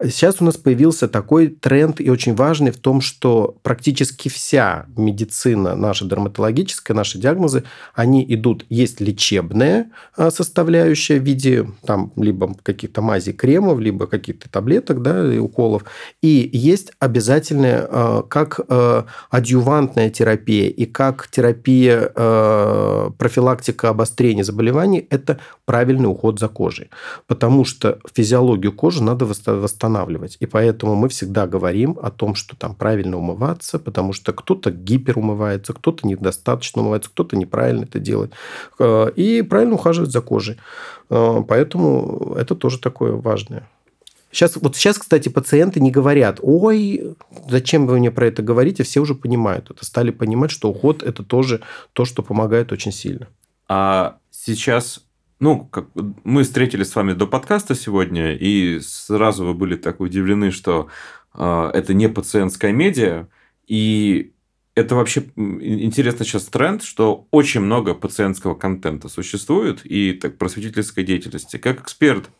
Сейчас 0.02 0.36
у 0.40 0.44
нас 0.44 0.56
появился 0.56 1.08
такой 1.08 1.48
тренд 1.48 2.00
и 2.00 2.10
очень 2.10 2.34
важный 2.34 2.72
в 2.72 2.78
том, 2.78 3.00
что 3.00 3.56
практически 3.62 4.28
вся 4.28 4.86
медицина 4.96 5.29
медицина 5.30 5.76
наша 5.76 6.04
дерматологическая, 6.04 6.96
наши 6.96 7.18
диагнозы, 7.18 7.64
они 7.94 8.24
идут, 8.28 8.66
есть 8.68 9.00
лечебная 9.00 9.90
а, 10.16 10.30
составляющая 10.30 11.18
в 11.20 11.22
виде 11.22 11.66
там 11.84 12.12
либо 12.16 12.54
каких-то 12.62 13.00
мазей, 13.02 13.32
кремов, 13.32 13.78
либо 13.78 14.06
каких-то 14.06 14.50
таблеток, 14.50 15.02
да, 15.02 15.32
и 15.32 15.38
уколов, 15.38 15.84
и 16.22 16.50
есть 16.52 16.92
обязательная 16.98 17.86
а, 17.88 18.22
как 18.22 18.60
а, 18.68 19.06
адъювантная 19.30 20.10
терапия 20.10 20.68
и 20.68 20.86
как 20.86 21.28
терапия 21.28 22.10
профилактика 23.18 23.88
обострения 23.88 24.44
заболеваний, 24.44 25.06
это 25.10 25.38
правильный 25.64 26.06
уход 26.06 26.40
за 26.40 26.48
кожей, 26.48 26.90
потому 27.26 27.64
что 27.64 27.98
физиологию 28.12 28.72
кожи 28.72 29.02
надо 29.02 29.26
восстанавливать, 29.26 30.36
и 30.40 30.46
поэтому 30.46 30.94
мы 30.94 31.08
всегда 31.08 31.46
говорим 31.46 31.98
о 32.02 32.10
том, 32.10 32.34
что 32.34 32.56
там 32.56 32.74
правильно 32.74 33.16
умываться, 33.16 33.78
потому 33.78 34.12
что 34.12 34.32
кто-то 34.32 34.70
гипер 34.70 35.19
умывается, 35.20 35.72
кто-то 35.72 36.06
недостаточно 36.06 36.82
умывается, 36.82 37.10
кто-то 37.10 37.36
неправильно 37.36 37.84
это 37.84 37.98
делает. 37.98 38.32
Э, 38.78 39.10
и 39.14 39.42
правильно 39.42 39.74
ухаживать 39.74 40.10
за 40.10 40.20
кожей. 40.20 40.58
Э, 41.10 41.42
поэтому 41.46 42.34
это 42.36 42.54
тоже 42.54 42.78
такое 42.78 43.12
важное. 43.12 43.68
Сейчас, 44.32 44.56
вот 44.56 44.76
сейчас, 44.76 44.98
кстати, 44.98 45.28
пациенты 45.28 45.80
не 45.80 45.90
говорят, 45.90 46.38
ой, 46.40 47.16
зачем 47.48 47.86
вы 47.86 47.98
мне 47.98 48.12
про 48.12 48.26
это 48.26 48.42
говорите, 48.42 48.84
все 48.84 49.00
уже 49.00 49.14
понимают 49.14 49.70
это, 49.70 49.84
стали 49.84 50.10
понимать, 50.10 50.52
что 50.52 50.70
уход– 50.70 51.02
это 51.04 51.24
тоже 51.24 51.62
то, 51.92 52.04
что 52.04 52.22
помогает 52.22 52.70
очень 52.70 52.92
сильно. 52.92 53.26
А 53.66 54.18
сейчас, 54.30 55.04
ну, 55.40 55.66
как, 55.66 55.86
мы 56.22 56.44
встретились 56.44 56.90
с 56.90 56.96
вами 56.96 57.12
до 57.12 57.26
подкаста 57.26 57.74
сегодня, 57.74 58.34
и 58.36 58.78
сразу 58.80 59.44
вы 59.44 59.54
были 59.54 59.74
так 59.74 60.00
удивлены, 60.00 60.52
что 60.52 60.86
э, 61.34 61.70
это 61.74 61.92
не 61.92 62.08
пациентская 62.08 62.72
медиа, 62.72 63.26
и 63.66 64.32
это 64.80 64.94
вообще 64.94 65.24
интересно 65.36 66.24
сейчас 66.24 66.46
тренд, 66.46 66.82
что 66.82 67.28
очень 67.30 67.60
много 67.60 67.94
пациентского 67.94 68.54
контента 68.54 69.08
существует 69.08 69.80
и 69.84 70.12
так, 70.12 70.38
просветительской 70.38 71.04
деятельности. 71.04 71.56
Как 71.58 71.82
эксперт 71.82 72.30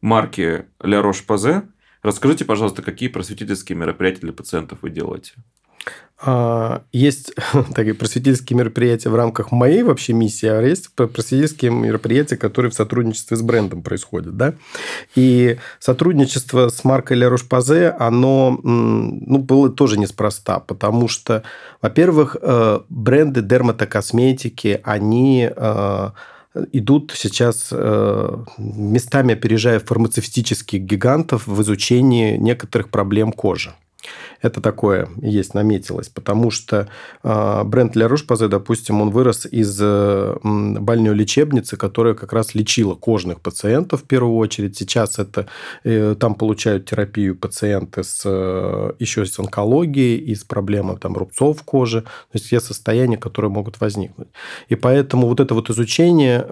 марки 0.00 0.66
La 0.80 1.02
Roche-Posay, 1.02 1.68
расскажите, 2.02 2.44
пожалуйста, 2.44 2.82
какие 2.82 3.08
просветительские 3.08 3.76
мероприятия 3.76 4.20
для 4.20 4.32
пациентов 4.32 4.78
вы 4.82 4.90
делаете? 4.90 5.32
А, 6.20 6.82
есть 6.92 7.32
такие 7.74 7.94
просветительские 7.94 8.58
мероприятия 8.58 9.08
в 9.08 9.14
рамках 9.14 9.52
моей 9.52 9.84
вообще 9.84 10.12
миссии, 10.12 10.48
а 10.48 10.60
есть 10.60 10.92
просветительские 10.92 11.70
мероприятия, 11.70 12.36
которые 12.36 12.72
в 12.72 12.74
сотрудничестве 12.74 13.36
с 13.36 13.42
брендом 13.42 13.82
происходят. 13.82 14.36
Да? 14.36 14.54
И 15.14 15.58
сотрудничество 15.78 16.68
с 16.68 16.82
маркой 16.82 17.18
La 17.18 17.32
Roche-Posay, 17.32 17.94
оно 17.98 18.58
ну, 18.62 19.38
было 19.38 19.68
тоже 19.68 19.98
неспроста, 19.98 20.58
потому 20.58 21.06
что, 21.06 21.44
во-первых, 21.80 22.36
э, 22.40 22.80
бренды 22.88 23.40
дерматокосметики, 23.40 24.80
они 24.82 25.48
э, 25.54 26.10
идут 26.72 27.12
сейчас 27.14 27.68
э, 27.70 28.44
местами 28.58 29.34
опережая 29.34 29.78
фармацевтических 29.78 30.80
гигантов 30.80 31.46
в 31.46 31.62
изучении 31.62 32.36
некоторых 32.36 32.88
проблем 32.88 33.30
кожи. 33.30 33.72
Это 34.40 34.60
такое 34.60 35.08
есть, 35.20 35.54
наметилось. 35.54 36.08
Потому 36.08 36.50
что 36.50 36.88
э, 37.24 37.62
бренд 37.64 37.96
Ля 37.96 38.06
Руш-Пазе, 38.06 38.48
допустим, 38.48 39.00
он 39.00 39.10
вырос 39.10 39.46
из 39.46 39.78
э, 39.80 40.36
больной 40.42 41.14
лечебницы, 41.14 41.76
которая 41.76 42.14
как 42.14 42.32
раз 42.32 42.54
лечила 42.54 42.94
кожных 42.94 43.40
пациентов 43.40 44.02
в 44.02 44.04
первую 44.04 44.36
очередь. 44.36 44.76
Сейчас 44.76 45.18
это 45.18 45.48
э, 45.82 46.14
там 46.18 46.34
получают 46.34 46.86
терапию 46.86 47.36
пациенты 47.36 48.04
с 48.04 48.24
еще 48.98 49.26
с 49.26 49.38
онкологией 49.38 50.18
и 50.18 50.34
с 50.34 50.44
проблемой 50.44 50.98
там, 50.98 51.16
рубцов 51.16 51.62
кожи. 51.64 52.02
То 52.02 52.08
есть 52.34 52.46
все 52.46 52.60
состояния, 52.60 53.16
которые 53.16 53.50
могут 53.50 53.80
возникнуть. 53.80 54.28
И 54.68 54.76
поэтому 54.76 55.26
вот 55.26 55.40
это 55.40 55.54
вот 55.54 55.70
изучение 55.70 56.46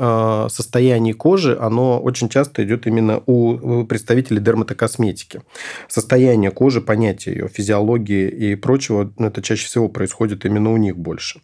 состояния 0.49 1.15
кожи, 1.15 1.57
оно 1.59 2.01
очень 2.01 2.29
часто 2.29 2.65
идет 2.65 2.87
именно 2.87 3.23
у 3.27 3.85
представителей 3.85 4.41
дерматокосметики. 4.41 5.43
Состояние 5.89 6.51
кожи, 6.51 6.81
понятие 6.81 7.37
ее, 7.37 7.49
физиологии 7.49 7.76
физиологии 7.77 8.29
и 8.29 8.57
прочего, 8.57 9.13
ну, 9.19 9.27
это 9.27 9.43
чаще 9.43 9.67
всего 9.67 9.89
происходит 9.89 10.45
именно 10.45 10.73
у 10.73 10.77
них 10.77 10.97
больше. 10.97 11.41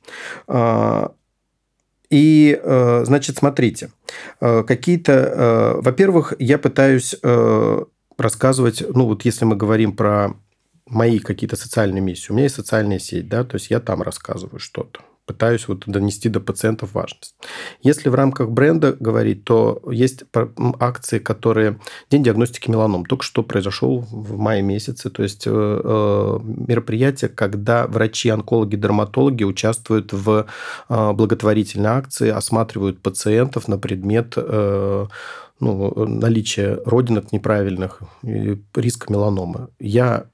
А, 0.47 1.13
и, 2.11 2.61
э, 2.63 3.05
значит, 3.05 3.37
смотрите, 3.39 3.91
э, 4.41 4.65
какие-то... 4.65 5.13
Э, 5.13 5.81
во-первых, 5.81 6.35
я 6.39 6.59
пытаюсь 6.59 7.17
рассказывать, 8.19 8.85
ну, 8.95 9.07
вот 9.07 9.25
если 9.25 9.47
мы 9.47 9.57
говорим 9.57 9.97
про 9.97 10.35
мои 10.87 11.19
какие-то 11.19 11.57
социальные 11.57 12.03
миссии. 12.03 12.31
У 12.31 12.35
меня 12.35 12.45
есть 12.45 12.55
социальная 12.55 12.99
сеть, 12.99 13.29
да, 13.29 13.45
то 13.45 13.57
есть 13.57 13.71
я 13.71 13.81
там 13.81 14.03
рассказываю 14.03 14.61
что-то 14.61 15.01
пытаюсь 15.33 15.67
вот 15.69 15.85
донести 15.87 16.29
до 16.29 16.41
пациентов 16.41 16.95
важность. 16.95 17.35
Если 17.81 18.11
в 18.11 18.15
рамках 18.15 18.51
бренда 18.51 18.93
говорить, 18.93 19.45
то 19.45 19.81
есть 19.91 20.25
акции, 20.79 21.19
которые... 21.19 21.79
День 22.11 22.23
диагностики 22.23 22.71
меланом 22.71 23.07
только 23.07 23.25
что 23.25 23.43
произошел 23.43 24.01
в 24.01 24.37
мае 24.39 24.63
месяце. 24.63 25.11
То 25.11 25.23
есть 25.23 25.47
э, 25.47 25.51
э, 25.51 26.39
мероприятие, 26.69 27.31
когда 27.31 27.87
врачи, 27.87 28.29
онкологи, 28.29 28.77
дерматологи 28.77 29.45
участвуют 29.45 30.13
в 30.13 30.47
э, 30.89 31.13
благотворительной 31.13 31.91
акции, 31.91 32.29
осматривают 32.29 33.01
пациентов 33.01 33.69
на 33.69 33.79
предмет 33.79 34.37
ну, 35.61 36.07
наличия 36.07 36.81
родинок 36.85 37.33
неправильных, 37.33 38.01
риск 38.23 39.09
меланомы. 39.11 39.69
Я 39.79 40.27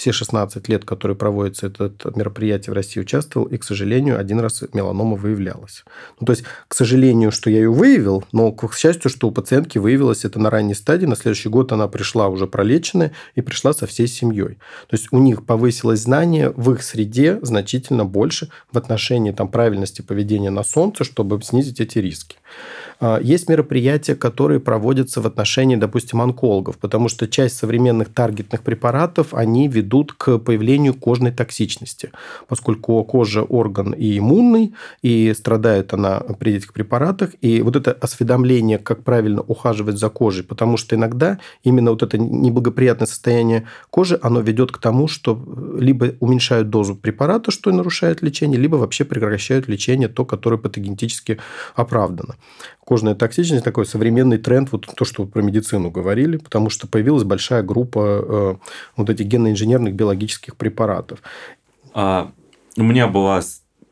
все 0.00 0.12
16 0.12 0.66
лет, 0.68 0.86
которые 0.86 1.14
проводится 1.14 1.66
это 1.66 1.92
мероприятие 2.16 2.72
в 2.72 2.74
России, 2.74 3.00
участвовал, 3.00 3.46
и, 3.46 3.58
к 3.58 3.64
сожалению, 3.64 4.18
один 4.18 4.40
раз 4.40 4.64
меланома 4.72 5.14
выявлялась. 5.14 5.84
Ну, 6.18 6.24
то 6.24 6.32
есть, 6.32 6.44
к 6.68 6.74
сожалению, 6.74 7.30
что 7.30 7.50
я 7.50 7.58
ее 7.58 7.70
выявил, 7.70 8.24
но, 8.32 8.50
к 8.50 8.74
счастью, 8.74 9.10
что 9.10 9.28
у 9.28 9.30
пациентки 9.30 9.76
выявилось 9.76 10.24
это 10.24 10.40
на 10.40 10.48
ранней 10.48 10.74
стадии, 10.74 11.04
на 11.04 11.16
следующий 11.16 11.50
год 11.50 11.72
она 11.72 11.86
пришла 11.86 12.28
уже 12.28 12.46
пролеченная 12.46 13.12
и 13.34 13.42
пришла 13.42 13.74
со 13.74 13.86
всей 13.86 14.06
семьей. 14.06 14.58
То 14.88 14.96
есть, 14.96 15.08
у 15.10 15.18
них 15.18 15.44
повысилось 15.44 16.00
знание 16.00 16.50
в 16.56 16.72
их 16.72 16.82
среде 16.82 17.38
значительно 17.42 18.06
больше 18.06 18.48
в 18.72 18.78
отношении 18.78 19.32
там, 19.32 19.48
правильности 19.48 20.00
поведения 20.00 20.50
на 20.50 20.64
солнце, 20.64 21.04
чтобы 21.04 21.42
снизить 21.42 21.78
эти 21.78 21.98
риски. 21.98 22.36
А, 23.00 23.18
есть 23.22 23.48
мероприятия, 23.48 24.14
которые 24.14 24.60
проводятся 24.60 25.20
в 25.20 25.26
отношении, 25.26 25.76
допустим, 25.76 26.20
онкологов, 26.20 26.78
потому 26.78 27.08
что 27.08 27.26
часть 27.26 27.56
современных 27.56 28.12
таргетных 28.12 28.62
препаратов, 28.62 29.32
они 29.32 29.68
ведут 29.68 30.12
к 30.12 30.38
появлению 30.38 30.94
кожной 30.94 31.32
токсичности, 31.32 32.10
поскольку 32.46 33.02
кожа 33.04 33.42
орган 33.42 33.92
и 33.92 34.18
иммунный, 34.18 34.74
и 35.02 35.32
страдает 35.34 35.94
она 35.94 36.20
при 36.38 36.54
этих 36.54 36.72
препаратах. 36.74 37.30
И 37.40 37.62
вот 37.62 37.76
это 37.76 37.92
осведомление, 37.92 38.78
как 38.78 39.02
правильно 39.02 39.40
ухаживать 39.40 39.98
за 39.98 40.10
кожей, 40.10 40.44
потому 40.44 40.76
что 40.76 40.94
иногда 40.94 41.38
именно 41.64 41.90
вот 41.90 42.02
это 42.02 42.18
неблагоприятное 42.18 43.06
состояние 43.06 43.64
кожи, 43.88 44.18
оно 44.22 44.40
ведет 44.40 44.72
к 44.72 44.78
тому, 44.78 45.08
что 45.08 45.42
либо 45.78 46.14
уменьшают 46.20 46.68
дозу 46.68 46.96
препарата, 46.96 47.50
что 47.50 47.72
нарушает 47.72 48.20
лечение, 48.20 48.60
либо 48.60 48.76
вообще 48.76 49.04
прекращают 49.04 49.68
лечение, 49.68 50.08
то, 50.08 50.26
которое 50.26 50.58
патогенетически 50.58 51.38
оправдано 51.74 52.34
кожная 52.80 53.14
токсичность 53.14 53.64
такой 53.64 53.86
современный 53.86 54.38
тренд, 54.38 54.72
вот 54.72 54.86
то, 54.86 55.04
что 55.04 55.22
вы 55.22 55.28
про 55.28 55.42
медицину 55.42 55.90
говорили, 55.90 56.36
потому 56.36 56.70
что 56.70 56.86
появилась 56.86 57.24
большая 57.24 57.62
группа 57.62 58.00
э, 58.00 58.56
вот 58.96 59.10
этих 59.10 59.26
генно-инженерных 59.26 59.94
биологических 59.94 60.56
препаратов. 60.56 61.20
А, 61.92 62.32
у 62.76 62.82
меня 62.82 63.06
была 63.06 63.42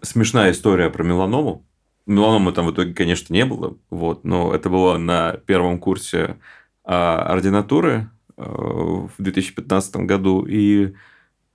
смешная 0.02 0.52
история 0.52 0.90
про 0.90 1.04
меланому. 1.04 1.64
Меланомы 2.06 2.52
там 2.52 2.66
в 2.66 2.72
итоге, 2.72 2.94
конечно, 2.94 3.32
не 3.32 3.44
было, 3.44 3.76
вот, 3.90 4.24
но 4.24 4.54
это 4.54 4.70
было 4.70 4.96
на 4.96 5.32
первом 5.32 5.78
курсе 5.78 6.36
а, 6.84 7.22
ординатуры 7.22 8.08
э, 8.36 8.42
в 8.42 9.12
2015 9.18 9.96
году, 9.96 10.46
и 10.46 10.94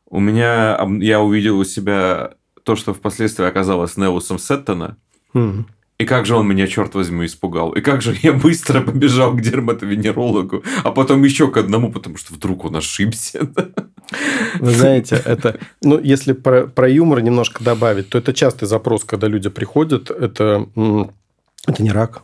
у 0.08 0.20
меня 0.20 0.80
я 1.00 1.22
увидел 1.22 1.58
у 1.58 1.64
себя 1.64 2.36
то, 2.64 2.76
что 2.76 2.94
впоследствии 2.94 3.46
оказалось 3.46 3.98
Невусом 3.98 4.38
Сеттона, 4.38 4.98
mm-hmm. 5.34 5.66
И 6.00 6.06
как 6.06 6.26
же 6.26 6.36
он 6.36 6.48
меня, 6.48 6.68
черт 6.68 6.96
возьми, 6.96 7.26
испугал. 7.26 7.72
И 7.74 7.82
как 7.82 8.02
же 8.02 8.16
я 8.24 8.34
быстро 8.34 8.82
побежал 8.82 9.34
к 9.34 9.42
дерматовенерологу, 9.42 10.64
а 10.84 10.92
потом 10.92 11.24
еще 11.24 11.50
к 11.50 11.58
одному, 11.58 11.92
потому 11.92 12.18
что 12.18 12.34
вдруг 12.34 12.66
он 12.66 12.76
ошибся. 12.76 13.48
Вы 14.60 14.72
знаете, 14.72 15.22
это, 15.24 15.60
ну, 15.82 16.00
если 16.00 16.34
про, 16.34 16.68
про 16.68 16.90
юмор 16.90 17.22
немножко 17.22 17.64
добавить, 17.64 18.10
то 18.10 18.18
это 18.18 18.34
частый 18.34 18.68
запрос, 18.68 19.04
когда 19.04 19.28
люди 19.28 19.50
приходят, 19.50 20.12
это, 20.12 20.68
это 21.68 21.84
не 21.84 21.92
рак, 21.92 22.24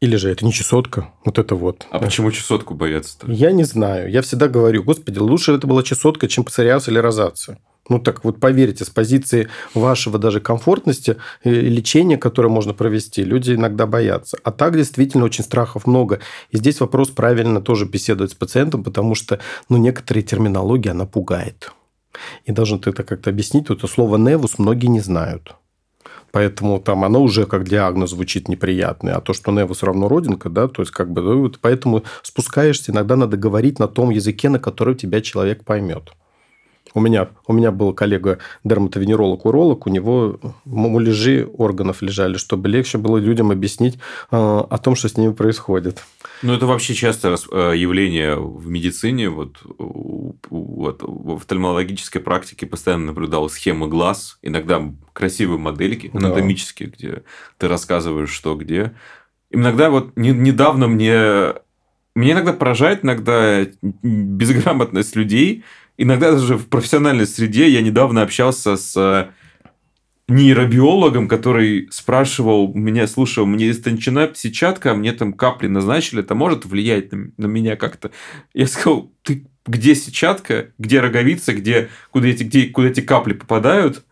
или 0.00 0.16
же 0.16 0.30
это 0.30 0.44
не 0.44 0.52
чесотка, 0.52 1.12
вот 1.24 1.38
это 1.38 1.54
вот. 1.54 1.86
А 1.90 1.98
почему 1.98 2.30
чесотку 2.30 2.74
боятся-то? 2.74 3.30
Я 3.30 3.52
не 3.52 3.64
знаю. 3.64 4.10
Я 4.10 4.20
всегда 4.22 4.48
говорю, 4.48 4.82
господи, 4.82 5.18
лучше 5.18 5.52
это 5.52 5.66
была 5.66 5.82
чесотка, 5.82 6.28
чем 6.28 6.44
псориаз 6.44 6.88
или 6.88 6.98
розация. 6.98 7.58
Ну 7.88 7.98
так 7.98 8.24
вот 8.24 8.40
поверьте, 8.40 8.84
с 8.84 8.90
позиции 8.90 9.48
вашего 9.74 10.18
даже 10.18 10.40
комфортности 10.40 11.16
э, 11.42 11.50
лечения, 11.50 12.16
которое 12.16 12.48
можно 12.48 12.72
провести, 12.72 13.22
люди 13.22 13.52
иногда 13.52 13.86
боятся. 13.86 14.38
А 14.42 14.52
так 14.52 14.74
действительно 14.74 15.24
очень 15.24 15.44
страхов 15.44 15.86
много. 15.86 16.20
И 16.50 16.56
здесь 16.56 16.80
вопрос 16.80 17.10
правильно 17.10 17.60
тоже 17.60 17.84
беседовать 17.84 18.32
с 18.32 18.34
пациентом, 18.34 18.84
потому 18.84 19.14
что 19.14 19.38
ну, 19.68 19.76
некоторые 19.76 20.22
терминологии 20.22 20.90
она 20.90 21.04
пугает. 21.04 21.72
И 22.44 22.52
должен 22.52 22.78
ты 22.78 22.90
это 22.90 23.02
как-то 23.02 23.30
объяснить. 23.30 23.68
Вот 23.68 23.78
это 23.78 23.86
слово 23.86 24.16
«невус» 24.16 24.58
многие 24.58 24.86
не 24.86 25.00
знают. 25.00 25.56
Поэтому 26.32 26.80
там 26.80 27.04
оно 27.04 27.22
уже 27.22 27.46
как 27.46 27.68
диагноз 27.68 28.10
звучит 28.10 28.48
неприятный. 28.48 29.12
А 29.12 29.20
то, 29.20 29.32
что 29.32 29.52
невус 29.52 29.82
равно 29.82 30.08
родинка, 30.08 30.48
да, 30.48 30.68
то 30.68 30.82
есть 30.82 30.90
как 30.90 31.10
бы... 31.12 31.22
Ну, 31.22 31.52
поэтому 31.60 32.02
спускаешься, 32.22 32.92
иногда 32.92 33.14
надо 33.16 33.36
говорить 33.36 33.78
на 33.78 33.88
том 33.88 34.10
языке, 34.10 34.48
на 34.48 34.58
который 34.58 34.94
тебя 34.94 35.20
человек 35.20 35.64
поймет. 35.64 36.12
У 36.92 37.00
меня, 37.00 37.28
у 37.46 37.52
меня 37.52 37.72
был 37.72 37.94
коллега 37.94 38.38
дерматовенеролог, 38.62 39.46
уролог, 39.46 39.86
у 39.86 39.90
него 39.90 40.38
муляжи 40.64 41.48
органов 41.56 42.02
лежали, 42.02 42.36
чтобы 42.36 42.68
легче 42.68 42.98
было 42.98 43.16
людям 43.16 43.50
объяснить 43.50 43.94
э, 43.94 43.98
о 44.30 44.78
том, 44.78 44.94
что 44.94 45.08
с 45.08 45.16
ними 45.16 45.32
происходит. 45.32 46.04
Ну, 46.42 46.52
это 46.52 46.66
вообще 46.66 46.94
частое 46.94 47.38
э, 47.50 47.72
явление 47.74 48.36
в 48.36 48.68
медицине. 48.68 49.30
Вот, 49.30 49.56
вот 49.68 51.02
в 51.02 51.36
офтальмологической 51.36 52.20
практике 52.20 52.66
постоянно 52.66 53.06
наблюдал 53.06 53.48
схемы 53.48 53.88
глаз, 53.88 54.38
иногда 54.42 54.82
красивые 55.14 55.58
модельки 55.58 56.10
анатомические, 56.12 56.90
да. 56.90 56.94
где 56.96 57.22
ты 57.56 57.68
рассказываешь, 57.68 58.30
что 58.30 58.54
где. 58.56 58.92
Иногда 59.50 59.90
вот 59.90 60.12
недавно 60.16 60.86
мне... 60.86 61.54
Меня 62.16 62.34
иногда 62.34 62.52
поражает 62.52 63.04
иногда 63.04 63.66
безграмотность 64.02 65.16
людей, 65.16 65.64
иногда 65.96 66.32
даже 66.32 66.56
в 66.56 66.68
профессиональной 66.68 67.26
среде 67.26 67.68
я 67.68 67.82
недавно 67.82 68.22
общался 68.22 68.76
с 68.76 68.96
э, 68.96 69.30
нейробиологом, 70.28 71.28
который 71.28 71.88
спрашивал 71.90 72.72
меня, 72.74 73.06
слушай, 73.06 73.44
мне 73.44 73.70
истончена 73.70 74.30
сетчатка, 74.34 74.94
мне 74.94 75.12
там 75.12 75.32
капли 75.32 75.66
назначили, 75.66 76.22
это 76.22 76.34
может 76.34 76.64
влиять 76.64 77.12
на, 77.12 77.30
на 77.36 77.46
меня 77.46 77.76
как-то? 77.76 78.10
Я 78.54 78.66
сказал, 78.66 79.12
ты 79.22 79.46
где 79.66 79.94
сетчатка, 79.94 80.72
где 80.78 81.00
роговица, 81.00 81.54
где, 81.54 81.88
куда, 82.10 82.28
эти, 82.28 82.42
где, 82.42 82.66
куда 82.66 82.88
эти 82.88 83.00
капли 83.00 83.32
попадают? 83.32 84.04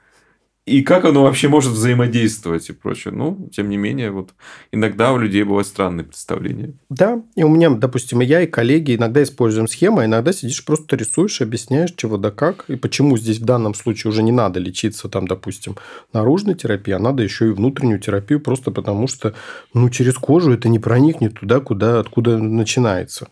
И 0.65 0.83
как 0.83 1.05
оно 1.05 1.25
вообще 1.25 1.49
может 1.49 1.73
взаимодействовать 1.73 2.69
и 2.69 2.73
прочее. 2.73 3.13
Ну, 3.13 3.49
тем 3.53 3.69
не 3.69 3.77
менее, 3.77 4.13
вот 4.13 4.33
иногда 4.71 5.13
у 5.13 5.19
людей 5.19 5.43
бывают 5.43 5.67
странные 5.67 6.05
представления. 6.05 6.73
Да, 6.89 7.21
и 7.35 7.43
у 7.43 7.49
меня, 7.49 7.71
допустим, 7.71 8.23
и 8.23 8.25
я, 8.25 8.43
и 8.43 8.47
коллеги 8.47 8.95
иногда 8.95 9.25
используем 9.25 9.67
схемы, 9.67 10.03
а 10.03 10.07
иногда 10.07 10.33
сидишь 10.33 10.65
просто 10.65 10.95
рисуешь, 10.95 11.41
объясняешь, 11.41 11.93
чего 11.97 12.17
да 12.17 12.31
как, 12.31 12.67
и 12.69 12.77
почему 12.77 13.17
здесь 13.17 13.39
в 13.39 13.45
данном 13.45 13.75
случае 13.75 14.13
уже 14.13 14.23
не 14.23 14.31
надо 14.31 14.61
лечиться, 14.61 15.09
там, 15.09 15.27
допустим, 15.27 15.77
наружной 16.13 16.55
терапией, 16.55 16.97
а 16.97 17.01
надо 17.01 17.25
еще 17.25 17.49
и 17.49 17.53
внутреннюю 17.53 17.99
терапию, 17.99 18.39
просто 18.39 18.71
потому 18.71 19.09
что, 19.09 19.35
ну, 19.75 19.91
через 19.91 20.15
кожу 20.15 20.53
это 20.53 20.69
не 20.69 20.79
проникнет 20.79 21.41
туда, 21.41 21.59
куда, 21.59 21.99
откуда 21.99 22.39
начинается. 22.39 23.27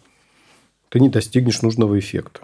Ты 0.88 0.98
не 0.98 1.08
достигнешь 1.08 1.62
нужного 1.62 1.96
эффекта. 1.96 2.40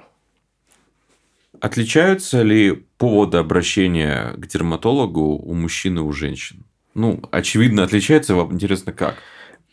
Отличаются 1.61 2.43
ли 2.43 2.85
поводы 2.99 3.39
обращения 3.39 4.33
к 4.37 4.47
дерматологу 4.47 5.21
у 5.21 5.55
мужчин 5.55 5.99
и 5.99 6.01
у 6.01 6.13
женщин? 6.13 6.65
Ну, 6.95 7.21
очевидно, 7.31 7.85
отличается. 7.85 8.35
Вам 8.35 8.53
интересно, 8.55 8.93
как? 8.93 9.17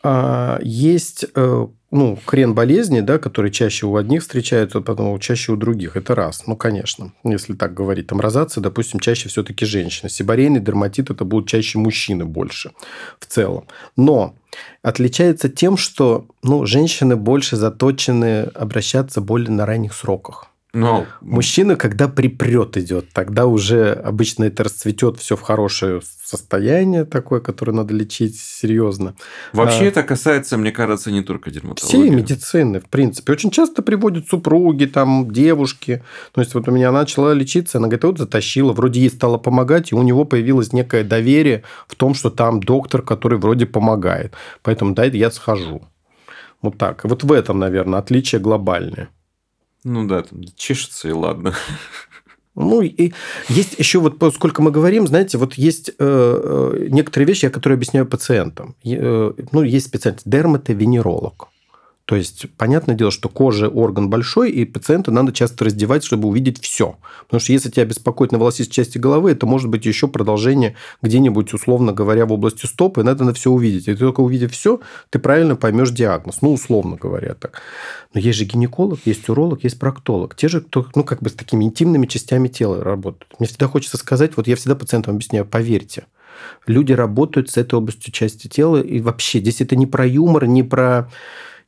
А, 0.02 0.58
есть 0.62 1.24
э, 1.34 1.66
ну, 1.90 2.18
крен 2.26 2.54
болезни, 2.54 3.00
да, 3.00 3.18
который 3.18 3.50
чаще 3.50 3.86
у 3.86 3.96
одних 3.96 4.22
встречается, 4.22 4.80
потом 4.80 5.18
чаще 5.18 5.52
у 5.52 5.56
других. 5.56 5.96
Это 5.96 6.14
раз. 6.14 6.46
Ну, 6.46 6.56
конечно, 6.56 7.12
если 7.24 7.54
так 7.54 7.72
говорить. 7.72 8.08
Там 8.08 8.20
розация, 8.20 8.60
допустим, 8.60 9.00
чаще 9.00 9.28
все-таки 9.28 9.64
женщины. 9.64 10.10
Сибарейный 10.10 10.60
дерматит– 10.60 11.10
это 11.10 11.24
будут 11.24 11.48
чаще 11.48 11.78
мужчины 11.78 12.24
больше 12.24 12.72
в 13.18 13.26
целом. 13.26 13.68
Но 13.96 14.34
отличается 14.82 15.48
тем, 15.48 15.76
что 15.76 16.26
ну, 16.42 16.66
женщины 16.66 17.16
больше 17.16 17.56
заточены 17.56 18.42
обращаться 18.54 19.20
более 19.20 19.50
на 19.50 19.64
ранних 19.64 19.94
сроках. 19.94 20.48
Но... 20.74 21.06
Мужчина, 21.20 21.76
когда 21.76 22.08
припрет 22.08 22.76
идет, 22.76 23.10
тогда 23.12 23.46
уже 23.46 23.92
обычно 23.92 24.44
это 24.44 24.64
расцветет 24.64 25.18
все 25.18 25.36
в 25.36 25.40
хорошее 25.40 26.02
состояние 26.24 27.04
такое, 27.04 27.40
которое 27.40 27.72
надо 27.72 27.94
лечить 27.94 28.38
серьезно. 28.38 29.14
Вообще 29.52 29.84
а... 29.84 29.84
это 29.84 30.02
касается, 30.02 30.56
мне 30.56 30.72
кажется, 30.72 31.12
не 31.12 31.22
только 31.22 31.50
дерматологии. 31.50 31.96
Всей 31.96 32.10
медицины, 32.10 32.80
в 32.80 32.86
принципе. 32.86 33.32
Очень 33.32 33.50
часто 33.50 33.82
приводят 33.82 34.28
супруги, 34.28 34.86
там, 34.86 35.30
девушки. 35.30 36.02
То 36.32 36.40
есть, 36.40 36.54
вот 36.54 36.68
у 36.68 36.72
меня 36.72 36.90
начала 36.90 37.32
лечиться, 37.32 37.78
она 37.78 37.86
говорит, 37.86 38.04
вот 38.04 38.18
затащила, 38.18 38.72
вроде 38.72 39.00
ей 39.00 39.10
стало 39.10 39.38
помогать, 39.38 39.92
и 39.92 39.94
у 39.94 40.02
него 40.02 40.24
появилось 40.24 40.72
некое 40.72 41.04
доверие 41.04 41.62
в 41.86 41.94
том, 41.94 42.14
что 42.14 42.30
там 42.30 42.60
доктор, 42.60 43.02
который 43.02 43.38
вроде 43.38 43.66
помогает. 43.66 44.34
Поэтому, 44.62 44.94
да, 44.94 45.04
я 45.04 45.30
схожу. 45.30 45.82
Вот 46.62 46.78
так. 46.78 47.04
Вот 47.04 47.22
в 47.22 47.32
этом, 47.32 47.58
наверное, 47.58 47.98
отличие 47.98 48.40
глобальное. 48.40 49.08
Ну 49.84 50.06
да, 50.06 50.22
там 50.22 50.42
чешется 50.56 51.08
и 51.08 51.12
ладно. 51.12 51.54
Ну, 52.56 52.82
и 52.82 53.12
есть 53.48 53.78
еще 53.78 53.98
вот, 53.98 54.18
поскольку 54.18 54.62
мы 54.62 54.70
говорим, 54.70 55.06
знаете, 55.08 55.38
вот 55.38 55.54
есть 55.54 55.88
э, 55.88 55.94
э 55.98 56.86
некоторые 56.88 57.26
вещи, 57.26 57.48
которые 57.48 57.74
объясняю 57.76 58.06
пациентам. 58.06 58.76
Э, 58.84 59.32
ну, 59.52 59.62
есть 59.62 59.86
специальность 59.86 60.28
дерматовенеролог. 60.28 61.48
То 62.04 62.16
есть, 62.16 62.46
понятное 62.58 62.94
дело, 62.94 63.10
что 63.10 63.30
кожа 63.30 63.68
орган 63.68 64.10
большой, 64.10 64.50
и 64.50 64.66
пациента 64.66 65.10
надо 65.10 65.32
часто 65.32 65.64
раздевать, 65.64 66.04
чтобы 66.04 66.28
увидеть 66.28 66.60
все. 66.60 66.98
Потому 67.24 67.40
что 67.40 67.52
если 67.52 67.70
тебя 67.70 67.86
беспокоит 67.86 68.30
на 68.30 68.38
волосистой 68.38 68.74
части 68.74 68.98
головы, 68.98 69.30
это 69.30 69.46
может 69.46 69.70
быть 69.70 69.86
еще 69.86 70.06
продолжение 70.06 70.76
где-нибудь, 71.00 71.54
условно 71.54 71.92
говоря, 71.92 72.26
в 72.26 72.32
области 72.32 72.66
стопы, 72.66 73.00
и 73.00 73.04
надо 73.04 73.24
на 73.24 73.32
все 73.32 73.50
увидеть. 73.50 73.88
И 73.88 73.94
только 73.94 74.20
увидев 74.20 74.52
все, 74.52 74.80
ты 75.08 75.18
правильно 75.18 75.56
поймешь 75.56 75.92
диагноз. 75.92 76.42
Ну, 76.42 76.52
условно 76.52 76.96
говоря 76.96 77.34
так. 77.34 77.62
Но 78.12 78.20
есть 78.20 78.38
же 78.38 78.44
гинеколог, 78.44 79.00
есть 79.06 79.26
уролог, 79.30 79.64
есть 79.64 79.78
проктолог. 79.78 80.36
Те 80.36 80.48
же, 80.48 80.60
кто, 80.60 80.86
ну, 80.94 81.04
как 81.04 81.22
бы 81.22 81.30
с 81.30 81.32
такими 81.32 81.64
интимными 81.64 82.04
частями 82.04 82.48
тела 82.48 82.84
работают. 82.84 83.32
Мне 83.38 83.48
всегда 83.48 83.66
хочется 83.66 83.96
сказать, 83.96 84.36
вот 84.36 84.46
я 84.46 84.56
всегда 84.56 84.74
пациентам 84.74 85.14
объясняю, 85.14 85.46
поверьте, 85.46 86.04
люди 86.66 86.92
работают 86.92 87.50
с 87.50 87.56
этой 87.56 87.76
областью 87.76 88.12
части 88.12 88.48
тела, 88.48 88.80
и 88.82 89.00
вообще 89.00 89.38
здесь 89.38 89.62
это 89.62 89.74
не 89.74 89.86
про 89.86 90.06
юмор, 90.06 90.46
не 90.46 90.62
про 90.62 91.08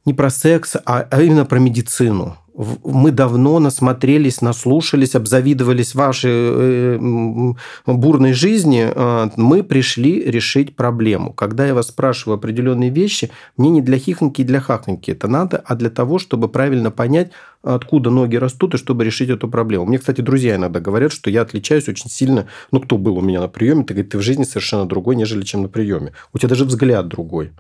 не 0.07 0.15
про 0.15 0.31
секс, 0.31 0.77
а, 0.87 1.07
а 1.11 1.23
именно 1.23 1.45
про 1.45 1.59
медицину. 1.59 2.37
Мы 2.85 3.11
давно 3.11 3.59
насмотрелись, 3.59 4.41
наслушались, 4.41 5.15
обзавидовались 5.15 5.95
вашей 5.95 6.31
э, 6.33 7.53
бурной 7.87 8.33
жизни. 8.33 8.91
А, 8.95 9.31
мы 9.37 9.63
пришли 9.63 10.23
решить 10.23 10.75
проблему. 10.75 11.35
Когда 11.35 11.67
я 11.67 11.75
вас 11.75 11.89
спрашиваю 11.89 12.37
определенные 12.37 12.89
вещи, 12.89 13.31
мне 13.59 13.69
не 13.69 13.83
для 13.83 13.99
хихоньки 13.99 14.41
и 14.41 14.45
для 14.45 14.61
хахоньки 14.61 15.11
это 15.11 15.29
надо, 15.29 15.63
а 15.67 15.75
для 15.75 15.91
того, 15.91 16.19
чтобы 16.19 16.49
правильно 16.49 16.91
понять, 16.91 17.31
откуда 17.63 18.09
ноги 18.09 18.37
растут, 18.37 18.75
и 18.75 18.79
чтобы 18.79 19.05
решить 19.05 19.29
эту 19.29 19.49
проблему. 19.49 19.85
Мне, 19.85 19.99
кстати, 19.99 20.23
друзья 20.23 20.57
иногда 20.57 20.81
говорят, 20.81 21.13
что 21.13 21.29
я 21.29 21.43
отличаюсь 21.43 21.89
очень 21.89 22.09
сильно. 22.09 22.47
Ну, 22.71 22.81
кто 22.81 22.97
был 22.97 23.19
у 23.19 23.21
меня 23.21 23.41
на 23.41 23.49
приеме, 23.49 23.85
ты 23.85 23.93
говорит, 23.93 24.13
ты 24.13 24.19
в 24.19 24.23
жизни 24.23 24.45
совершенно 24.45 24.87
другой, 24.87 25.17
нежели 25.17 25.43
чем 25.43 25.63
на 25.63 25.69
приеме. 25.69 26.13
У 26.33 26.39
тебя 26.39 26.49
даже 26.49 26.65
взгляд 26.65 27.09
другой. 27.09 27.53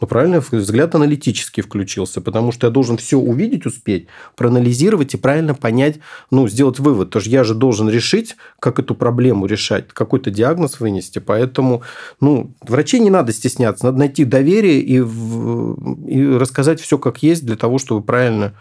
Ну, 0.00 0.06
правильно, 0.06 0.40
взгляд 0.40 0.94
аналитический 0.94 1.62
включился, 1.62 2.22
потому 2.22 2.52
что 2.52 2.66
я 2.66 2.70
должен 2.70 2.96
все 2.96 3.18
увидеть, 3.18 3.66
успеть, 3.66 4.06
проанализировать 4.34 5.12
и 5.12 5.18
правильно 5.18 5.54
понять, 5.54 5.98
ну, 6.30 6.48
сделать 6.48 6.78
вывод. 6.78 7.08
Потому 7.08 7.20
что 7.20 7.30
я 7.30 7.44
же 7.44 7.54
должен 7.54 7.90
решить, 7.90 8.36
как 8.58 8.78
эту 8.78 8.94
проблему 8.94 9.44
решать, 9.44 9.88
какой-то 9.88 10.30
диагноз 10.30 10.80
вынести. 10.80 11.18
Поэтому, 11.18 11.82
ну, 12.20 12.54
врачей 12.62 13.00
не 13.00 13.10
надо 13.10 13.32
стесняться, 13.32 13.84
надо 13.84 13.98
найти 13.98 14.24
доверие 14.24 14.80
и, 14.80 14.94
и 14.96 16.36
рассказать 16.36 16.80
все 16.80 16.96
как 16.96 17.22
есть 17.22 17.44
для 17.44 17.56
того, 17.56 17.78
чтобы 17.78 18.02
правильно 18.02 18.54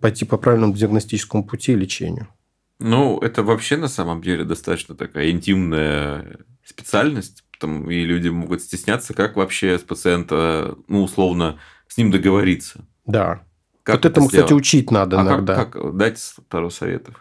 пойти 0.00 0.26
по 0.26 0.36
правильному 0.36 0.74
диагностическому 0.74 1.44
пути 1.44 1.72
и 1.72 1.76
лечению. 1.76 2.28
Ну, 2.78 3.18
это 3.18 3.42
вообще 3.42 3.76
на 3.76 3.88
самом 3.88 4.20
деле 4.22 4.44
достаточно 4.44 4.94
такая 4.94 5.30
интимная 5.30 6.38
специальность, 6.64 7.44
там, 7.62 7.90
и 7.90 8.04
люди 8.04 8.28
могут 8.28 8.60
стесняться, 8.60 9.14
как 9.14 9.36
вообще 9.36 9.78
с 9.78 9.82
пациента, 9.82 10.76
ну, 10.88 11.02
условно, 11.04 11.58
с 11.88 11.96
ним 11.96 12.10
договориться. 12.10 12.84
Да. 13.06 13.44
Как 13.84 13.96
вот 13.96 14.04
этому, 14.04 14.28
сделать? 14.28 14.46
кстати, 14.46 14.58
учить 14.58 14.90
надо 14.90 15.18
а 15.18 15.22
иногда. 15.22 15.54
Как, 15.54 15.72
как? 15.72 15.96
Дайте 15.96 16.20
пару 16.48 16.70
советов. 16.70 17.14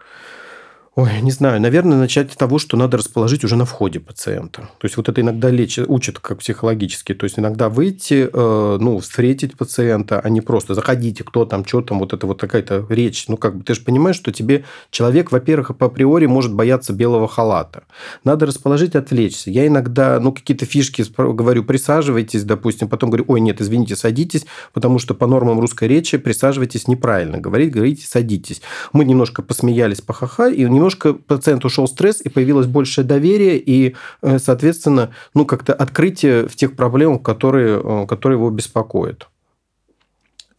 Ой, 0.93 1.21
не 1.21 1.31
знаю. 1.31 1.61
Наверное, 1.61 1.97
начать 1.97 2.33
с 2.33 2.35
того, 2.35 2.59
что 2.59 2.75
надо 2.75 2.97
расположить 2.97 3.45
уже 3.45 3.55
на 3.55 3.63
входе 3.63 4.01
пациента. 4.01 4.63
То 4.77 4.85
есть, 4.85 4.97
вот 4.97 5.07
это 5.07 5.21
иногда 5.21 5.49
лечит, 5.49 5.85
учат 5.87 6.19
как 6.19 6.39
психологически. 6.39 7.13
То 7.13 7.23
есть, 7.23 7.39
иногда 7.39 7.69
выйти, 7.69 8.29
э, 8.31 8.77
ну, 8.77 8.99
встретить 8.99 9.57
пациента, 9.57 10.19
а 10.19 10.29
не 10.29 10.41
просто 10.41 10.73
заходите, 10.73 11.23
кто 11.23 11.45
там, 11.45 11.65
что 11.65 11.81
там, 11.81 11.99
вот 11.99 12.11
это 12.11 12.27
вот 12.27 12.41
какая-то 12.41 12.85
речь. 12.89 13.29
Ну, 13.29 13.37
как 13.37 13.55
бы 13.55 13.63
ты 13.63 13.73
же 13.73 13.81
понимаешь, 13.81 14.17
что 14.17 14.33
тебе 14.33 14.65
человек, 14.89 15.31
во-первых, 15.31 15.77
по 15.77 15.85
априори 15.85 16.25
может 16.25 16.53
бояться 16.53 16.91
белого 16.91 17.29
халата. 17.29 17.83
Надо 18.25 18.45
расположить, 18.45 18.93
отвлечься. 18.93 19.49
Я 19.49 19.67
иногда, 19.67 20.19
ну, 20.19 20.33
какие-то 20.33 20.65
фишки 20.65 21.05
говорю, 21.17 21.63
присаживайтесь, 21.63 22.43
допустим, 22.43 22.89
потом 22.89 23.11
говорю, 23.11 23.23
ой, 23.29 23.39
нет, 23.39 23.61
извините, 23.61 23.95
садитесь, 23.95 24.45
потому 24.73 24.99
что 24.99 25.13
по 25.13 25.25
нормам 25.25 25.61
русской 25.61 25.87
речи 25.87 26.17
присаживайтесь 26.17 26.89
неправильно. 26.89 27.37
Говорить, 27.37 27.71
говорите, 27.71 28.05
садитесь. 28.05 28.61
Мы 28.91 29.05
немножко 29.05 29.41
посмеялись, 29.41 30.01
похаха, 30.01 30.49
и 30.49 30.65
немножко 30.81 31.13
пациент 31.13 31.63
ушел 31.63 31.87
стресс, 31.87 32.21
и 32.21 32.29
появилось 32.29 32.65
большее 32.65 33.05
доверие, 33.05 33.57
и, 33.59 33.95
э, 34.23 34.39
соответственно, 34.39 35.13
ну, 35.35 35.45
как-то 35.45 35.73
открытие 35.73 36.47
в 36.47 36.55
тех 36.55 36.75
проблемах, 36.75 37.21
которые, 37.21 37.79
э, 37.83 38.07
которые 38.07 38.37
его 38.37 38.49
беспокоят. 38.49 39.29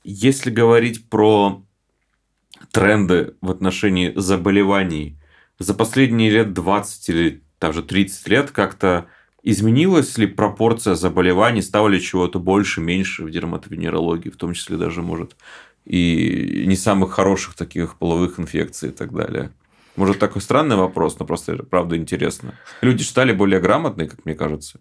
Если 0.05 0.51
говорить 0.51 1.09
про 1.09 1.63
тренды 2.71 3.35
в 3.41 3.51
отношении 3.51 4.13
заболеваний, 4.15 5.17
за 5.59 5.75
последние 5.75 6.31
лет 6.31 6.53
20 6.53 7.09
или 7.09 7.43
даже 7.61 7.83
30 7.83 8.29
лет 8.29 8.51
как-то 8.51 9.07
изменилась 9.43 10.19
ли 10.19 10.27
пропорция 10.27 10.95
заболеваний, 10.95 11.63
стало 11.63 11.89
ли 11.89 12.01
чего-то 12.01 12.39
больше, 12.39 12.81
меньше 12.81 13.25
в 13.25 13.31
дерматовенерологии, 13.31 14.31
в 14.31 14.37
том 14.37 14.55
числе 14.55 14.77
даже, 14.77 15.03
может, 15.03 15.37
и 15.85 16.65
не 16.67 16.77
самых 16.77 17.13
хороших 17.13 17.55
таких 17.55 17.97
половых 17.97 18.39
инфекций 18.39 18.91
и 18.91 18.93
так 18.93 19.13
далее? 19.13 19.51
Может, 19.97 20.19
такой 20.19 20.41
странный 20.41 20.77
вопрос, 20.77 21.19
но 21.19 21.27
просто 21.27 21.57
правда 21.65 21.97
интересно. 21.97 22.55
Люди 22.81 23.03
стали 23.03 23.33
более 23.33 23.61
грамотные, 23.61 24.09
как 24.09 24.25
мне 24.25 24.35
кажется. 24.35 24.79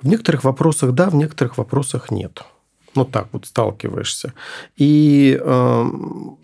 В 0.00 0.06
некоторых 0.06 0.44
вопросах 0.44 0.92
да, 0.92 1.08
в 1.08 1.14
некоторых 1.14 1.56
вопросах 1.56 2.10
нет. 2.10 2.42
Ну, 2.94 3.04
так 3.04 3.28
вот 3.32 3.46
сталкиваешься. 3.46 4.32
И 4.76 5.38
э, 5.38 5.84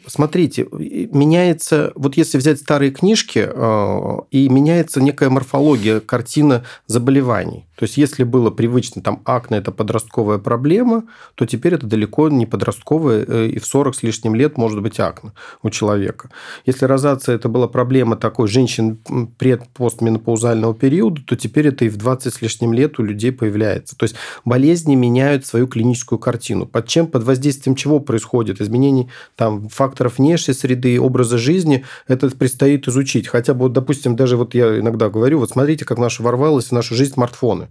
смотрите, 0.07 0.67
меняется, 0.71 1.93
вот 1.95 2.17
если 2.19 2.37
взять 2.37 2.59
старые 2.59 2.91
книжки, 2.91 3.49
э, 3.51 4.17
и 4.31 4.49
меняется 4.51 5.01
некая 5.01 5.31
морфология, 5.31 6.01
картина 6.01 6.65
заболеваний. 6.87 7.67
То 7.83 7.87
есть, 7.87 7.97
если 7.97 8.23
было 8.23 8.53
привычно, 8.53 9.03
там, 9.03 9.23
акне– 9.25 9.57
это 9.59 9.73
подростковая 9.73 10.39
проблема, 10.39 11.03
то 11.35 11.47
теперь 11.47 11.75
это 11.75 11.85
далеко 11.85 12.29
не 12.29 12.47
подростковая, 12.47 13.25
э, 13.27 13.47
и 13.49 13.59
в 13.59 13.67
40 13.67 13.97
с 13.97 14.03
лишним 14.05 14.37
лет 14.37 14.57
может 14.57 14.81
быть 14.81 15.01
акне 15.01 15.33
у 15.65 15.71
человека. 15.71 16.31
Если 16.65 16.85
розация– 16.85 17.35
это 17.35 17.49
была 17.49 17.67
проблема 17.67 18.15
такой 18.15 18.47
женщин 18.47 18.99
пред-постменопаузального 19.37 20.77
периода, 20.77 21.23
то 21.27 21.35
теперь 21.35 21.67
это 21.67 21.85
и 21.85 21.89
в 21.89 21.97
20 21.97 22.33
с 22.33 22.41
лишним 22.41 22.73
лет 22.73 23.01
у 23.01 23.03
людей 23.03 23.33
появляется. 23.33 23.97
То 23.97 24.05
есть, 24.05 24.15
болезни 24.45 24.95
меняют 24.95 25.45
свою 25.45 25.67
клиническую 25.67 26.21
картину. 26.21 26.67
Под 26.67 26.87
чем, 26.87 27.09
под 27.09 27.25
воздействием 27.25 27.75
чего 27.75 27.99
происходит? 27.99 28.61
Изменений 28.61 29.09
там, 29.35 29.69
факторов 29.69 30.19
внешней 30.19 30.55
среды, 30.55 31.01
образа 31.01 31.37
жизни, 31.37 31.85
это 32.07 32.31
предстоит 32.31 32.87
изучить. 32.87 33.27
Хотя 33.27 33.55
бы, 33.55 33.63
вот, 33.63 33.73
допустим, 33.73 34.15
даже 34.15 34.37
вот 34.37 34.55
я 34.55 34.79
иногда 34.79 35.09
говорю, 35.09 35.41
вот 35.41 35.51
смотрите, 35.51 35.85
как 35.85 35.99
наша 35.99 36.23
ворвалась 36.23 36.67
в 36.67 36.73
нашу 36.73 36.95
жизнь 36.95 37.15
смартфоны. 37.15 37.67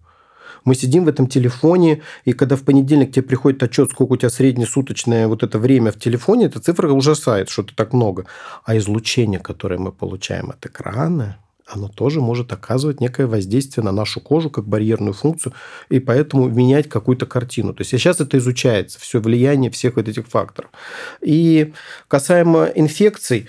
Мы 0.63 0.75
сидим 0.75 1.05
в 1.05 1.07
этом 1.07 1.27
телефоне, 1.27 2.01
и 2.25 2.33
когда 2.33 2.55
в 2.55 2.63
понедельник 2.63 3.11
тебе 3.11 3.23
приходит 3.23 3.63
отчет, 3.63 3.89
сколько 3.91 4.13
у 4.13 4.17
тебя 4.17 4.29
среднесуточное 4.29 5.27
вот 5.27 5.43
это 5.43 5.57
время 5.59 5.91
в 5.91 5.99
телефоне, 5.99 6.45
эта 6.45 6.59
цифра 6.59 6.91
ужасает, 6.91 7.49
что 7.49 7.63
это 7.63 7.75
так 7.75 7.93
много. 7.93 8.25
А 8.63 8.77
излучение, 8.77 9.39
которое 9.39 9.79
мы 9.79 9.91
получаем 9.91 10.49
от 10.51 10.65
экрана, 10.65 11.37
оно 11.73 11.87
тоже 11.87 12.19
может 12.19 12.51
оказывать 12.51 12.99
некое 12.99 13.27
воздействие 13.27 13.83
на 13.83 13.91
нашу 13.91 14.19
кожу 14.19 14.49
как 14.49 14.65
барьерную 14.67 15.13
функцию, 15.13 15.53
и 15.89 15.99
поэтому 15.99 16.49
менять 16.49 16.89
какую-то 16.89 17.25
картину. 17.25 17.73
То 17.73 17.81
есть 17.81 17.91
сейчас 17.91 18.19
это 18.19 18.37
изучается, 18.37 18.99
все 18.99 19.19
влияние 19.19 19.71
всех 19.71 19.95
вот 19.95 20.07
этих 20.07 20.27
факторов. 20.27 20.69
И 21.21 21.73
касаемо 22.07 22.65
инфекций, 22.75 23.47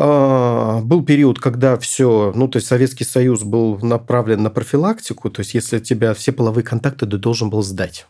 был 0.00 1.04
период, 1.04 1.38
когда 1.38 1.76
все, 1.76 2.32
ну, 2.34 2.48
то 2.48 2.56
есть 2.56 2.68
Советский 2.68 3.04
Союз 3.04 3.42
был 3.42 3.78
направлен 3.80 4.42
на 4.42 4.48
профилактику, 4.48 5.28
то 5.30 5.40
есть 5.40 5.54
если 5.54 5.78
тебя 5.78 6.14
все 6.14 6.32
половые 6.32 6.64
контакты 6.64 7.06
ты 7.06 7.18
должен 7.18 7.50
был 7.50 7.62
сдать. 7.62 8.06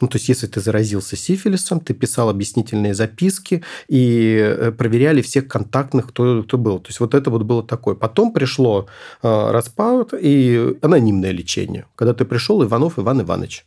Ну, 0.00 0.08
то 0.08 0.16
есть, 0.16 0.28
если 0.28 0.46
ты 0.46 0.60
заразился 0.60 1.16
сифилисом, 1.16 1.80
ты 1.80 1.94
писал 1.94 2.28
объяснительные 2.28 2.94
записки 2.94 3.64
и 3.88 4.36
э, 4.38 4.72
проверяли 4.72 5.22
всех 5.22 5.48
контактных, 5.48 6.08
кто, 6.08 6.42
кто 6.42 6.58
был. 6.58 6.80
То 6.80 6.88
есть, 6.88 7.00
вот 7.00 7.14
это 7.14 7.30
вот 7.30 7.44
было 7.44 7.62
такое. 7.62 7.94
Потом 7.94 8.32
пришло 8.32 8.88
э, 9.22 9.50
распад 9.50 10.12
и 10.12 10.76
анонимное 10.82 11.30
лечение. 11.30 11.86
Когда 11.94 12.12
ты 12.12 12.26
пришел, 12.26 12.62
Иванов 12.62 12.98
Иван 12.98 13.22
Иванович. 13.22 13.64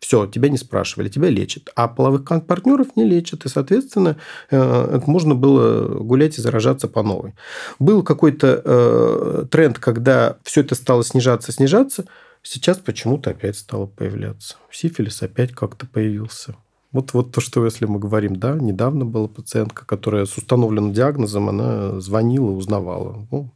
Все, 0.00 0.26
тебя 0.26 0.48
не 0.48 0.56
спрашивали, 0.56 1.10
тебя 1.10 1.28
лечат. 1.28 1.70
А 1.76 1.86
половых 1.86 2.24
партнеров 2.46 2.96
не 2.96 3.04
лечат. 3.04 3.44
И, 3.44 3.48
соответственно, 3.48 4.16
э, 4.50 5.00
можно 5.06 5.34
было 5.34 6.00
гулять 6.00 6.38
и 6.38 6.40
заражаться 6.40 6.88
по 6.88 7.02
новой. 7.02 7.34
Был 7.78 8.02
какой-то 8.02 8.62
э, 8.64 9.44
тренд, 9.50 9.78
когда 9.78 10.38
все 10.42 10.62
это 10.62 10.74
стало 10.74 11.04
снижаться, 11.04 11.52
снижаться. 11.52 12.06
Сейчас 12.42 12.78
почему-то 12.78 13.30
опять 13.30 13.58
стало 13.58 13.86
появляться. 13.86 14.56
Сифилис 14.70 15.22
опять 15.22 15.52
как-то 15.52 15.86
появился. 15.86 16.56
Вот, 16.92 17.12
вот 17.12 17.32
то, 17.32 17.40
что 17.40 17.64
если 17.64 17.84
мы 17.84 17.98
говорим, 17.98 18.36
да, 18.36 18.54
недавно 18.54 19.04
была 19.04 19.28
пациентка, 19.28 19.84
которая 19.84 20.24
с 20.24 20.36
установленным 20.36 20.92
диагнозом, 20.92 21.48
она 21.48 22.00
звонила, 22.00 22.50
узнавала. 22.50 23.26
Ну, 23.30 23.50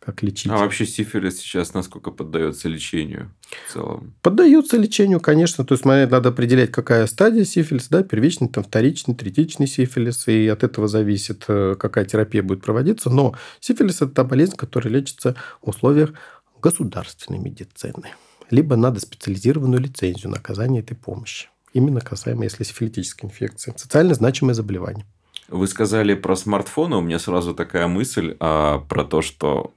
как 0.00 0.22
лечить. 0.22 0.50
А 0.50 0.56
вообще 0.56 0.86
сифилис 0.86 1.38
сейчас 1.38 1.74
насколько 1.74 2.10
поддается 2.10 2.68
лечению 2.68 3.30
в 3.68 3.72
целом? 3.72 4.14
Поддается 4.22 4.78
лечению, 4.78 5.20
конечно. 5.20 5.64
То 5.64 5.74
есть, 5.74 5.84
надо 5.84 6.30
определять, 6.30 6.72
какая 6.72 7.06
стадия 7.06 7.44
сифилиса, 7.44 7.88
да, 7.90 8.02
первичный, 8.02 8.48
там, 8.48 8.64
вторичный, 8.64 9.14
третичный 9.14 9.66
сифилис, 9.66 10.26
и 10.26 10.48
от 10.48 10.64
этого 10.64 10.88
зависит, 10.88 11.44
э, 11.48 11.76
какая 11.78 12.06
терапия 12.06 12.42
будет 12.42 12.62
проводиться. 12.62 13.10
Но 13.10 13.36
сифилис– 13.60 13.96
это 14.02 14.08
та 14.08 14.24
болезнь, 14.24 14.56
которая 14.56 14.92
лечится 14.92 15.36
в 15.60 15.68
условиях 15.68 16.14
государственной 16.62 17.38
медицины. 17.38 18.14
Либо 18.50 18.76
надо 18.76 19.00
специализированную 19.00 19.80
лицензию 19.82 20.30
на 20.30 20.38
оказание 20.38 20.82
этой 20.82 20.96
помощи. 20.96 21.48
Именно 21.72 22.00
касаемо, 22.00 22.44
если 22.44 22.64
сифилитической 22.64 23.28
инфекции. 23.28 23.74
Социально 23.76 24.14
значимое 24.14 24.54
заболевание. 24.54 25.06
Вы 25.48 25.66
сказали 25.66 26.14
про 26.14 26.36
смартфоны, 26.36 26.96
у 26.96 27.00
меня 27.00 27.18
сразу 27.18 27.54
такая 27.54 27.86
мысль 27.86 28.36
а, 28.38 28.78
про 28.78 29.04
то, 29.04 29.20
что 29.20 29.74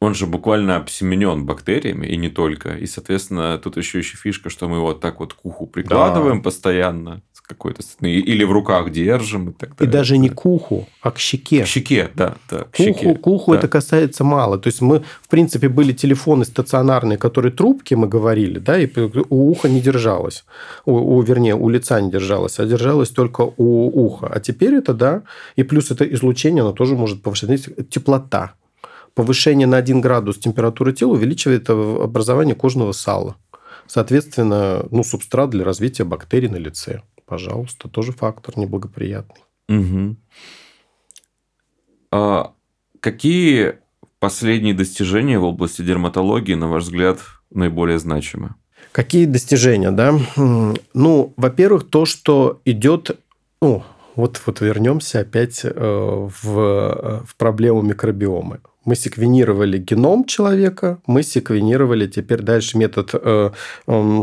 он 0.00 0.14
же 0.14 0.26
буквально 0.26 0.76
обсеменен 0.76 1.44
бактериями, 1.44 2.06
и 2.06 2.16
не 2.16 2.28
только. 2.28 2.76
И, 2.76 2.86
соответственно, 2.86 3.58
тут 3.58 3.76
еще 3.76 3.98
еще 3.98 4.16
фишка, 4.16 4.48
что 4.48 4.68
мы 4.68 4.76
его 4.76 4.86
вот 4.86 5.00
так 5.00 5.18
вот 5.18 5.34
к 5.34 5.44
уху 5.44 5.66
прикладываем 5.66 6.36
да. 6.36 6.42
постоянно 6.44 7.22
с 7.32 7.40
какой-то 7.40 7.82
или 8.02 8.44
в 8.44 8.52
руках 8.52 8.92
держим 8.92 9.50
и 9.50 9.52
так 9.52 9.74
далее. 9.74 9.90
И 9.90 9.92
даже 9.92 10.16
не 10.18 10.28
к 10.28 10.46
уху, 10.46 10.86
а 11.02 11.10
к 11.10 11.18
щеке. 11.18 11.64
К 11.64 11.66
щеке, 11.66 12.10
да. 12.14 12.36
да 12.48 12.58
к, 12.58 12.70
к 12.70 12.76
щеке, 12.76 13.08
уху, 13.08 13.14
к 13.16 13.26
уху 13.26 13.52
да. 13.52 13.58
это 13.58 13.66
касается 13.66 14.22
мало. 14.22 14.58
То 14.58 14.68
есть 14.68 14.80
мы, 14.80 15.02
в 15.20 15.28
принципе, 15.28 15.68
были 15.68 15.92
телефоны 15.92 16.44
стационарные, 16.44 17.18
которые 17.18 17.50
трубки, 17.50 17.94
мы 17.94 18.06
говорили, 18.06 18.60
да, 18.60 18.78
и 18.78 18.88
у 19.30 19.50
уха 19.50 19.68
не 19.68 19.80
держалось. 19.80 20.44
У, 20.84 20.92
у, 20.92 21.20
вернее, 21.22 21.56
у 21.56 21.68
лица 21.68 22.00
не 22.00 22.12
держалось, 22.12 22.60
а 22.60 22.66
держалось 22.66 23.10
только 23.10 23.40
у 23.56 24.06
уха. 24.06 24.28
А 24.28 24.38
теперь 24.38 24.74
это, 24.74 24.94
да, 24.94 25.22
и 25.56 25.64
плюс 25.64 25.90
это 25.90 26.04
излучение, 26.04 26.62
оно 26.62 26.72
тоже 26.72 26.94
может 26.94 27.20
повышать 27.20 27.68
теплота 27.90 28.54
повышение 29.14 29.66
на 29.66 29.76
1 29.76 30.00
градус 30.00 30.38
температуры 30.38 30.92
тела 30.92 31.12
увеличивает 31.12 31.68
образование 31.70 32.54
кожного 32.54 32.92
сала. 32.92 33.36
Соответственно, 33.86 34.86
ну, 34.90 35.02
субстрат 35.02 35.50
для 35.50 35.64
развития 35.64 36.04
бактерий 36.04 36.48
на 36.48 36.56
лице. 36.56 37.02
Пожалуйста, 37.26 37.88
тоже 37.88 38.12
фактор 38.12 38.58
неблагоприятный. 38.58 39.42
Угу. 39.68 40.16
А 42.10 42.52
какие 43.00 43.78
последние 44.18 44.74
достижения 44.74 45.38
в 45.38 45.44
области 45.44 45.82
дерматологии, 45.82 46.54
на 46.54 46.68
ваш 46.68 46.84
взгляд, 46.84 47.18
наиболее 47.50 47.98
значимы? 47.98 48.54
Какие 48.92 49.26
достижения, 49.26 49.90
да? 49.90 50.18
Ну, 50.36 51.34
во-первых, 51.36 51.88
то, 51.88 52.04
что 52.04 52.60
идет, 52.64 53.18
ну, 53.60 53.84
вот, 54.16 54.40
вот 54.46 54.60
вернемся 54.60 55.20
опять 55.20 55.60
э, 55.64 55.70
в, 55.70 56.32
в 56.42 57.36
проблему 57.36 57.82
микробиомы 57.82 58.60
мы 58.88 58.96
секвенировали 58.96 59.76
геном 59.76 60.24
человека, 60.24 60.98
мы 61.06 61.22
секвенировали 61.22 62.06
теперь 62.06 62.40
дальше 62.40 62.78
метод 62.78 63.10
э, 63.12 63.50
э, 63.86 64.22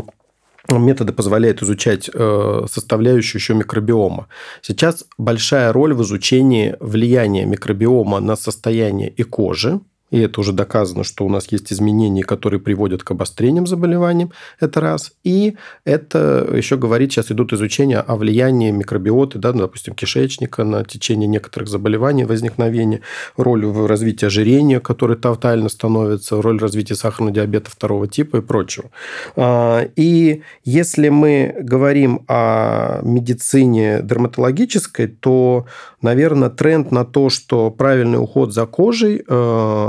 методы 0.68 1.12
позволяют 1.12 1.62
изучать 1.62 2.10
э, 2.12 2.66
составляющую 2.68 3.40
еще 3.40 3.54
микробиома. 3.54 4.26
Сейчас 4.62 5.04
большая 5.18 5.72
роль 5.72 5.94
в 5.94 6.02
изучении 6.02 6.74
влияния 6.80 7.46
микробиома 7.46 8.18
на 8.18 8.34
состояние 8.34 9.08
и 9.08 9.22
кожи, 9.22 9.78
и 10.10 10.20
это 10.20 10.40
уже 10.40 10.52
доказано, 10.52 11.02
что 11.02 11.24
у 11.24 11.28
нас 11.28 11.50
есть 11.50 11.72
изменения, 11.72 12.22
которые 12.22 12.60
приводят 12.60 13.02
к 13.02 13.10
обострениям 13.10 13.66
заболеваний, 13.66 14.30
это 14.60 14.80
раз. 14.80 15.12
И 15.24 15.56
это 15.84 16.48
еще 16.54 16.76
говорит, 16.76 17.12
сейчас 17.12 17.32
идут 17.32 17.52
изучения 17.52 17.98
о 17.98 18.16
влиянии 18.16 18.70
микробиоты, 18.70 19.38
да, 19.38 19.52
ну, 19.52 19.60
допустим, 19.60 19.94
кишечника 19.94 20.62
на 20.64 20.84
течение 20.84 21.26
некоторых 21.26 21.68
заболеваний, 21.68 22.24
возникновения, 22.24 23.00
роль 23.36 23.66
в 23.66 23.86
развитии 23.86 24.26
ожирения, 24.26 24.78
которое 24.78 25.16
тотально 25.16 25.68
становится, 25.68 26.40
роль 26.40 26.60
развития 26.60 26.94
сахарного 26.94 27.34
диабета 27.34 27.70
второго 27.70 28.06
типа 28.06 28.36
и 28.36 28.40
прочего. 28.40 28.90
А, 29.34 29.88
и 29.96 30.42
если 30.64 31.08
мы 31.08 31.54
говорим 31.58 32.24
о 32.28 33.00
медицине 33.02 34.00
дерматологической, 34.02 35.08
то, 35.08 35.66
наверное, 36.00 36.50
тренд 36.50 36.92
на 36.92 37.04
то, 37.04 37.28
что 37.28 37.70
правильный 37.70 38.18
уход 38.18 38.54
за 38.54 38.66
кожей 38.66 39.24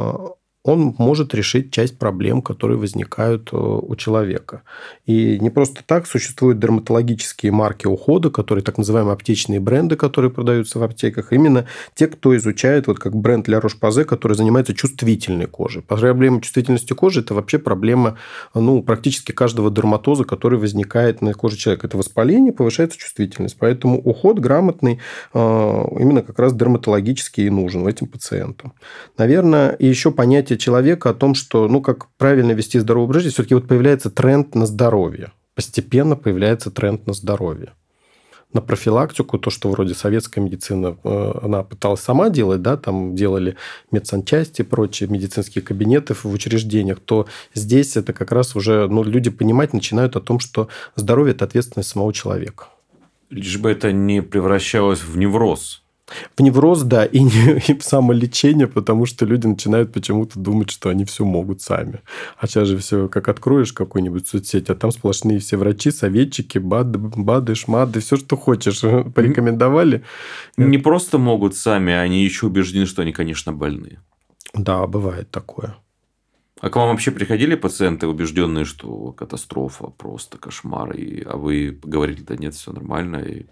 uh, 0.07 0.36
он 0.67 0.95
может 0.97 1.33
решить 1.33 1.71
часть 1.71 1.97
проблем, 1.97 2.41
которые 2.41 2.77
возникают 2.77 3.49
э, 3.51 3.57
у 3.57 3.95
человека. 3.95 4.63
И 5.05 5.39
не 5.39 5.49
просто 5.49 5.81
так 5.85 6.07
существуют 6.07 6.59
дерматологические 6.59 7.51
марки 7.51 7.87
ухода, 7.87 8.29
которые 8.29 8.63
так 8.63 8.77
называемые 8.77 9.13
аптечные 9.13 9.59
бренды, 9.59 9.95
которые 9.95 10.31
продаются 10.31 10.79
в 10.79 10.83
аптеках. 10.83 11.31
Именно 11.31 11.65
те, 11.95 12.07
кто 12.07 12.35
изучает, 12.35 12.87
вот 12.87 12.99
как 12.99 13.15
бренд 13.15 13.47
Ля 13.47 13.59
Рош-Пазе, 13.59 14.03
который 14.03 14.33
занимается 14.33 14.73
чувствительной 14.73 15.47
кожей. 15.47 15.81
Проблема 15.81 16.41
чувствительности 16.41 16.93
кожи– 16.93 17.19
это 17.21 17.33
вообще 17.33 17.59
проблема 17.59 18.17
ну, 18.53 18.83
практически 18.83 19.31
каждого 19.31 19.71
дерматоза, 19.71 20.23
который 20.23 20.59
возникает 20.59 21.21
на 21.21 21.33
коже 21.33 21.57
человека. 21.57 21.87
Это 21.87 21.97
воспаление, 21.97 22.51
повышается 22.51 22.97
чувствительность. 22.97 23.57
Поэтому 23.57 23.99
уход 23.99 24.39
грамотный 24.39 24.99
э, 25.33 25.39
именно 25.99 26.21
как 26.21 26.39
раз 26.39 26.53
дерматологический 26.53 27.47
и 27.47 27.49
нужен 27.49 27.87
этим 27.87 28.07
пациентам. 28.07 28.73
Наверное, 29.17 29.71
и 29.71 29.87
еще 29.87 30.11
понятие 30.11 30.56
человека 30.57 31.09
о 31.09 31.13
том, 31.13 31.35
что, 31.35 31.67
ну, 31.67 31.81
как 31.81 32.07
правильно 32.17 32.51
вести 32.51 32.79
здоровый 32.79 33.05
образ 33.05 33.23
жизни, 33.23 33.33
все-таки 33.33 33.55
вот 33.55 33.67
появляется 33.67 34.09
тренд 34.09 34.55
на 34.55 34.65
здоровье. 34.65 35.31
Постепенно 35.55 36.15
появляется 36.15 36.71
тренд 36.71 37.07
на 37.07 37.13
здоровье. 37.13 37.73
На 38.53 38.61
профилактику, 38.61 39.37
то, 39.39 39.49
что 39.49 39.69
вроде 39.69 39.93
советская 39.93 40.43
медицина, 40.43 40.97
э, 41.03 41.33
она 41.41 41.63
пыталась 41.63 41.99
сама 41.99 42.29
делать, 42.29 42.61
да, 42.61 42.77
там 42.77 43.13
делали 43.13 43.57
медсанчасти 43.91 44.61
и 44.61 44.65
прочие 44.65 45.09
медицинские 45.09 45.61
кабинеты 45.61 46.13
в 46.13 46.25
учреждениях, 46.25 46.99
то 46.99 47.27
здесь 47.53 47.97
это 47.97 48.13
как 48.13 48.31
раз 48.31 48.55
уже, 48.55 48.87
ну, 48.87 49.03
люди 49.03 49.29
понимать 49.29 49.73
начинают 49.73 50.15
о 50.15 50.21
том, 50.21 50.39
что 50.39 50.69
здоровье– 50.95 51.33
это 51.35 51.45
ответственность 51.45 51.89
самого 51.89 52.13
человека. 52.13 52.67
Лишь 53.29 53.57
бы 53.57 53.69
это 53.69 53.91
не 53.91 54.21
превращалось 54.21 55.03
в 55.03 55.17
невроз, 55.17 55.83
в 56.37 56.41
невроз, 56.41 56.83
да, 56.83 57.05
и, 57.05 57.19
не, 57.19 57.61
и 57.67 57.77
в 57.77 57.83
самолечение, 57.83 58.67
потому 58.67 59.05
что 59.05 59.25
люди 59.25 59.47
начинают 59.47 59.91
почему-то 59.91 60.39
думать, 60.39 60.71
что 60.71 60.89
они 60.89 61.05
все 61.05 61.25
могут 61.25 61.61
сами. 61.61 62.01
А 62.37 62.47
сейчас 62.47 62.67
же 62.67 62.77
все, 62.77 63.07
как 63.07 63.27
откроешь 63.27 63.73
какую-нибудь 63.73 64.27
соцсеть, 64.27 64.69
а 64.69 64.75
там 64.75 64.91
сплошные 64.91 65.39
все 65.39 65.57
врачи, 65.57 65.91
советчики, 65.91 66.57
бады, 66.57 66.97
бады 66.99 67.55
шмады, 67.55 67.99
все, 67.99 68.17
что 68.17 68.37
хочешь, 68.37 68.81
порекомендовали. 68.81 70.03
Не 70.57 70.77
просто 70.77 71.17
могут 71.17 71.55
сами, 71.55 71.93
они 71.93 72.23
еще 72.23 72.47
убеждены, 72.47 72.85
что 72.85 73.01
они, 73.01 73.11
конечно, 73.11 73.53
больны. 73.53 73.99
Да, 74.53 74.87
бывает 74.87 75.29
такое. 75.29 75.75
А 76.59 76.69
к 76.69 76.75
вам 76.75 76.89
вообще 76.89 77.11
приходили 77.11 77.55
пациенты, 77.55 78.07
убежденные, 78.07 78.65
что 78.65 79.11
катастрофа, 79.11 79.87
просто 79.87 80.37
кошмар, 80.37 80.91
и, 80.93 81.21
а 81.21 81.37
вы 81.37 81.77
говорили, 81.83 82.21
да 82.21 82.35
нет, 82.35 82.55
все 82.55 82.71
нормально? 82.71 83.17
И... 83.17 83.45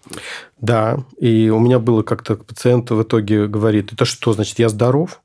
Да, 0.59 1.03
и 1.19 1.49
у 1.49 1.59
меня 1.59 1.77
было 1.79 2.01
как-то 2.01 2.35
пациент 2.35 2.89
в 2.89 3.01
итоге 3.03 3.47
говорит, 3.47 3.93
это 3.93 4.05
что, 4.05 4.33
значит, 4.33 4.57
я 4.57 4.69
здоров? 4.69 5.21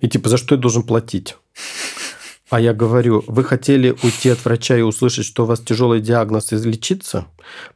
И 0.00 0.08
типа, 0.08 0.28
за 0.28 0.36
что 0.36 0.54
я 0.54 0.60
должен 0.60 0.84
платить? 0.84 1.36
А 2.48 2.60
я 2.60 2.74
говорю, 2.74 3.22
вы 3.28 3.44
хотели 3.44 3.96
уйти 4.02 4.28
от 4.28 4.44
врача 4.44 4.76
и 4.76 4.82
услышать, 4.82 5.24
что 5.24 5.44
у 5.44 5.46
вас 5.46 5.60
тяжелый 5.60 6.00
диагноз 6.00 6.52
и 6.52 6.56
лечиться? 6.56 7.26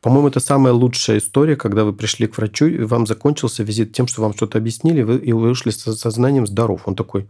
По-моему, 0.01 0.29
это 0.29 0.41
самая 0.41 0.73
лучшая 0.73 1.19
история, 1.19 1.55
когда 1.55 1.85
вы 1.85 1.93
пришли 1.93 2.27
к 2.27 2.37
врачу, 2.37 2.67
и 2.67 2.83
вам 2.83 3.07
закончился 3.07 3.63
визит 3.63 3.93
тем, 3.93 4.09
что 4.09 4.23
вам 4.23 4.35
что-то 4.35 4.59
объяснили, 4.59 5.01
и 5.01 5.33
вы 5.33 5.49
вышли 5.49 5.71
с 5.71 5.97
сознанием 5.97 6.47
здоров. 6.47 6.83
Он 6.87 6.97
такой, 6.97 7.29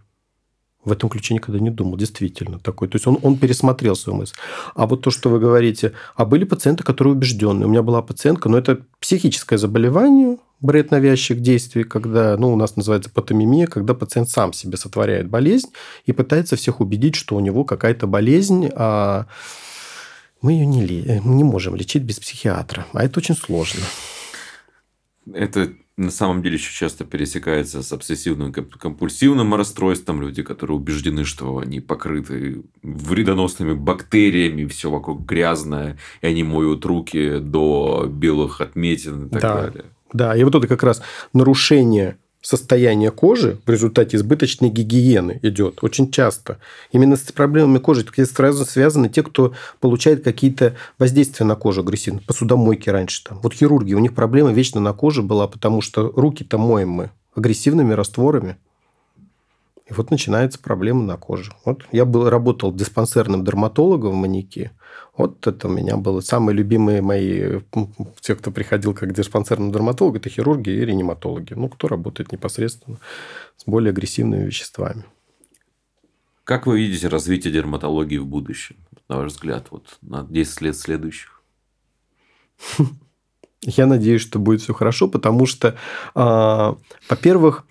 в 0.84 0.92
этом 0.92 1.08
ключе 1.08 1.34
никогда 1.34 1.58
не 1.58 1.70
думал, 1.70 1.96
действительно 1.96 2.58
такой. 2.58 2.88
То 2.88 2.96
есть 2.96 3.06
он, 3.06 3.18
он 3.22 3.38
пересмотрел 3.38 3.96
свою 3.96 4.18
мысль. 4.18 4.34
А 4.74 4.86
вот 4.86 5.02
то, 5.02 5.10
что 5.10 5.30
вы 5.30 5.38
говорите, 5.38 5.92
а 6.14 6.24
были 6.24 6.44
пациенты, 6.44 6.84
которые 6.84 7.14
убежденные. 7.14 7.66
У 7.66 7.70
меня 7.70 7.82
была 7.82 8.02
пациентка, 8.02 8.48
но 8.48 8.58
это 8.58 8.80
психическое 9.00 9.58
заболевание, 9.58 10.38
бред 10.60 10.90
навязчивых 10.90 11.42
действий, 11.42 11.84
когда, 11.84 12.36
ну, 12.36 12.52
у 12.52 12.56
нас 12.56 12.76
называется 12.76 13.10
патомимия, 13.10 13.66
когда 13.66 13.94
пациент 13.94 14.30
сам 14.30 14.52
себе 14.52 14.76
сотворяет 14.76 15.28
болезнь 15.28 15.68
и 16.06 16.12
пытается 16.12 16.56
всех 16.56 16.80
убедить, 16.80 17.14
что 17.14 17.36
у 17.36 17.40
него 17.40 17.64
какая-то 17.64 18.06
болезнь, 18.06 18.68
а 18.74 19.26
мы 20.42 20.52
ее 20.52 20.66
не, 20.66 21.20
не 21.24 21.44
можем 21.44 21.74
лечить 21.74 22.02
без 22.02 22.20
психиатра. 22.20 22.86
А 22.92 23.04
это 23.04 23.20
очень 23.20 23.36
сложно. 23.36 23.80
Это 25.32 25.72
на 25.96 26.10
самом 26.10 26.42
деле 26.42 26.56
еще 26.56 26.72
часто 26.72 27.04
пересекается 27.04 27.82
с 27.82 27.92
обсессивным 27.92 28.52
компульсивным 28.52 29.54
расстройством. 29.54 30.20
Люди, 30.22 30.42
которые 30.42 30.76
убеждены, 30.76 31.24
что 31.24 31.58
они 31.58 31.80
покрыты 31.80 32.62
вредоносными 32.82 33.74
бактериями, 33.74 34.66
все 34.66 34.90
вокруг 34.90 35.24
грязное, 35.24 35.96
и 36.20 36.26
они 36.26 36.42
моют 36.42 36.84
руки 36.84 37.38
до 37.38 38.06
белых 38.10 38.60
отметин 38.60 39.26
и 39.26 39.30
так 39.30 39.42
да. 39.42 39.54
далее. 39.54 39.84
Да, 40.12 40.36
и 40.36 40.44
вот 40.44 40.54
это 40.54 40.66
как 40.66 40.82
раз 40.82 41.02
нарушение 41.32 42.18
состояние 42.44 43.10
кожи 43.10 43.58
в 43.64 43.70
результате 43.70 44.16
избыточной 44.16 44.68
гигиены 44.68 45.40
идет 45.42 45.82
очень 45.82 46.10
часто. 46.10 46.58
Именно 46.92 47.16
с 47.16 47.32
проблемами 47.32 47.78
кожи 47.78 48.04
сразу 48.26 48.66
связаны 48.66 49.08
те, 49.08 49.22
кто 49.22 49.54
получает 49.80 50.22
какие-то 50.22 50.74
воздействия 50.98 51.46
на 51.46 51.56
кожу 51.56 51.80
агрессивно. 51.80 52.20
Посудомойки 52.26 52.90
раньше 52.90 53.24
там. 53.24 53.40
Вот 53.42 53.54
хирурги, 53.54 53.94
у 53.94 53.98
них 53.98 54.14
проблема 54.14 54.52
вечно 54.52 54.80
на 54.80 54.92
коже 54.92 55.22
была, 55.22 55.48
потому 55.48 55.80
что 55.80 56.12
руки-то 56.14 56.58
моем 56.58 56.90
мы 56.90 57.10
агрессивными 57.34 57.94
растворами. 57.94 58.56
И 59.86 59.92
вот 59.92 60.10
начинается 60.10 60.58
проблема 60.58 61.02
на 61.02 61.18
коже. 61.18 61.52
Вот 61.64 61.84
я 61.92 62.06
был, 62.06 62.30
работал 62.30 62.72
диспансерным 62.72 63.44
дерматологом 63.44 64.12
в 64.12 64.16
Маньяке. 64.16 64.72
Вот 65.16 65.46
это 65.46 65.68
у 65.68 65.70
меня 65.70 65.96
было 65.98 66.20
самые 66.20 66.56
любимые 66.56 67.02
мои, 67.02 67.60
те, 68.20 68.34
кто 68.34 68.50
приходил 68.50 68.94
как 68.94 69.12
диспансерный 69.12 69.70
дерматолог, 69.70 70.16
это 70.16 70.30
хирурги 70.30 70.70
и 70.70 70.84
реаниматологи. 70.84 71.52
Ну, 71.52 71.68
кто 71.68 71.88
работает 71.88 72.32
непосредственно 72.32 72.98
с 73.56 73.64
более 73.66 73.90
агрессивными 73.90 74.44
веществами. 74.44 75.04
Как 76.44 76.66
вы 76.66 76.78
видите 76.78 77.08
развитие 77.08 77.52
дерматологии 77.52 78.18
в 78.18 78.26
будущем, 78.26 78.76
на 79.08 79.18
ваш 79.18 79.32
взгляд, 79.32 79.66
вот 79.70 79.98
на 80.00 80.24
10 80.24 80.60
лет 80.62 80.76
следующих? 80.76 81.42
Я 83.62 83.86
надеюсь, 83.86 84.22
что 84.22 84.38
будет 84.38 84.62
все 84.62 84.72
хорошо, 84.72 85.08
потому 85.08 85.46
что, 85.46 85.76
а, 86.14 86.76
во-первых, 87.08 87.66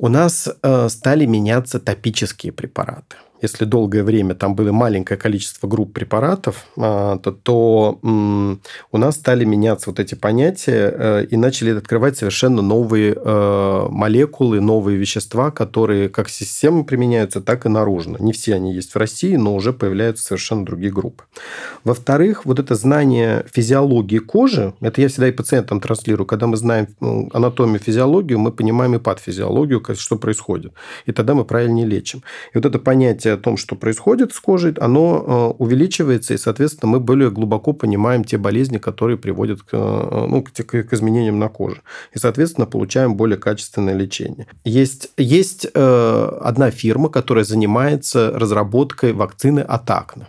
у 0.00 0.08
нас 0.08 0.48
э, 0.62 0.88
стали 0.88 1.26
меняться 1.26 1.78
топические 1.78 2.52
препараты 2.52 3.16
если 3.42 3.64
долгое 3.64 4.02
время 4.02 4.34
там 4.34 4.54
было 4.54 4.72
маленькое 4.72 5.18
количество 5.18 5.66
групп 5.66 5.92
препаратов, 5.92 6.66
а, 6.76 7.18
то, 7.18 7.32
то 7.32 7.98
у 8.02 8.98
нас 8.98 9.16
стали 9.16 9.44
меняться 9.44 9.90
вот 9.90 10.00
эти 10.00 10.14
понятия 10.14 10.94
э, 10.96 11.24
и 11.30 11.36
начали 11.36 11.76
открывать 11.76 12.18
совершенно 12.18 12.62
новые 12.62 13.14
э, 13.16 13.86
молекулы, 13.88 14.60
новые 14.60 14.98
вещества, 14.98 15.50
которые 15.50 16.08
как 16.08 16.28
системы 16.28 16.84
применяются, 16.84 17.40
так 17.40 17.66
и 17.66 17.68
наружно. 17.68 18.16
Не 18.20 18.32
все 18.32 18.54
они 18.54 18.74
есть 18.74 18.94
в 18.94 18.98
России, 18.98 19.36
но 19.36 19.54
уже 19.54 19.72
появляются 19.72 20.24
совершенно 20.24 20.64
другие 20.64 20.92
группы. 20.92 21.24
Во-вторых, 21.84 22.44
вот 22.44 22.58
это 22.58 22.74
знание 22.74 23.44
физиологии 23.52 24.18
кожи, 24.18 24.74
это 24.80 25.00
я 25.00 25.08
всегда 25.08 25.28
и 25.28 25.32
пациентам 25.32 25.80
транслирую, 25.80 26.26
когда 26.26 26.46
мы 26.46 26.56
знаем 26.56 26.88
анатомию, 27.32 27.78
физиологию, 27.78 28.38
мы 28.38 28.52
понимаем 28.52 28.94
и 28.94 28.98
патофизиологию, 28.98 29.82
что 29.94 30.16
происходит. 30.16 30.72
И 31.06 31.12
тогда 31.12 31.34
мы 31.34 31.44
правильнее 31.44 31.86
лечим. 31.86 32.22
И 32.52 32.58
вот 32.58 32.66
это 32.66 32.78
понятие 32.78 33.29
понятие 33.30 33.34
о 33.34 33.36
том, 33.36 33.56
что 33.56 33.76
происходит 33.76 34.32
с 34.32 34.40
кожей, 34.40 34.74
оно 34.80 35.54
э, 35.58 35.62
увеличивается, 35.62 36.34
и, 36.34 36.38
соответственно, 36.38 36.92
мы 36.92 37.00
более 37.00 37.30
глубоко 37.30 37.72
понимаем 37.72 38.24
те 38.24 38.38
болезни, 38.38 38.78
которые 38.78 39.16
приводят 39.16 39.62
к, 39.62 39.68
э, 39.72 40.26
ну, 40.28 40.42
к, 40.42 40.92
изменениям 40.92 41.38
на 41.38 41.48
коже. 41.48 41.82
И, 42.16 42.18
соответственно, 42.18 42.66
получаем 42.66 43.14
более 43.14 43.36
качественное 43.36 43.94
лечение. 43.94 44.46
Есть, 44.64 45.10
есть 45.18 45.66
э, 45.74 46.38
одна 46.44 46.70
фирма, 46.70 47.08
которая 47.08 47.44
занимается 47.44 48.32
разработкой 48.34 49.12
вакцины 49.12 49.60
от 49.60 49.90
акне. 49.90 50.26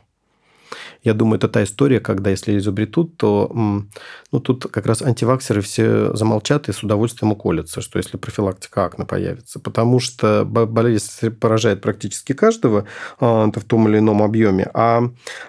Я 1.04 1.14
думаю, 1.14 1.38
это 1.38 1.48
та 1.48 1.64
история, 1.64 2.00
когда 2.00 2.30
если 2.30 2.58
изобретут, 2.58 3.18
то 3.18 3.52
ну, 3.54 4.40
тут 4.40 4.68
как 4.72 4.86
раз 4.86 5.02
антиваксеры 5.02 5.62
все 5.62 6.16
замолчат 6.16 6.70
и 6.70 6.74
с 6.74 6.84
удовольствием 6.84 7.32
уколятся, 7.32 7.82
что 7.82 7.98
если 7.98 8.18
профилактика 8.18 8.86
акне 8.86 9.06
появится. 9.06 9.60
Потому 9.60 10.00
что 10.00 10.46
болезнь 10.46 11.32
поражает 11.32 11.82
практически 11.82 12.34
каждого 12.34 12.86
а, 13.20 13.52
в 13.52 13.64
том 13.64 13.88
или 13.88 13.98
ином 13.98 14.22
объеме. 14.22 14.70
А, 14.74 15.04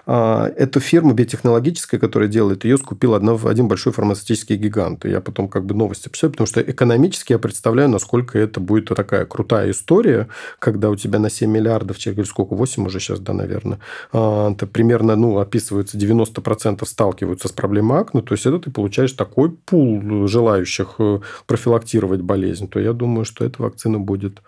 а 0.05 0.47
эту 0.47 0.79
фирму 0.79 1.13
биотехнологическая, 1.13 1.99
которая 1.99 2.29
делает 2.29 2.65
ее, 2.65 2.77
скупил 2.77 3.13
один 3.13 3.67
большой 3.67 3.93
фармацевтический 3.93 4.55
гигант. 4.55 5.05
И 5.05 5.09
я 5.09 5.21
потом 5.21 5.47
как 5.47 5.65
бы 5.65 5.75
новости 5.75 6.09
писал, 6.09 6.31
потому 6.31 6.47
что 6.47 6.61
экономически 6.61 7.33
я 7.33 7.39
представляю, 7.39 7.89
насколько 7.89 8.39
это 8.39 8.59
будет 8.59 8.89
такая 8.89 9.25
крутая 9.25 9.71
история, 9.71 10.27
когда 10.59 10.89
у 10.89 10.95
тебя 10.95 11.19
на 11.19 11.29
7 11.29 11.49
миллиардов 11.49 11.97
или 12.05 12.23
сколько, 12.23 12.55
8 12.55 12.85
уже 12.85 12.99
сейчас, 12.99 13.19
да, 13.19 13.33
наверное, 13.33 13.79
а, 14.11 14.51
это 14.51 14.65
примерно, 14.65 15.15
ну, 15.15 15.42
описывается 15.43 15.97
90% 15.97 16.85
сталкиваются 16.85 17.47
с 17.47 17.51
проблемой 17.51 18.01
акне, 18.01 18.21
то 18.21 18.33
есть 18.33 18.45
это 18.45 18.59
ты 18.59 18.71
получаешь 18.71 19.13
такой 19.13 19.51
пул 19.51 20.27
желающих 20.27 20.95
э, 20.99 21.19
профилактировать 21.45 22.21
болезнь, 22.21 22.67
то 22.67 22.79
я 22.79 22.93
думаю, 22.93 23.25
что 23.25 23.45
эта 23.45 23.61
вакцина 23.61 23.99
будет 23.99 24.41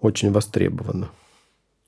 очень 0.00 0.30
востребована. 0.30 1.08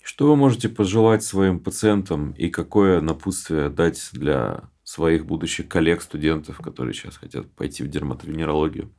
Что 0.03 0.29
вы 0.29 0.37
можете 0.37 0.69
пожелать 0.69 1.23
своим 1.23 1.59
пациентам 1.59 2.33
и 2.33 2.51
какое 2.51 3.01
напутствие 3.01 3.71
дать 3.71 4.11
для 4.13 4.65
своих 4.85 5.25
будущих 5.25 5.67
коллег, 5.67 6.03
студентов, 6.03 6.59
которые 6.59 6.93
сейчас 6.93 7.17
хотят 7.17 7.51
пойти 7.53 7.83
в 7.83 7.89
дерматовенерологию? 7.89 8.91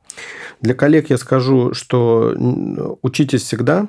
Для 0.60 0.74
коллег 0.74 1.10
я 1.10 1.16
скажу, 1.16 1.74
что 1.74 2.34
учитесь 3.02 3.42
всегда, 3.42 3.88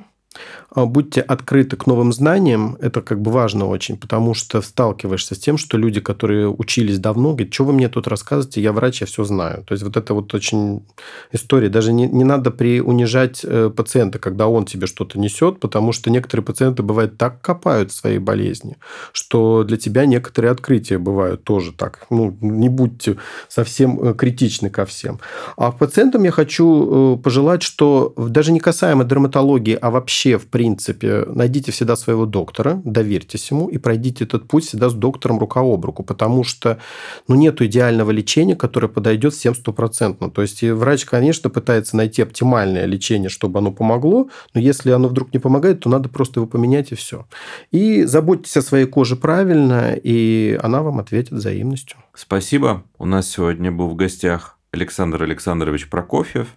будьте 0.75 1.21
открыты 1.21 1.75
к 1.75 1.87
новым 1.87 2.13
знаниям, 2.13 2.77
это 2.81 3.01
как 3.01 3.21
бы 3.21 3.31
важно 3.31 3.67
очень, 3.67 3.97
потому 3.97 4.33
что 4.33 4.61
сталкиваешься 4.61 5.35
с 5.35 5.39
тем, 5.39 5.57
что 5.57 5.77
люди, 5.77 5.99
которые 5.99 6.49
учились 6.49 6.99
давно, 6.99 7.31
говорят, 7.31 7.53
что 7.53 7.65
вы 7.65 7.73
мне 7.73 7.89
тут 7.89 8.07
рассказываете, 8.07 8.61
я 8.61 8.71
врач, 8.71 9.01
я 9.01 9.07
все 9.07 9.23
знаю. 9.23 9.63
То 9.63 9.73
есть 9.73 9.83
вот 9.83 9.97
это 9.97 10.13
вот 10.13 10.33
очень 10.33 10.83
история. 11.31 11.69
Даже 11.69 11.93
не, 11.93 12.07
не 12.07 12.23
надо 12.23 12.51
приунижать 12.51 13.41
э, 13.43 13.71
пациента, 13.75 14.19
когда 14.19 14.47
он 14.47 14.65
тебе 14.65 14.87
что-то 14.87 15.19
несет, 15.19 15.59
потому 15.59 15.91
что 15.91 16.09
некоторые 16.09 16.45
пациенты, 16.45 16.83
бывает, 16.83 17.17
так 17.17 17.41
копают 17.41 17.91
в 17.91 17.95
своей 17.95 18.19
болезни, 18.19 18.77
что 19.11 19.63
для 19.63 19.77
тебя 19.77 20.05
некоторые 20.05 20.51
открытия 20.51 20.97
бывают 20.97 21.43
тоже 21.43 21.71
так. 21.71 22.05
Ну, 22.09 22.37
не 22.41 22.69
будьте 22.69 23.17
совсем 23.47 23.99
э, 24.01 24.13
критичны 24.13 24.69
ко 24.69 24.85
всем. 24.85 25.19
А 25.55 25.71
пациентам 25.71 26.23
я 26.23 26.31
хочу 26.31 27.15
э, 27.15 27.17
пожелать, 27.17 27.63
что 27.63 28.13
даже 28.17 28.51
не 28.51 28.59
касаемо 28.59 29.03
дерматологии, 29.03 29.77
а 29.81 29.89
вообще 29.91 30.26
в 30.35 30.47
принципе, 30.47 31.25
найдите 31.27 31.71
всегда 31.71 31.95
своего 31.95 32.25
доктора, 32.25 32.81
доверьтесь 32.83 33.49
ему 33.51 33.67
и 33.67 33.77
пройдите 33.77 34.25
этот 34.25 34.47
путь 34.47 34.65
всегда 34.65 34.89
с 34.89 34.93
доктором 34.93 35.39
рука 35.39 35.61
об 35.61 35.85
руку, 35.85 36.03
потому 36.03 36.43
что 36.43 36.79
ну, 37.27 37.35
нет 37.35 37.61
идеального 37.61 38.11
лечения, 38.11 38.55
которое 38.55 38.87
подойдет 38.87 39.33
всем 39.33 39.55
стопроцентно. 39.55 40.29
То 40.29 40.41
есть 40.41 40.63
врач, 40.63 41.05
конечно, 41.05 41.49
пытается 41.49 41.97
найти 41.97 42.21
оптимальное 42.21 42.85
лечение, 42.85 43.29
чтобы 43.29 43.59
оно 43.59 43.71
помогло, 43.71 44.29
но 44.53 44.61
если 44.61 44.91
оно 44.91 45.07
вдруг 45.07 45.33
не 45.33 45.39
помогает, 45.39 45.81
то 45.81 45.89
надо 45.89 46.09
просто 46.09 46.39
его 46.39 46.47
поменять 46.47 46.91
и 46.91 46.95
все. 46.95 47.25
И 47.71 48.03
заботьтесь 48.03 48.57
о 48.57 48.61
своей 48.61 48.85
коже 48.85 49.15
правильно, 49.15 49.93
и 49.95 50.59
она 50.61 50.81
вам 50.81 50.99
ответит 50.99 51.31
взаимностью. 51.31 51.97
Спасибо. 52.13 52.83
У 52.97 53.05
нас 53.05 53.29
сегодня 53.29 53.71
был 53.71 53.89
в 53.89 53.95
гостях 53.95 54.57
Александр 54.71 55.23
Александрович 55.23 55.89
Прокофьев, 55.89 56.47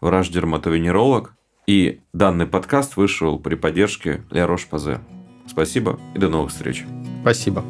врач-дерматовенеролог. 0.00 1.35
И 1.66 2.00
данный 2.12 2.46
подкаст 2.46 2.96
вышел 2.96 3.40
при 3.40 3.56
поддержке 3.56 4.22
Ля 4.30 4.46
Рош 4.46 4.66
Пазе. 4.66 5.00
Спасибо 5.48 5.98
и 6.14 6.18
до 6.18 6.28
новых 6.28 6.52
встреч. 6.52 6.84
Спасибо. 7.22 7.64